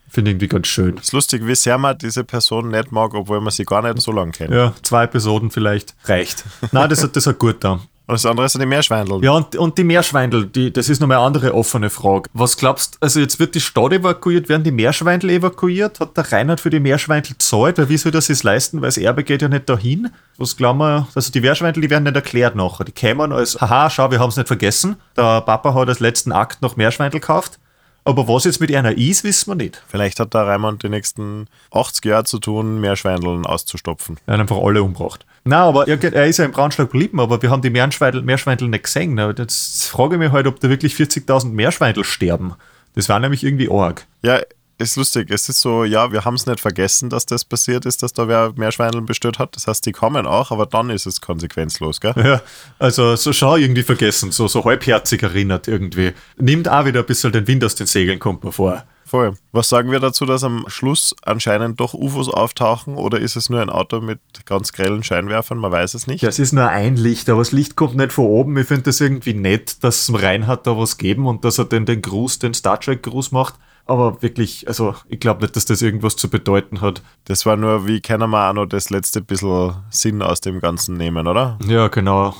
Finde 0.09 0.31
ich 0.31 0.33
irgendwie 0.35 0.47
ganz 0.47 0.67
schön. 0.67 0.97
Es 0.97 1.05
ist 1.05 1.13
lustig, 1.13 1.47
wie 1.47 1.55
sehr 1.55 1.77
man 1.77 1.97
diese 1.97 2.23
Person 2.23 2.69
nicht 2.69 2.91
mag, 2.91 3.13
obwohl 3.13 3.39
man 3.39 3.51
sie 3.51 3.63
gar 3.63 3.81
nicht 3.81 4.01
so 4.01 4.11
lange 4.11 4.31
kennt. 4.31 4.53
Ja, 4.53 4.73
zwei 4.83 5.05
Episoden 5.05 5.51
vielleicht 5.51 5.95
reicht. 6.05 6.43
Nein, 6.71 6.89
das 6.89 7.01
hat, 7.01 7.15
das 7.15 7.27
hat 7.27 7.39
gut 7.39 7.63
da. 7.63 7.79
Und 8.11 8.15
das 8.15 8.25
andere 8.25 8.49
sind 8.49 8.59
die 8.59 8.67
Meerschweindel. 8.67 9.23
Ja, 9.23 9.31
und, 9.31 9.55
und 9.55 9.77
die 9.77 9.85
Meerschweindel, 9.85 10.47
die, 10.47 10.73
das 10.73 10.89
ist 10.89 10.99
nochmal 10.99 11.19
eine 11.19 11.27
andere 11.27 11.53
offene 11.53 11.89
Frage. 11.89 12.29
Was 12.33 12.57
glaubst 12.57 12.97
also 12.99 13.21
jetzt 13.21 13.39
wird 13.39 13.55
die 13.55 13.61
Stadt 13.61 13.93
evakuiert, 13.93 14.49
werden 14.49 14.65
die 14.65 14.71
Meerschweindel 14.71 15.29
evakuiert? 15.29 16.01
Hat 16.01 16.17
der 16.17 16.29
Reinhard 16.29 16.59
für 16.59 16.69
die 16.69 16.81
Meerschweindel 16.81 17.37
zahlt? 17.37 17.77
Weil 17.77 17.87
wie 17.87 17.95
soll 17.95 18.11
das 18.11 18.25
sich 18.25 18.43
leisten? 18.43 18.81
Weil 18.81 18.89
das 18.89 18.97
Erbe 18.97 19.23
geht 19.23 19.41
ja 19.41 19.47
nicht 19.47 19.69
dahin. 19.69 20.09
Was 20.37 20.57
glauben 20.57 20.79
wir? 20.79 21.07
Also 21.15 21.31
die 21.31 21.39
Meerschweindel, 21.39 21.81
die 21.81 21.89
werden 21.89 22.03
nicht 22.03 22.17
erklärt 22.17 22.53
nachher. 22.53 22.83
Die 22.83 22.91
kämen 22.91 23.31
als, 23.31 23.61
haha, 23.61 23.89
schau, 23.89 24.11
wir 24.11 24.19
haben 24.19 24.27
es 24.27 24.35
nicht 24.35 24.47
vergessen. 24.47 24.97
Der 25.15 25.39
Papa 25.39 25.73
hat 25.73 25.87
als 25.87 26.01
letzten 26.01 26.33
Akt 26.33 26.61
noch 26.61 26.75
Meerschweindel 26.75 27.21
gekauft. 27.21 27.59
Aber 28.03 28.27
was 28.27 28.45
jetzt 28.45 28.59
mit 28.59 28.73
einer 28.73 28.97
ist, 28.97 29.23
wissen 29.23 29.51
wir 29.51 29.55
nicht. 29.55 29.81
Vielleicht 29.87 30.19
hat 30.19 30.33
der 30.33 30.47
Raimund 30.47 30.81
die 30.81 30.89
nächsten 30.89 31.47
80 31.71 32.05
Jahre 32.05 32.23
zu 32.23 32.39
tun, 32.39 32.81
Meerschweindeln 32.81 33.45
auszustopfen. 33.45 34.17
Er 34.25 34.33
hat 34.35 34.41
einfach 34.41 34.57
alle 34.57 34.81
umgebracht. 34.81 35.25
Nein, 35.43 35.59
aber 35.59 35.87
er, 35.87 36.01
er 36.03 36.25
ist 36.27 36.37
ja 36.37 36.45
im 36.45 36.51
Braunschweig 36.51 36.91
geblieben, 36.91 37.19
aber 37.19 37.41
wir 37.41 37.51
haben 37.51 37.61
die 37.61 37.69
Meerschweindel, 37.69 38.23
Meerschweindel 38.23 38.69
nicht 38.69 38.85
gesehen. 38.85 39.17
Jetzt 39.37 39.87
frage 39.87 40.15
ich 40.15 40.19
mich 40.19 40.31
halt, 40.31 40.47
ob 40.47 40.59
da 40.59 40.69
wirklich 40.69 40.95
40.000 40.95 41.51
Meerschweindel 41.51 42.03
sterben. 42.03 42.55
Das 42.95 43.07
war 43.07 43.19
nämlich 43.19 43.43
irgendwie 43.43 43.69
arg. 43.71 44.07
Ja, 44.23 44.39
ist 44.81 44.95
lustig. 44.95 45.29
Es 45.31 45.47
ist 45.49 45.61
so, 45.61 45.83
ja, 45.83 46.11
wir 46.11 46.25
haben 46.25 46.35
es 46.35 46.45
nicht 46.45 46.59
vergessen, 46.59 47.09
dass 47.09 47.25
das 47.25 47.45
passiert 47.45 47.85
ist, 47.85 48.03
dass 48.03 48.13
da 48.13 48.27
wer 48.27 48.53
Meerschweindeln 48.55 49.05
bestört 49.05 49.39
hat. 49.39 49.55
Das 49.55 49.67
heißt, 49.67 49.85
die 49.85 49.91
kommen 49.91 50.25
auch, 50.25 50.51
aber 50.51 50.65
dann 50.65 50.89
ist 50.89 51.05
es 51.05 51.21
konsequenzlos, 51.21 52.01
gell? 52.01 52.13
Ja, 52.17 52.41
also 52.79 53.15
so 53.15 53.33
schau 53.33 53.55
irgendwie 53.55 53.83
vergessen, 53.83 54.31
so, 54.31 54.47
so 54.47 54.63
halbherzig 54.65 55.23
erinnert 55.23 55.67
irgendwie. 55.67 56.13
Nimmt 56.37 56.69
auch 56.69 56.85
wieder 56.85 57.01
ein 57.01 57.05
bisschen 57.05 57.31
den 57.31 57.47
Wind 57.47 57.63
aus 57.63 57.75
den 57.75 57.87
Segeln, 57.87 58.19
kommt 58.19 58.43
mir 58.43 58.51
vor. 58.51 58.83
Voll. 59.11 59.33
Was 59.51 59.67
sagen 59.67 59.91
wir 59.91 59.99
dazu, 59.99 60.25
dass 60.25 60.45
am 60.45 60.63
Schluss 60.69 61.13
anscheinend 61.21 61.81
doch 61.81 61.93
UFOs 61.93 62.29
auftauchen 62.29 62.95
oder 62.95 63.19
ist 63.19 63.35
es 63.35 63.49
nur 63.49 63.61
ein 63.61 63.69
Auto 63.69 63.99
mit 63.99 64.21
ganz 64.45 64.71
grellen 64.71 65.03
Scheinwerfern? 65.03 65.57
Man 65.57 65.69
weiß 65.69 65.95
es 65.95 66.07
nicht. 66.07 66.21
Ja, 66.21 66.29
es 66.29 66.39
ist 66.39 66.53
nur 66.53 66.69
ein 66.69 66.95
Licht, 66.95 67.29
aber 67.29 67.39
das 67.39 67.51
Licht 67.51 67.75
kommt 67.75 67.97
nicht 67.97 68.13
von 68.13 68.23
oben. 68.23 68.57
Ich 68.57 68.67
finde 68.67 68.83
das 68.83 69.01
irgendwie 69.01 69.33
nett, 69.33 69.83
dass 69.83 70.07
es 70.07 70.21
Reinhard 70.23 70.65
da 70.65 70.77
was 70.77 70.97
geben 70.97 71.27
und 71.27 71.43
dass 71.43 71.57
er 71.57 71.65
den, 71.65 71.85
den 71.85 72.01
Gruß, 72.01 72.39
den 72.39 72.53
Star 72.53 72.79
Trek-Gruß 72.79 73.33
macht. 73.33 73.55
Aber 73.85 74.21
wirklich, 74.21 74.67
also 74.67 74.95
ich 75.09 75.19
glaube 75.19 75.41
nicht, 75.41 75.55
dass 75.55 75.65
das 75.65 75.81
irgendwas 75.81 76.15
zu 76.15 76.29
bedeuten 76.29 76.81
hat. 76.81 77.01
Das 77.25 77.45
war 77.45 77.57
nur, 77.57 77.87
wie 77.87 78.01
können 78.01 78.29
wir 78.29 78.49
auch 78.49 78.53
noch 78.53 78.65
das 78.65 78.89
letzte 78.89 79.21
bisschen 79.21 79.75
Sinn 79.89 80.21
aus 80.21 80.41
dem 80.41 80.59
Ganzen 80.59 80.95
nehmen, 80.97 81.27
oder? 81.27 81.57
Ja, 81.65 81.88
genau. 81.88 82.36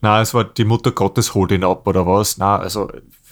Na, 0.00 0.20
es 0.20 0.34
war 0.34 0.44
die 0.44 0.64
Mutter 0.64 0.92
Gottes 0.92 1.34
holt 1.34 1.52
ihn 1.52 1.64
ab 1.64 1.86
oder 1.86 2.06
was? 2.06 2.38
Na, 2.38 2.56
also 2.56 2.90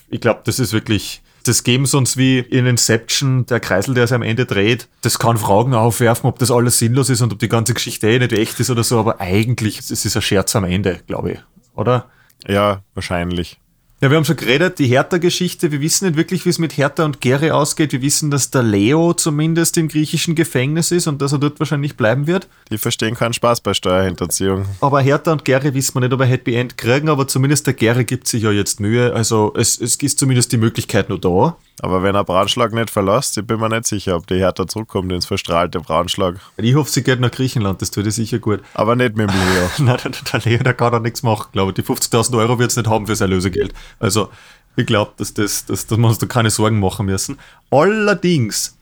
ich 0.09 0.21
glaube, 0.21 0.41
das 0.45 0.59
ist 0.59 0.73
wirklich 0.73 1.23
das 1.45 1.63
geben 1.63 1.87
sie 1.87 1.97
uns 1.97 2.17
wie 2.17 2.39
in 2.39 2.67
Inception, 2.67 3.47
der 3.47 3.61
Kreisel, 3.61 3.95
der 3.95 4.07
sich 4.07 4.15
am 4.15 4.23
Ende 4.23 4.47
dreht. 4.47 4.89
Das 5.03 5.19
kann 5.19 5.37
Fragen 5.37 5.75
aufwerfen, 5.75 6.29
ob 6.29 6.39
das 6.39 6.51
alles 6.51 6.79
sinnlos 6.79 7.11
ist 7.11 7.21
und 7.21 7.33
ob 7.33 7.39
die 7.39 7.49
ganze 7.49 7.75
Geschichte 7.75 8.09
eh 8.09 8.19
nicht 8.19 8.33
echt 8.33 8.59
ist 8.61 8.71
oder 8.71 8.83
so, 8.83 8.99
aber 8.99 9.21
eigentlich 9.21 9.79
es 9.79 9.91
ist 9.91 10.17
ein 10.17 10.23
Scherz 10.23 10.57
am 10.57 10.65
Ende, 10.65 11.01
glaube 11.07 11.33
ich, 11.33 11.39
oder? 11.75 12.07
Ja, 12.47 12.83
wahrscheinlich. 12.95 13.61
Ja, 14.05 14.11
wir 14.11 14.19
haben 14.19 14.27
schon 14.27 14.37
geredet, 14.37 14.79
die 14.79 14.87
Hertha-Geschichte. 14.87 15.73
Wir 15.73 15.81
wissen 15.81 16.05
nicht 16.05 16.19
wirklich, 16.19 16.45
wie 16.45 16.51
es 16.51 16.59
mit 16.59 16.77
Hertha 16.77 17.07
und 17.07 17.23
Gary 17.23 17.51
ausgeht. 17.53 17.93
Wir 17.93 18.03
wissen, 18.03 18.31
dass 18.31 18.51
der 18.51 18.63
Leo 18.63 19.15
zumindest 19.15 19.79
im 19.79 19.89
griechischen 19.89 20.35
Gefängnis 20.35 20.91
ist 20.91 21.07
und 21.07 21.23
dass 21.23 21.33
er 21.33 21.39
dort 21.39 21.59
wahrscheinlich 21.59 21.97
bleiben 21.97 22.27
wird. 22.27 22.47
Die 22.71 22.77
verstehen 22.77 23.15
keinen 23.15 23.33
Spaß 23.33 23.63
bei 23.63 23.73
Steuerhinterziehung. 23.73 24.67
Aber 24.83 25.01
Hertha 25.01 25.33
und 25.33 25.47
Gary 25.47 25.73
wissen 25.73 25.95
wir 25.95 26.01
nicht, 26.01 26.13
ob 26.13 26.21
er 26.21 26.27
Happy 26.27 26.55
End 26.55 26.77
kriegen, 26.77 27.09
aber 27.09 27.27
zumindest 27.27 27.67
der 27.67 27.73
Gary 27.73 28.05
gibt 28.05 28.29
sich 28.29 28.43
ja 28.43 28.51
jetzt 28.51 28.79
Mühe. 28.79 29.15
Also 29.15 29.55
es, 29.57 29.81
es 29.81 29.97
ist 29.97 30.19
zumindest 30.19 30.53
die 30.53 30.59
Möglichkeit 30.59 31.09
nur 31.09 31.19
da. 31.19 31.57
Aber 31.81 32.03
wenn 32.03 32.15
er 32.15 32.25
Braunschlag 32.25 32.73
nicht 32.73 32.91
verlässt, 32.91 33.37
ich 33.37 33.47
bin 33.47 33.59
mir 33.59 33.69
nicht 33.69 33.87
sicher, 33.87 34.17
ob 34.17 34.27
die 34.27 34.37
Hertha 34.37 34.67
zurückkommt 34.67 35.11
ins 35.13 35.27
verstrahlte 35.27 35.81
Braunschlag. 35.81 36.37
Ich 36.57 36.75
hoffe, 36.75 36.91
sie 36.91 37.03
geht 37.03 37.21
nach 37.21 37.31
Griechenland, 37.31 37.83
das 37.83 37.91
tut 37.91 38.07
ihr 38.07 38.13
sicher 38.13 38.39
gut. 38.39 38.61
Aber 38.75 38.95
nicht 38.97 39.17
mit 39.17 39.29
dem 39.29 39.37
Leo. 39.37 39.71
Nein, 39.79 39.99
der, 40.05 40.41
der 40.41 40.51
Leo, 40.51 40.63
der 40.63 40.75
kann 40.75 40.93
da 40.93 41.01
nichts 41.01 41.23
machen, 41.23 41.49
glaube 41.53 41.73
ich. 41.73 41.75
Die 41.75 41.83
50.000 41.83 42.39
Euro 42.39 42.59
wird 42.59 42.71
es 42.71 42.77
nicht 42.77 42.89
haben 42.89 43.07
für 43.07 43.17
sein 43.17 43.31
Lösegeld. 43.31 43.75
Also 43.99 44.29
ich 44.77 44.87
glaube, 44.87 45.13
dass, 45.17 45.35
das, 45.35 45.67
dass, 45.67 45.87
dass 45.87 45.99
wir 45.99 46.07
uns 46.07 46.19
da 46.19 46.27
keine 46.27 46.51
Sorgen 46.51 46.81
machen 46.81 47.07
müssen. 47.07 47.39
Allerdings, 47.71 48.77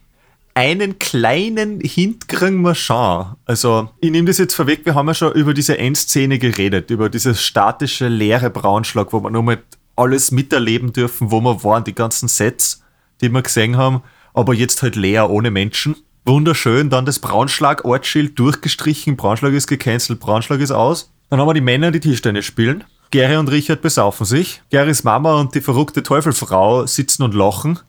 einen 0.55 0.99
kleinen 0.99 1.79
Hint 1.81 2.27
kriegen 2.27 2.61
wir 2.61 2.75
schon. 2.75 3.25
Also, 3.45 3.89
ich 4.01 4.11
nehme 4.11 4.27
das 4.27 4.37
jetzt 4.37 4.53
vorweg, 4.53 4.85
wir 4.85 4.93
haben 4.93 5.07
ja 5.07 5.13
schon 5.13 5.33
über 5.33 5.53
diese 5.53 5.77
Endszene 5.77 6.37
geredet, 6.37 6.91
über 6.91 7.09
dieses 7.09 7.41
statische, 7.41 8.07
leere 8.07 8.49
Braunschlag, 8.49 9.13
wo 9.13 9.21
wir 9.21 9.31
nochmal 9.31 9.63
alles 9.95 10.31
miterleben 10.31 10.93
dürfen, 10.93 11.31
wo 11.31 11.41
wir 11.41 11.63
waren, 11.63 11.83
die 11.83 11.95
ganzen 11.95 12.27
Sets, 12.27 12.82
die 13.23 13.29
wir 13.29 13.41
gesehen 13.41 13.77
haben, 13.77 14.03
aber 14.33 14.53
jetzt 14.53 14.83
halt 14.83 14.95
leer, 14.95 15.29
ohne 15.29 15.49
Menschen. 15.49 15.95
Wunderschön, 16.25 16.89
dann 16.89 17.05
das 17.05 17.19
Braunschlag-Ortsschild 17.19 18.37
durchgestrichen, 18.37 19.17
Braunschlag 19.17 19.53
ist 19.53 19.67
gecancelt, 19.67 20.19
Braunschlag 20.19 20.59
ist 20.59 20.71
aus. 20.71 21.11
Dann 21.29 21.39
haben 21.39 21.47
wir 21.47 21.53
die 21.53 21.61
Männer, 21.61 21.91
die 21.91 21.99
Tischtennis 21.99 22.45
spielen. 22.45 22.83
Gary 23.11 23.37
und 23.37 23.51
Richard 23.51 23.81
besaufen 23.81 24.25
sich. 24.25 24.61
Garys 24.71 25.03
Mama 25.03 25.39
und 25.39 25.53
die 25.55 25.61
verrückte 25.61 26.03
Teufelfrau 26.03 26.85
sitzen 26.85 27.23
und 27.23 27.33
lachen. 27.33 27.79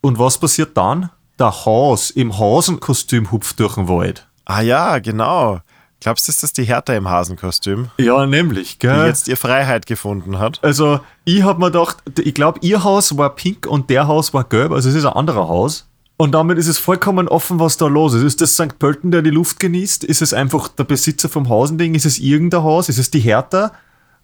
Und 0.00 0.18
was 0.18 0.38
passiert 0.38 0.76
dann? 0.76 1.10
Der 1.38 1.64
Haus 1.64 2.10
im 2.10 2.38
Hasenkostüm 2.38 3.30
hupft 3.30 3.60
durch 3.60 3.74
den 3.74 3.88
Wald. 3.88 4.26
Ah 4.44 4.60
ja, 4.60 4.98
genau. 4.98 5.60
Glaubst 6.04 6.28
du, 6.28 6.32
ist 6.32 6.42
das 6.42 6.52
die 6.52 6.64
Hertha 6.64 6.92
im 6.92 7.08
Hasenkostüm, 7.08 7.88
Ja, 7.96 8.26
nämlich, 8.26 8.76
die 8.76 8.88
gell? 8.88 9.06
jetzt 9.06 9.26
ihr 9.26 9.38
Freiheit 9.38 9.86
gefunden 9.86 10.38
hat? 10.38 10.58
Also, 10.62 11.00
ich 11.24 11.42
hab 11.44 11.58
mir 11.58 11.70
gedacht, 11.70 11.96
ich 12.22 12.34
glaube, 12.34 12.58
ihr 12.60 12.84
Haus 12.84 13.16
war 13.16 13.34
pink 13.34 13.66
und 13.66 13.88
der 13.88 14.06
Haus 14.06 14.34
war 14.34 14.44
gelb, 14.44 14.72
also 14.72 14.90
es 14.90 14.94
ist 14.96 15.06
ein 15.06 15.14
anderer 15.14 15.48
Haus. 15.48 15.88
Und 16.18 16.32
damit 16.32 16.58
ist 16.58 16.68
es 16.68 16.78
vollkommen 16.78 17.26
offen, 17.26 17.58
was 17.58 17.78
da 17.78 17.86
los 17.86 18.12
ist. 18.12 18.22
Ist 18.22 18.42
das 18.42 18.52
St. 18.52 18.78
Pölten, 18.78 19.12
der 19.12 19.22
die 19.22 19.30
Luft 19.30 19.58
genießt? 19.60 20.04
Ist 20.04 20.20
es 20.20 20.34
einfach 20.34 20.68
der 20.68 20.84
Besitzer 20.84 21.30
vom 21.30 21.48
Hasending? 21.48 21.94
Ist 21.94 22.04
es 22.04 22.18
irgendein 22.18 22.62
Haus? 22.64 22.90
Ist 22.90 22.98
es 22.98 23.10
die 23.10 23.20
Hertha? 23.20 23.72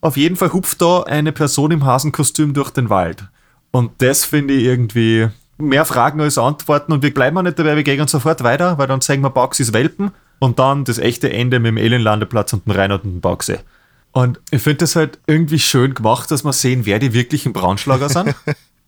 Auf 0.02 0.18
jeden 0.18 0.36
Fall 0.36 0.52
hupft 0.52 0.82
da 0.82 1.04
eine 1.04 1.32
Person 1.32 1.70
im 1.70 1.86
Hasenkostüm 1.86 2.52
durch 2.52 2.70
den 2.70 2.90
Wald. 2.90 3.24
Und 3.70 3.90
das 4.02 4.26
finde 4.26 4.52
ich 4.52 4.64
irgendwie 4.64 5.28
mehr 5.56 5.86
Fragen 5.86 6.20
als 6.20 6.36
Antworten. 6.36 6.92
Und 6.92 7.02
wir 7.02 7.14
bleiben 7.14 7.38
auch 7.38 7.42
nicht 7.42 7.58
dabei, 7.58 7.74
wir 7.74 7.84
gehen 7.84 8.06
sofort 8.06 8.42
weiter, 8.44 8.76
weil 8.76 8.86
dann 8.86 9.00
zeigen 9.00 9.22
wir 9.22 9.30
Baxis 9.30 9.72
Welpen 9.72 10.10
und 10.41 10.59
dann 10.59 10.84
das 10.84 10.99
echte 10.99 11.32
Ende 11.32 11.61
mit 11.61 11.68
dem 11.68 11.78
Alienlandeplatz 11.78 12.53
und 12.53 12.66
dem 12.66 12.72
Reinhard 12.72 13.05
und 13.05 13.12
dem 13.12 13.20
Baxi. 13.20 13.59
Und 14.12 14.41
ich 14.51 14.61
finde 14.61 14.78
das 14.78 14.97
halt 14.97 15.20
irgendwie 15.28 15.61
schön 15.61 15.95
gemacht, 15.95 16.32
dass 16.32 16.43
wir 16.43 16.53
sehen, 16.53 16.84
wer 16.84 16.99
die 16.99 17.12
wirklichen 17.12 17.53
Braunschlager 17.53 18.09
sind. 18.09 18.34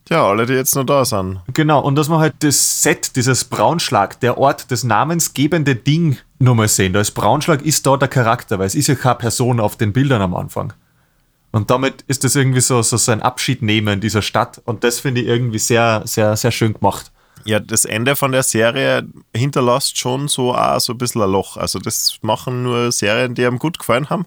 Ja, 0.09 0.27
alle, 0.27 0.45
die 0.45 0.53
jetzt 0.53 0.75
noch 0.75 0.83
da 0.83 1.05
sind. 1.05 1.39
Genau, 1.53 1.79
und 1.79 1.95
dass 1.95 2.09
wir 2.09 2.19
halt 2.19 2.35
das 2.39 2.83
Set, 2.83 3.15
dieses 3.15 3.45
Braunschlag, 3.45 4.19
der 4.19 4.37
Ort, 4.37 4.69
das 4.69 4.83
namensgebende 4.83 5.75
Ding 5.75 6.17
nochmal 6.39 6.67
sehen. 6.67 6.91
Da 6.91 6.99
ist 6.99 7.11
Braunschlag 7.11 7.61
ist 7.61 7.85
da 7.87 7.95
der 7.95 8.09
Charakter, 8.09 8.59
weil 8.59 8.67
es 8.67 8.75
ist 8.75 8.87
ja 8.87 8.95
keine 8.95 9.15
Person 9.15 9.61
auf 9.61 9.77
den 9.77 9.93
Bildern 9.93 10.21
am 10.21 10.35
Anfang. 10.35 10.73
Und 11.53 11.71
damit 11.71 12.03
ist 12.07 12.25
das 12.25 12.35
irgendwie 12.35 12.59
so, 12.59 12.81
so, 12.81 12.97
so 12.97 13.11
ein 13.13 13.21
Abschied 13.21 13.61
nehmen 13.61 14.01
dieser 14.01 14.21
Stadt. 14.21 14.61
Und 14.65 14.83
das 14.83 14.99
finde 14.99 15.21
ich 15.21 15.27
irgendwie 15.27 15.59
sehr, 15.59 16.01
sehr, 16.05 16.35
sehr 16.35 16.51
schön 16.51 16.73
gemacht. 16.73 17.12
Ja, 17.45 17.59
das 17.59 17.85
Ende 17.85 18.15
von 18.15 18.31
der 18.31 18.43
Serie 18.43 19.07
hinterlässt 19.35 19.97
schon 19.97 20.27
so 20.27 20.53
auch 20.53 20.79
so 20.79 20.93
ein 20.93 20.97
bisschen 20.97 21.21
ein 21.21 21.31
Loch. 21.31 21.57
Also 21.57 21.79
das 21.79 22.17
machen 22.21 22.63
nur 22.63 22.91
Serien, 22.91 23.35
die 23.35 23.45
einem 23.45 23.59
gut 23.59 23.79
gefallen 23.79 24.09
haben. 24.09 24.25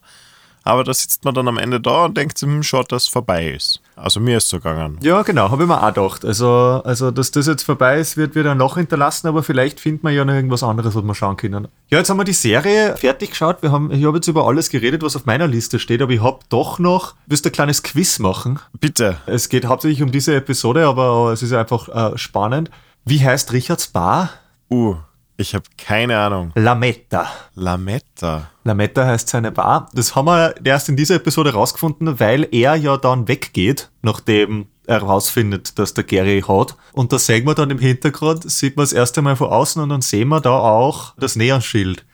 Aber 0.67 0.83
da 0.83 0.93
sitzt 0.93 1.25
man 1.25 1.33
dann 1.33 1.47
am 1.47 1.59
Ende 1.59 1.81
da 1.81 2.07
und 2.07 2.17
denkt 2.17 2.37
sich, 2.37 2.49
hm, 2.49 2.65
schaut, 2.65 2.91
dass 2.91 3.05
es 3.05 3.09
vorbei 3.09 3.51
ist. 3.51 3.81
Also 3.95 4.19
mir 4.19 4.39
ist 4.39 4.49
so 4.49 4.57
gegangen. 4.57 4.99
Ja, 5.01 5.23
genau, 5.23 5.51
habe 5.53 5.63
ich 5.63 5.69
mir 5.69 5.81
auch 5.81 5.95
gedacht. 5.95 6.25
Also, 6.25 6.83
also, 6.85 7.13
dass 7.13 7.31
das 7.31 7.47
jetzt 7.47 7.63
vorbei 7.63 8.01
ist, 8.01 8.17
wird 8.17 8.35
wieder 8.35 8.51
ein 8.51 8.59
Loch 8.59 8.77
hinterlassen, 8.77 9.29
aber 9.29 9.45
vielleicht 9.45 9.79
findet 9.79 10.03
man 10.03 10.13
ja 10.13 10.25
noch 10.25 10.35
irgendwas 10.35 10.65
anderes, 10.65 10.97
was 10.97 11.05
wir 11.05 11.15
schauen 11.15 11.37
können. 11.37 11.69
Ja, 11.89 11.99
jetzt 11.99 12.11
haben 12.11 12.17
wir 12.17 12.25
die 12.25 12.33
Serie 12.33 12.97
fertig 12.97 13.31
geschaut. 13.31 13.63
Wir 13.63 13.71
haben, 13.71 13.93
ich 13.93 14.05
habe 14.05 14.17
jetzt 14.17 14.27
über 14.27 14.45
alles 14.49 14.69
geredet, 14.69 15.03
was 15.03 15.15
auf 15.15 15.25
meiner 15.25 15.47
Liste 15.47 15.79
steht, 15.79 16.03
aber 16.03 16.13
ich 16.13 16.21
habe 16.21 16.41
doch 16.49 16.81
noch, 16.81 17.15
willst 17.27 17.45
du 17.45 17.51
ein 17.51 17.53
kleines 17.53 17.85
Quiz 17.85 18.19
machen? 18.19 18.59
Bitte. 18.81 19.19
Es 19.27 19.49
geht 19.49 19.67
hauptsächlich 19.67 20.03
um 20.03 20.11
diese 20.11 20.35
Episode, 20.35 20.87
aber 20.87 21.33
es 21.33 21.45
ist 21.45 21.53
einfach 21.53 21.89
äh, 21.89 22.19
spannend. 22.19 22.71
Wie 23.09 23.25
heißt 23.25 23.53
Richards 23.53 23.87
Bar? 23.87 24.31
Uh, 24.69 24.97
ich 25.37 25.55
habe 25.55 25.63
keine 25.79 26.19
Ahnung. 26.19 26.51
Lametta. 26.57 27.29
Lametta. 27.55 28.51
Lametta 28.65 29.07
heißt 29.07 29.29
seine 29.29 29.53
Bar. 29.53 29.89
Das 29.95 30.17
haben 30.17 30.27
wir 30.27 30.57
erst 30.65 30.89
in 30.89 30.97
dieser 30.97 31.15
Episode 31.15 31.53
rausgefunden, 31.53 32.19
weil 32.19 32.49
er 32.51 32.75
ja 32.75 32.97
dann 32.97 33.29
weggeht, 33.29 33.91
nachdem 34.03 34.67
er 34.89 35.03
herausfindet, 35.03 35.79
dass 35.79 35.95
der 35.95 36.03
Gary 36.03 36.43
hat. 36.49 36.75
Und 36.95 37.13
da 37.13 37.21
sehen 37.21 37.47
wir 37.47 37.55
dann 37.55 37.71
im 37.71 37.79
Hintergrund, 37.79 38.51
sieht 38.51 38.77
man 38.77 38.83
das 38.83 38.93
erste 38.93 39.23
Mal 39.23 39.37
von 39.37 39.51
außen 39.51 39.81
und 39.81 39.91
dann 39.91 40.01
sehen 40.01 40.27
wir 40.27 40.41
da 40.41 40.59
auch 40.59 41.15
das 41.17 41.37
Neonschild. 41.37 42.05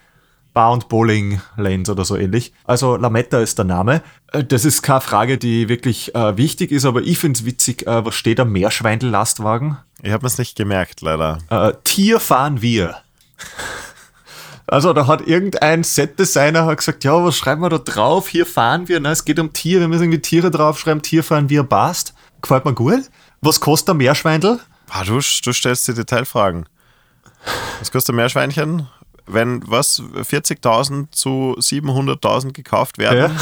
Bar 0.53 0.72
und 0.72 0.90
Bowling 0.90 1.40
Lanes 1.57 1.88
oder 1.88 2.05
so 2.05 2.14
ähnlich. 2.14 2.53
Also 2.64 2.97
Lametta 2.97 3.38
ist 3.38 3.57
der 3.57 3.64
Name. 3.64 4.03
Äh, 4.32 4.45
Das 4.45 4.66
ist 4.66 4.82
keine 4.82 5.01
Frage, 5.01 5.38
die 5.38 5.70
wirklich 5.70 6.14
äh, 6.14 6.36
wichtig 6.36 6.70
ist, 6.72 6.84
aber 6.84 7.01
ich 7.01 7.18
finde 7.18 7.38
es 7.38 7.47
witzig, 7.47 7.86
äh, 7.86 8.05
was 8.05 8.14
steht 8.14 8.38
am 8.38 8.53
Meerschweindel-Lastwagen? 8.53 9.78
Ich 10.03 10.12
habe 10.12 10.26
es 10.26 10.36
nicht 10.36 10.57
gemerkt, 10.57 11.00
leider. 11.00 11.38
Äh, 11.48 11.72
Tier 11.84 12.18
fahren 12.18 12.61
wir. 12.61 12.96
Also 14.66 14.92
da 14.92 15.07
hat 15.07 15.26
irgendein 15.26 15.84
Set-Designer 15.84 16.66
hat 16.66 16.78
gesagt, 16.78 17.05
ja, 17.05 17.24
was 17.24 17.36
schreiben 17.36 17.62
wir 17.62 17.68
da 17.68 17.78
drauf? 17.78 18.28
Hier 18.28 18.46
fahren 18.46 18.88
wir. 18.88 18.98
Na, 19.00 19.12
es 19.12 19.24
geht 19.24 19.38
um 19.38 19.53
Tiere, 19.53 19.82
wir 19.82 19.88
müssen 19.88 20.05
irgendwie 20.05 20.22
Tiere 20.22 20.50
draufschreiben. 20.50 21.03
Tier 21.03 21.22
fahren 21.22 21.48
wir, 21.50 21.62
passt. 21.62 22.14
Gefällt 22.40 22.64
mir 22.64 22.74
gut. 22.74 23.11
Was 23.40 23.61
kostet 23.61 23.90
ein 23.90 23.98
Meerschweindel? 23.98 24.59
Ah, 24.90 25.05
du, 25.05 25.14
du 25.14 25.53
stellst 25.53 25.88
die 25.88 25.94
Detailfragen. 25.94 26.66
Was 27.78 27.92
kostet 27.92 28.12
ein 28.12 28.16
Meerschweinchen? 28.16 28.88
Wenn 29.26 29.62
was 29.68 30.00
40.000 30.00 31.12
zu 31.12 31.57
700.000 31.59 32.53
gekauft 32.53 32.98
werden? 32.98 33.32
Ja. 33.36 33.40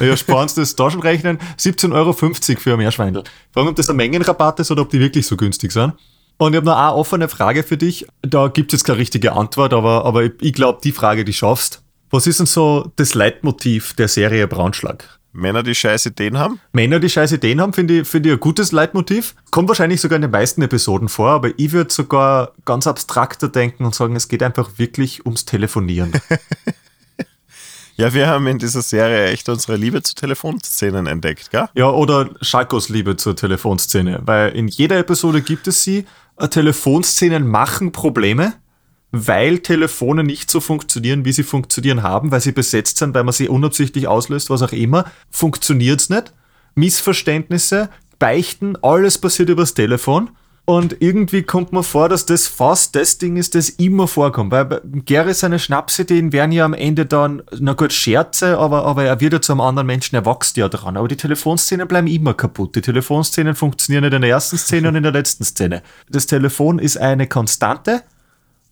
Ja, 0.00 0.16
sparen 0.16 0.48
Sie 0.48 0.60
das 0.60 0.76
da 0.76 0.90
schon 0.90 1.00
rechnen. 1.00 1.38
17,50 1.58 1.92
Euro 1.94 2.12
für 2.12 2.72
ein 2.72 2.78
Meerschweindel. 2.78 3.24
Fragen, 3.52 3.68
ob 3.68 3.76
das 3.76 3.88
ein 3.88 3.96
Mengenrabatt 3.96 4.60
ist 4.60 4.70
oder 4.70 4.82
ob 4.82 4.90
die 4.90 5.00
wirklich 5.00 5.26
so 5.26 5.36
günstig 5.36 5.72
sind. 5.72 5.94
Und 6.38 6.52
ich 6.52 6.56
habe 6.56 6.66
noch 6.66 6.76
eine 6.76 6.92
offene 6.92 7.28
Frage 7.28 7.62
für 7.62 7.76
dich. 7.76 8.06
Da 8.22 8.48
gibt 8.48 8.72
es 8.72 8.80
jetzt 8.80 8.84
keine 8.84 8.98
richtige 8.98 9.32
Antwort, 9.32 9.72
aber, 9.72 10.04
aber 10.04 10.24
ich, 10.24 10.32
ich 10.40 10.52
glaube, 10.52 10.80
die 10.84 10.92
Frage, 10.92 11.24
die 11.24 11.32
schaffst. 11.32 11.82
Was 12.10 12.26
ist 12.26 12.38
denn 12.38 12.46
so 12.46 12.92
das 12.96 13.14
Leitmotiv 13.14 13.94
der 13.94 14.08
Serie 14.08 14.46
Braunschlag? 14.46 15.18
Männer, 15.32 15.62
die 15.62 15.74
scheiß 15.74 16.06
Ideen 16.06 16.38
haben? 16.38 16.60
Männer, 16.72 16.98
die 16.98 17.10
scheiß 17.10 17.32
Ideen 17.32 17.60
haben, 17.60 17.72
finde 17.72 18.00
ich, 18.00 18.08
finde 18.08 18.30
ich 18.30 18.34
ein 18.34 18.40
gutes 18.40 18.72
Leitmotiv. 18.72 19.34
Kommt 19.50 19.68
wahrscheinlich 19.68 20.00
sogar 20.00 20.16
in 20.16 20.22
den 20.22 20.30
meisten 20.30 20.62
Episoden 20.62 21.08
vor, 21.08 21.30
aber 21.30 21.50
ich 21.58 21.72
würde 21.72 21.92
sogar 21.92 22.52
ganz 22.64 22.86
abstrakter 22.86 23.48
denken 23.48 23.84
und 23.84 23.94
sagen, 23.94 24.16
es 24.16 24.28
geht 24.28 24.42
einfach 24.42 24.70
wirklich 24.78 25.26
ums 25.26 25.44
Telefonieren. 25.44 26.12
Ja, 27.98 28.12
wir 28.12 28.26
haben 28.26 28.46
in 28.46 28.58
dieser 28.58 28.82
Serie 28.82 29.28
echt 29.28 29.48
unsere 29.48 29.76
Liebe 29.76 30.02
zu 30.02 30.14
Telefonszenen 30.14 31.06
entdeckt, 31.06 31.50
gell? 31.50 31.66
ja, 31.74 31.88
oder 31.88 32.28
Schalkos 32.42 32.90
Liebe 32.90 33.16
zur 33.16 33.34
Telefonszene, 33.34 34.20
weil 34.26 34.50
in 34.54 34.68
jeder 34.68 34.98
Episode 34.98 35.40
gibt 35.40 35.66
es 35.66 35.82
sie. 35.82 36.04
Äh, 36.36 36.48
Telefonszenen 36.48 37.46
machen 37.46 37.92
Probleme, 37.92 38.52
weil 39.12 39.60
Telefone 39.60 40.24
nicht 40.24 40.50
so 40.50 40.60
funktionieren, 40.60 41.24
wie 41.24 41.32
sie 41.32 41.42
funktionieren 41.42 42.02
haben, 42.02 42.30
weil 42.30 42.42
sie 42.42 42.52
besetzt 42.52 42.98
sind, 42.98 43.14
weil 43.14 43.24
man 43.24 43.32
sie 43.32 43.48
unabsichtlich 43.48 44.06
auslöst, 44.06 44.50
was 44.50 44.60
auch 44.60 44.72
immer. 44.72 45.06
Funktioniert's 45.30 46.10
nicht. 46.10 46.34
Missverständnisse, 46.74 47.88
Beichten, 48.18 48.76
alles 48.82 49.16
passiert 49.16 49.48
übers 49.48 49.72
Telefon. 49.72 50.28
Und 50.68 50.96
irgendwie 50.98 51.44
kommt 51.44 51.72
mir 51.72 51.84
vor, 51.84 52.08
dass 52.08 52.26
das 52.26 52.48
fast 52.48 52.96
das 52.96 53.18
Ding 53.18 53.36
ist, 53.36 53.54
das 53.54 53.68
immer 53.68 54.08
vorkommt. 54.08 54.50
Weil 54.50 54.80
Gary 55.04 55.32
seine 55.32 55.60
Schnapsideen 55.60 56.32
werden 56.32 56.50
ja 56.50 56.64
am 56.64 56.74
Ende 56.74 57.06
dann, 57.06 57.40
na 57.56 57.74
gut, 57.74 57.92
Scherze, 57.92 58.58
aber, 58.58 58.84
aber 58.84 59.04
er 59.04 59.20
wird 59.20 59.32
ja 59.32 59.40
zu 59.40 59.52
einem 59.52 59.60
anderen 59.60 59.86
Menschen, 59.86 60.16
er 60.16 60.26
wächst 60.26 60.56
ja 60.56 60.68
dran. 60.68 60.96
Aber 60.96 61.06
die 61.06 61.16
Telefonszenen 61.16 61.86
bleiben 61.86 62.08
immer 62.08 62.34
kaputt. 62.34 62.74
Die 62.74 62.80
Telefonszenen 62.80 63.54
funktionieren 63.54 64.02
nicht 64.02 64.14
in 64.14 64.22
der 64.22 64.30
ersten 64.30 64.58
Szene 64.58 64.88
und 64.88 64.96
in 64.96 65.04
der 65.04 65.12
letzten 65.12 65.44
Szene. 65.44 65.84
Das 66.10 66.26
Telefon 66.26 66.80
ist 66.80 66.96
eine 66.96 67.28
Konstante 67.28 68.02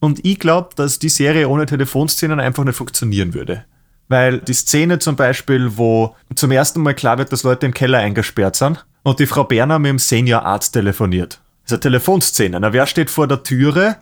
und 0.01 0.25
ich 0.25 0.41
glaube, 0.41 0.71
dass 0.75 0.99
die 0.99 1.09
Serie 1.09 1.49
ohne 1.49 1.65
Telefonszenen 1.65 2.41
einfach 2.41 2.65
nicht 2.65 2.77
funktionieren 2.77 3.35
würde. 3.35 3.67
Weil 4.09 4.41
die 4.41 4.53
Szene 4.53 4.99
zum 4.99 5.15
Beispiel, 5.15 5.77
wo 5.77 6.17
zum 6.35 6.51
ersten 6.51 6.83
Mal 6.83 6.95
klar 6.95 7.19
wird, 7.19 7.31
dass 7.31 7.45
Leute 7.45 7.67
im 7.67 7.73
Keller 7.73 7.99
eingesperrt 7.99 8.57
sind 8.57 8.85
und 9.05 9.21
die 9.21 9.27
Frau 9.27 9.45
Berner 9.45 9.79
mit 9.79 9.91
dem 9.91 10.01
Seniorarzt 10.01 10.73
telefoniert. 10.73 11.41
Das 11.65 11.73
ist 11.73 11.73
eine 11.73 11.81
Telefonszene. 11.81 12.61
Na, 12.61 12.73
wer 12.73 12.87
steht 12.87 13.11
vor 13.11 13.27
der 13.27 13.43
Türe? 13.43 13.97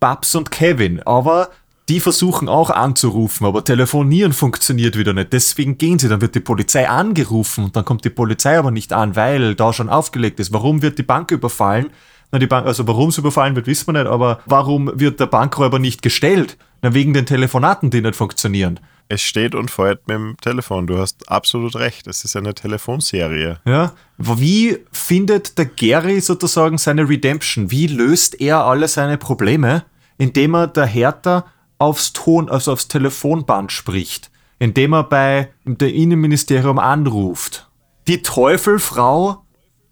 Babs 0.00 0.34
und 0.34 0.50
Kevin. 0.50 1.02
Aber 1.04 1.50
Die 1.88 2.00
versuchen 2.00 2.50
auch 2.50 2.68
anzurufen, 2.68 3.46
aber 3.46 3.64
telefonieren 3.64 4.34
funktioniert 4.34 4.98
wieder 4.98 5.14
nicht. 5.14 5.32
Deswegen 5.32 5.78
gehen 5.78 5.98
sie. 5.98 6.08
Dann 6.10 6.20
wird 6.20 6.34
die 6.34 6.40
Polizei 6.40 6.86
angerufen 6.86 7.64
und 7.64 7.76
dann 7.76 7.86
kommt 7.86 8.04
die 8.04 8.10
Polizei 8.10 8.58
aber 8.58 8.70
nicht 8.70 8.92
an, 8.92 9.16
weil 9.16 9.54
da 9.54 9.72
schon 9.72 9.88
aufgelegt 9.88 10.38
ist. 10.38 10.52
Warum 10.52 10.82
wird 10.82 10.98
die 10.98 11.02
Bank 11.02 11.30
überfallen? 11.30 11.86
Na, 12.30 12.38
die 12.38 12.46
Bank, 12.46 12.66
also 12.66 12.86
warum 12.86 13.10
sie 13.10 13.22
überfallen 13.22 13.56
wird, 13.56 13.66
wissen 13.66 13.86
wir 13.86 14.02
nicht, 14.02 14.10
aber 14.10 14.40
warum 14.44 14.92
wird 14.96 15.18
der 15.18 15.26
Bankräuber 15.26 15.78
nicht 15.78 16.02
gestellt? 16.02 16.58
Na, 16.82 16.92
wegen 16.92 17.14
den 17.14 17.24
Telefonaten, 17.24 17.88
die 17.88 18.02
nicht 18.02 18.16
funktionieren. 18.16 18.80
Es 19.10 19.22
steht 19.22 19.54
und 19.54 19.70
feuert 19.70 20.06
mit 20.06 20.16
dem 20.16 20.36
Telefon. 20.38 20.86
Du 20.86 20.98
hast 20.98 21.30
absolut 21.30 21.76
recht. 21.76 22.06
Es 22.06 22.24
ist 22.24 22.36
eine 22.36 22.54
Telefonserie. 22.54 23.58
Ja. 23.64 23.92
Wie 24.18 24.78
findet 24.92 25.56
der 25.56 25.64
Gary 25.64 26.20
sozusagen 26.20 26.76
seine 26.76 27.08
Redemption? 27.08 27.70
Wie 27.70 27.86
löst 27.86 28.38
er 28.38 28.64
alle 28.64 28.86
seine 28.86 29.16
Probleme? 29.16 29.84
Indem 30.18 30.54
er 30.54 30.66
der 30.66 30.84
Hertha 30.84 31.46
aufs 31.78 32.12
Ton, 32.12 32.50
also 32.50 32.72
aufs 32.72 32.88
Telefonband 32.88 33.72
spricht, 33.72 34.30
indem 34.58 34.92
er 34.92 35.04
bei 35.04 35.52
dem 35.64 35.88
Innenministerium 35.88 36.78
anruft. 36.78 37.70
Die 38.08 38.22
Teufelfrau, 38.22 39.44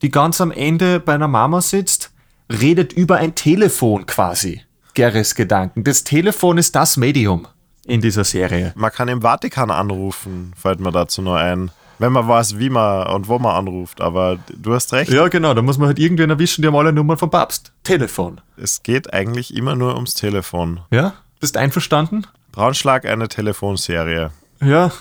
die 0.03 0.11
ganz 0.11 0.43
am 0.43 0.51
Ende 0.51 1.01
bei 1.01 1.14
einer 1.14 1.29
Mama 1.29 1.62
sitzt, 1.62 2.12
redet 2.51 2.93
über 2.93 3.17
ein 3.17 3.35
Telefon 3.35 4.05
quasi. 4.05 4.61
Gerres 4.93 5.35
Gedanken. 5.35 5.85
Das 5.85 6.05
Telefon 6.05 6.59
ist 6.59 6.75
das 6.75 6.97
Medium 6.97 7.47
in 7.87 8.01
dieser 8.01 8.24
Serie. 8.24 8.72
Man 8.76 8.93
kann 8.93 9.09
im 9.09 9.22
Vatikan 9.22 9.70
anrufen, 9.70 10.53
fällt 10.57 10.80
mir 10.80 10.93
dazu 10.93 11.22
nur 11.22 11.39
ein. 11.39 11.70
Wenn 11.99 12.12
man 12.12 12.28
weiß, 12.28 12.59
wie 12.59 12.68
man 12.68 13.07
und 13.07 13.28
wo 13.28 13.39
man 13.39 13.57
anruft, 13.57 14.03
aber 14.03 14.39
du 14.55 14.74
hast 14.74 14.93
recht. 14.93 15.11
Ja, 15.11 15.28
genau, 15.28 15.55
da 15.55 15.62
muss 15.62 15.78
man 15.78 15.89
halt 15.89 15.99
irgendwen 15.99 16.28
erwischen, 16.28 16.61
die 16.61 16.68
haben 16.68 16.76
alle 16.76 16.93
Nummern 16.93 17.16
vom 17.16 17.30
Papst. 17.30 17.72
Telefon. 17.84 18.41
Es 18.59 18.82
geht 18.82 19.14
eigentlich 19.14 19.57
immer 19.57 19.76
nur 19.76 19.95
ums 19.95 20.12
Telefon. 20.12 20.80
Ja? 20.91 21.14
Bist 21.41 21.57
einverstanden? 21.57 22.26
Braunschlag 22.53 23.07
eine 23.07 23.28
Telefonserie. 23.28 24.30
Ja, 24.61 24.93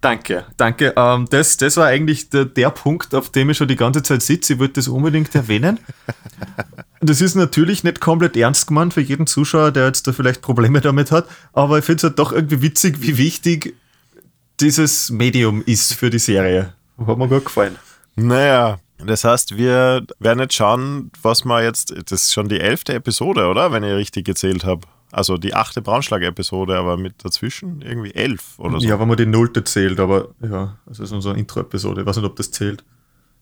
danke, 0.00 0.46
danke. 0.56 0.94
Ähm, 0.96 1.26
das, 1.30 1.56
das 1.56 1.76
war 1.76 1.86
eigentlich 1.86 2.30
der, 2.30 2.46
der 2.46 2.70
Punkt, 2.70 3.14
auf 3.14 3.30
dem 3.30 3.50
ich 3.50 3.56
schon 3.56 3.68
die 3.68 3.76
ganze 3.76 4.02
Zeit 4.02 4.22
sitze. 4.22 4.54
Ich 4.54 4.58
wollte 4.58 4.74
das 4.74 4.88
unbedingt 4.88 5.34
erwähnen. 5.34 5.78
Das 7.06 7.20
ist 7.20 7.34
natürlich 7.34 7.84
nicht 7.84 8.00
komplett 8.00 8.34
ernst 8.36 8.68
gemeint 8.68 8.94
für 8.94 9.02
jeden 9.02 9.26
Zuschauer, 9.26 9.72
der 9.72 9.86
jetzt 9.86 10.06
da 10.06 10.12
vielleicht 10.12 10.40
Probleme 10.40 10.80
damit 10.80 11.10
hat, 11.10 11.26
aber 11.52 11.78
ich 11.78 11.84
finde 11.84 11.98
es 11.98 12.04
halt 12.04 12.18
doch 12.18 12.32
irgendwie 12.32 12.62
witzig, 12.62 13.02
wie 13.02 13.18
wichtig 13.18 13.74
dieses 14.58 15.10
Medium 15.10 15.62
ist 15.66 15.92
für 15.92 16.08
die 16.08 16.18
Serie. 16.18 16.72
Hat 17.06 17.18
mir 17.18 17.28
gut 17.28 17.44
gefallen. 17.44 17.76
Naja, 18.16 18.78
das 19.04 19.24
heißt, 19.24 19.58
wir 19.58 20.06
werden 20.18 20.38
jetzt 20.38 20.54
schauen, 20.54 21.10
was 21.20 21.44
wir 21.44 21.62
jetzt, 21.62 21.92
das 22.10 22.24
ist 22.24 22.32
schon 22.32 22.48
die 22.48 22.60
elfte 22.60 22.94
Episode, 22.94 23.48
oder? 23.48 23.70
Wenn 23.70 23.82
ich 23.82 23.92
richtig 23.92 24.24
gezählt 24.24 24.64
habe. 24.64 24.86
Also 25.12 25.36
die 25.36 25.54
achte 25.54 25.82
Braunschlag-Episode, 25.82 26.76
aber 26.76 26.96
mit 26.96 27.24
dazwischen 27.24 27.82
irgendwie 27.82 28.14
elf 28.14 28.58
oder 28.58 28.80
so. 28.80 28.86
Ja, 28.86 28.98
wenn 28.98 29.08
man 29.08 29.16
die 29.16 29.26
nullte 29.26 29.62
zählt, 29.62 30.00
aber 30.00 30.28
ja, 30.40 30.78
das 30.86 31.00
ist 31.00 31.12
unsere 31.12 31.36
Intro-Episode. 31.36 32.00
Ich 32.00 32.06
weiß 32.06 32.16
nicht, 32.16 32.26
ob 32.26 32.36
das 32.36 32.50
zählt. 32.50 32.82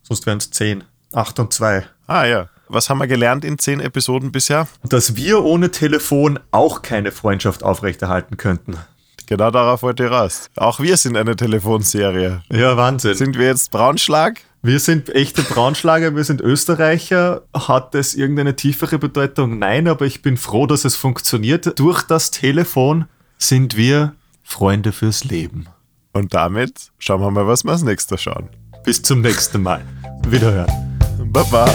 Sonst 0.02 0.26
wären 0.26 0.38
es 0.38 0.50
zehn. 0.50 0.84
Acht 1.12 1.38
und 1.38 1.52
zwei. 1.52 1.86
Ah 2.06 2.24
ja. 2.24 2.48
Was 2.72 2.88
haben 2.88 3.00
wir 3.00 3.06
gelernt 3.06 3.44
in 3.44 3.58
zehn 3.58 3.80
Episoden 3.80 4.32
bisher? 4.32 4.66
Dass 4.82 5.14
wir 5.14 5.44
ohne 5.44 5.70
Telefon 5.70 6.40
auch 6.52 6.80
keine 6.80 7.12
Freundschaft 7.12 7.62
aufrechterhalten 7.62 8.38
könnten. 8.38 8.78
Genau 9.26 9.50
darauf 9.50 9.82
wollte 9.82 10.06
ich 10.06 10.10
raus. 10.10 10.48
Auch 10.56 10.80
wir 10.80 10.96
sind 10.96 11.18
eine 11.18 11.36
Telefonserie. 11.36 12.42
Ja, 12.50 12.78
Wahnsinn. 12.78 13.14
Sind 13.14 13.36
wir 13.36 13.46
jetzt 13.46 13.72
Braunschlag? 13.72 14.40
Wir 14.62 14.80
sind 14.80 15.14
echte 15.14 15.42
Braunschlager, 15.42 16.16
wir 16.16 16.24
sind 16.24 16.40
Österreicher. 16.40 17.42
Hat 17.52 17.94
das 17.94 18.14
irgendeine 18.14 18.56
tiefere 18.56 18.98
Bedeutung? 18.98 19.58
Nein, 19.58 19.86
aber 19.86 20.06
ich 20.06 20.22
bin 20.22 20.38
froh, 20.38 20.66
dass 20.66 20.86
es 20.86 20.96
funktioniert. 20.96 21.78
Durch 21.78 22.02
das 22.02 22.30
Telefon 22.30 23.04
sind 23.36 23.76
wir 23.76 24.14
Freunde 24.42 24.92
fürs 24.92 25.24
Leben. 25.24 25.66
Und 26.14 26.32
damit 26.32 26.90
schauen 26.98 27.20
wir 27.20 27.30
mal, 27.30 27.46
was 27.46 27.64
wir 27.64 27.72
als 27.72 27.82
nächstes 27.82 28.22
schauen. 28.22 28.48
Bis 28.82 29.02
zum 29.02 29.20
nächsten 29.20 29.62
Mal. 29.62 29.82
Wiederhören. 30.26 31.00
Baba. 31.18 31.66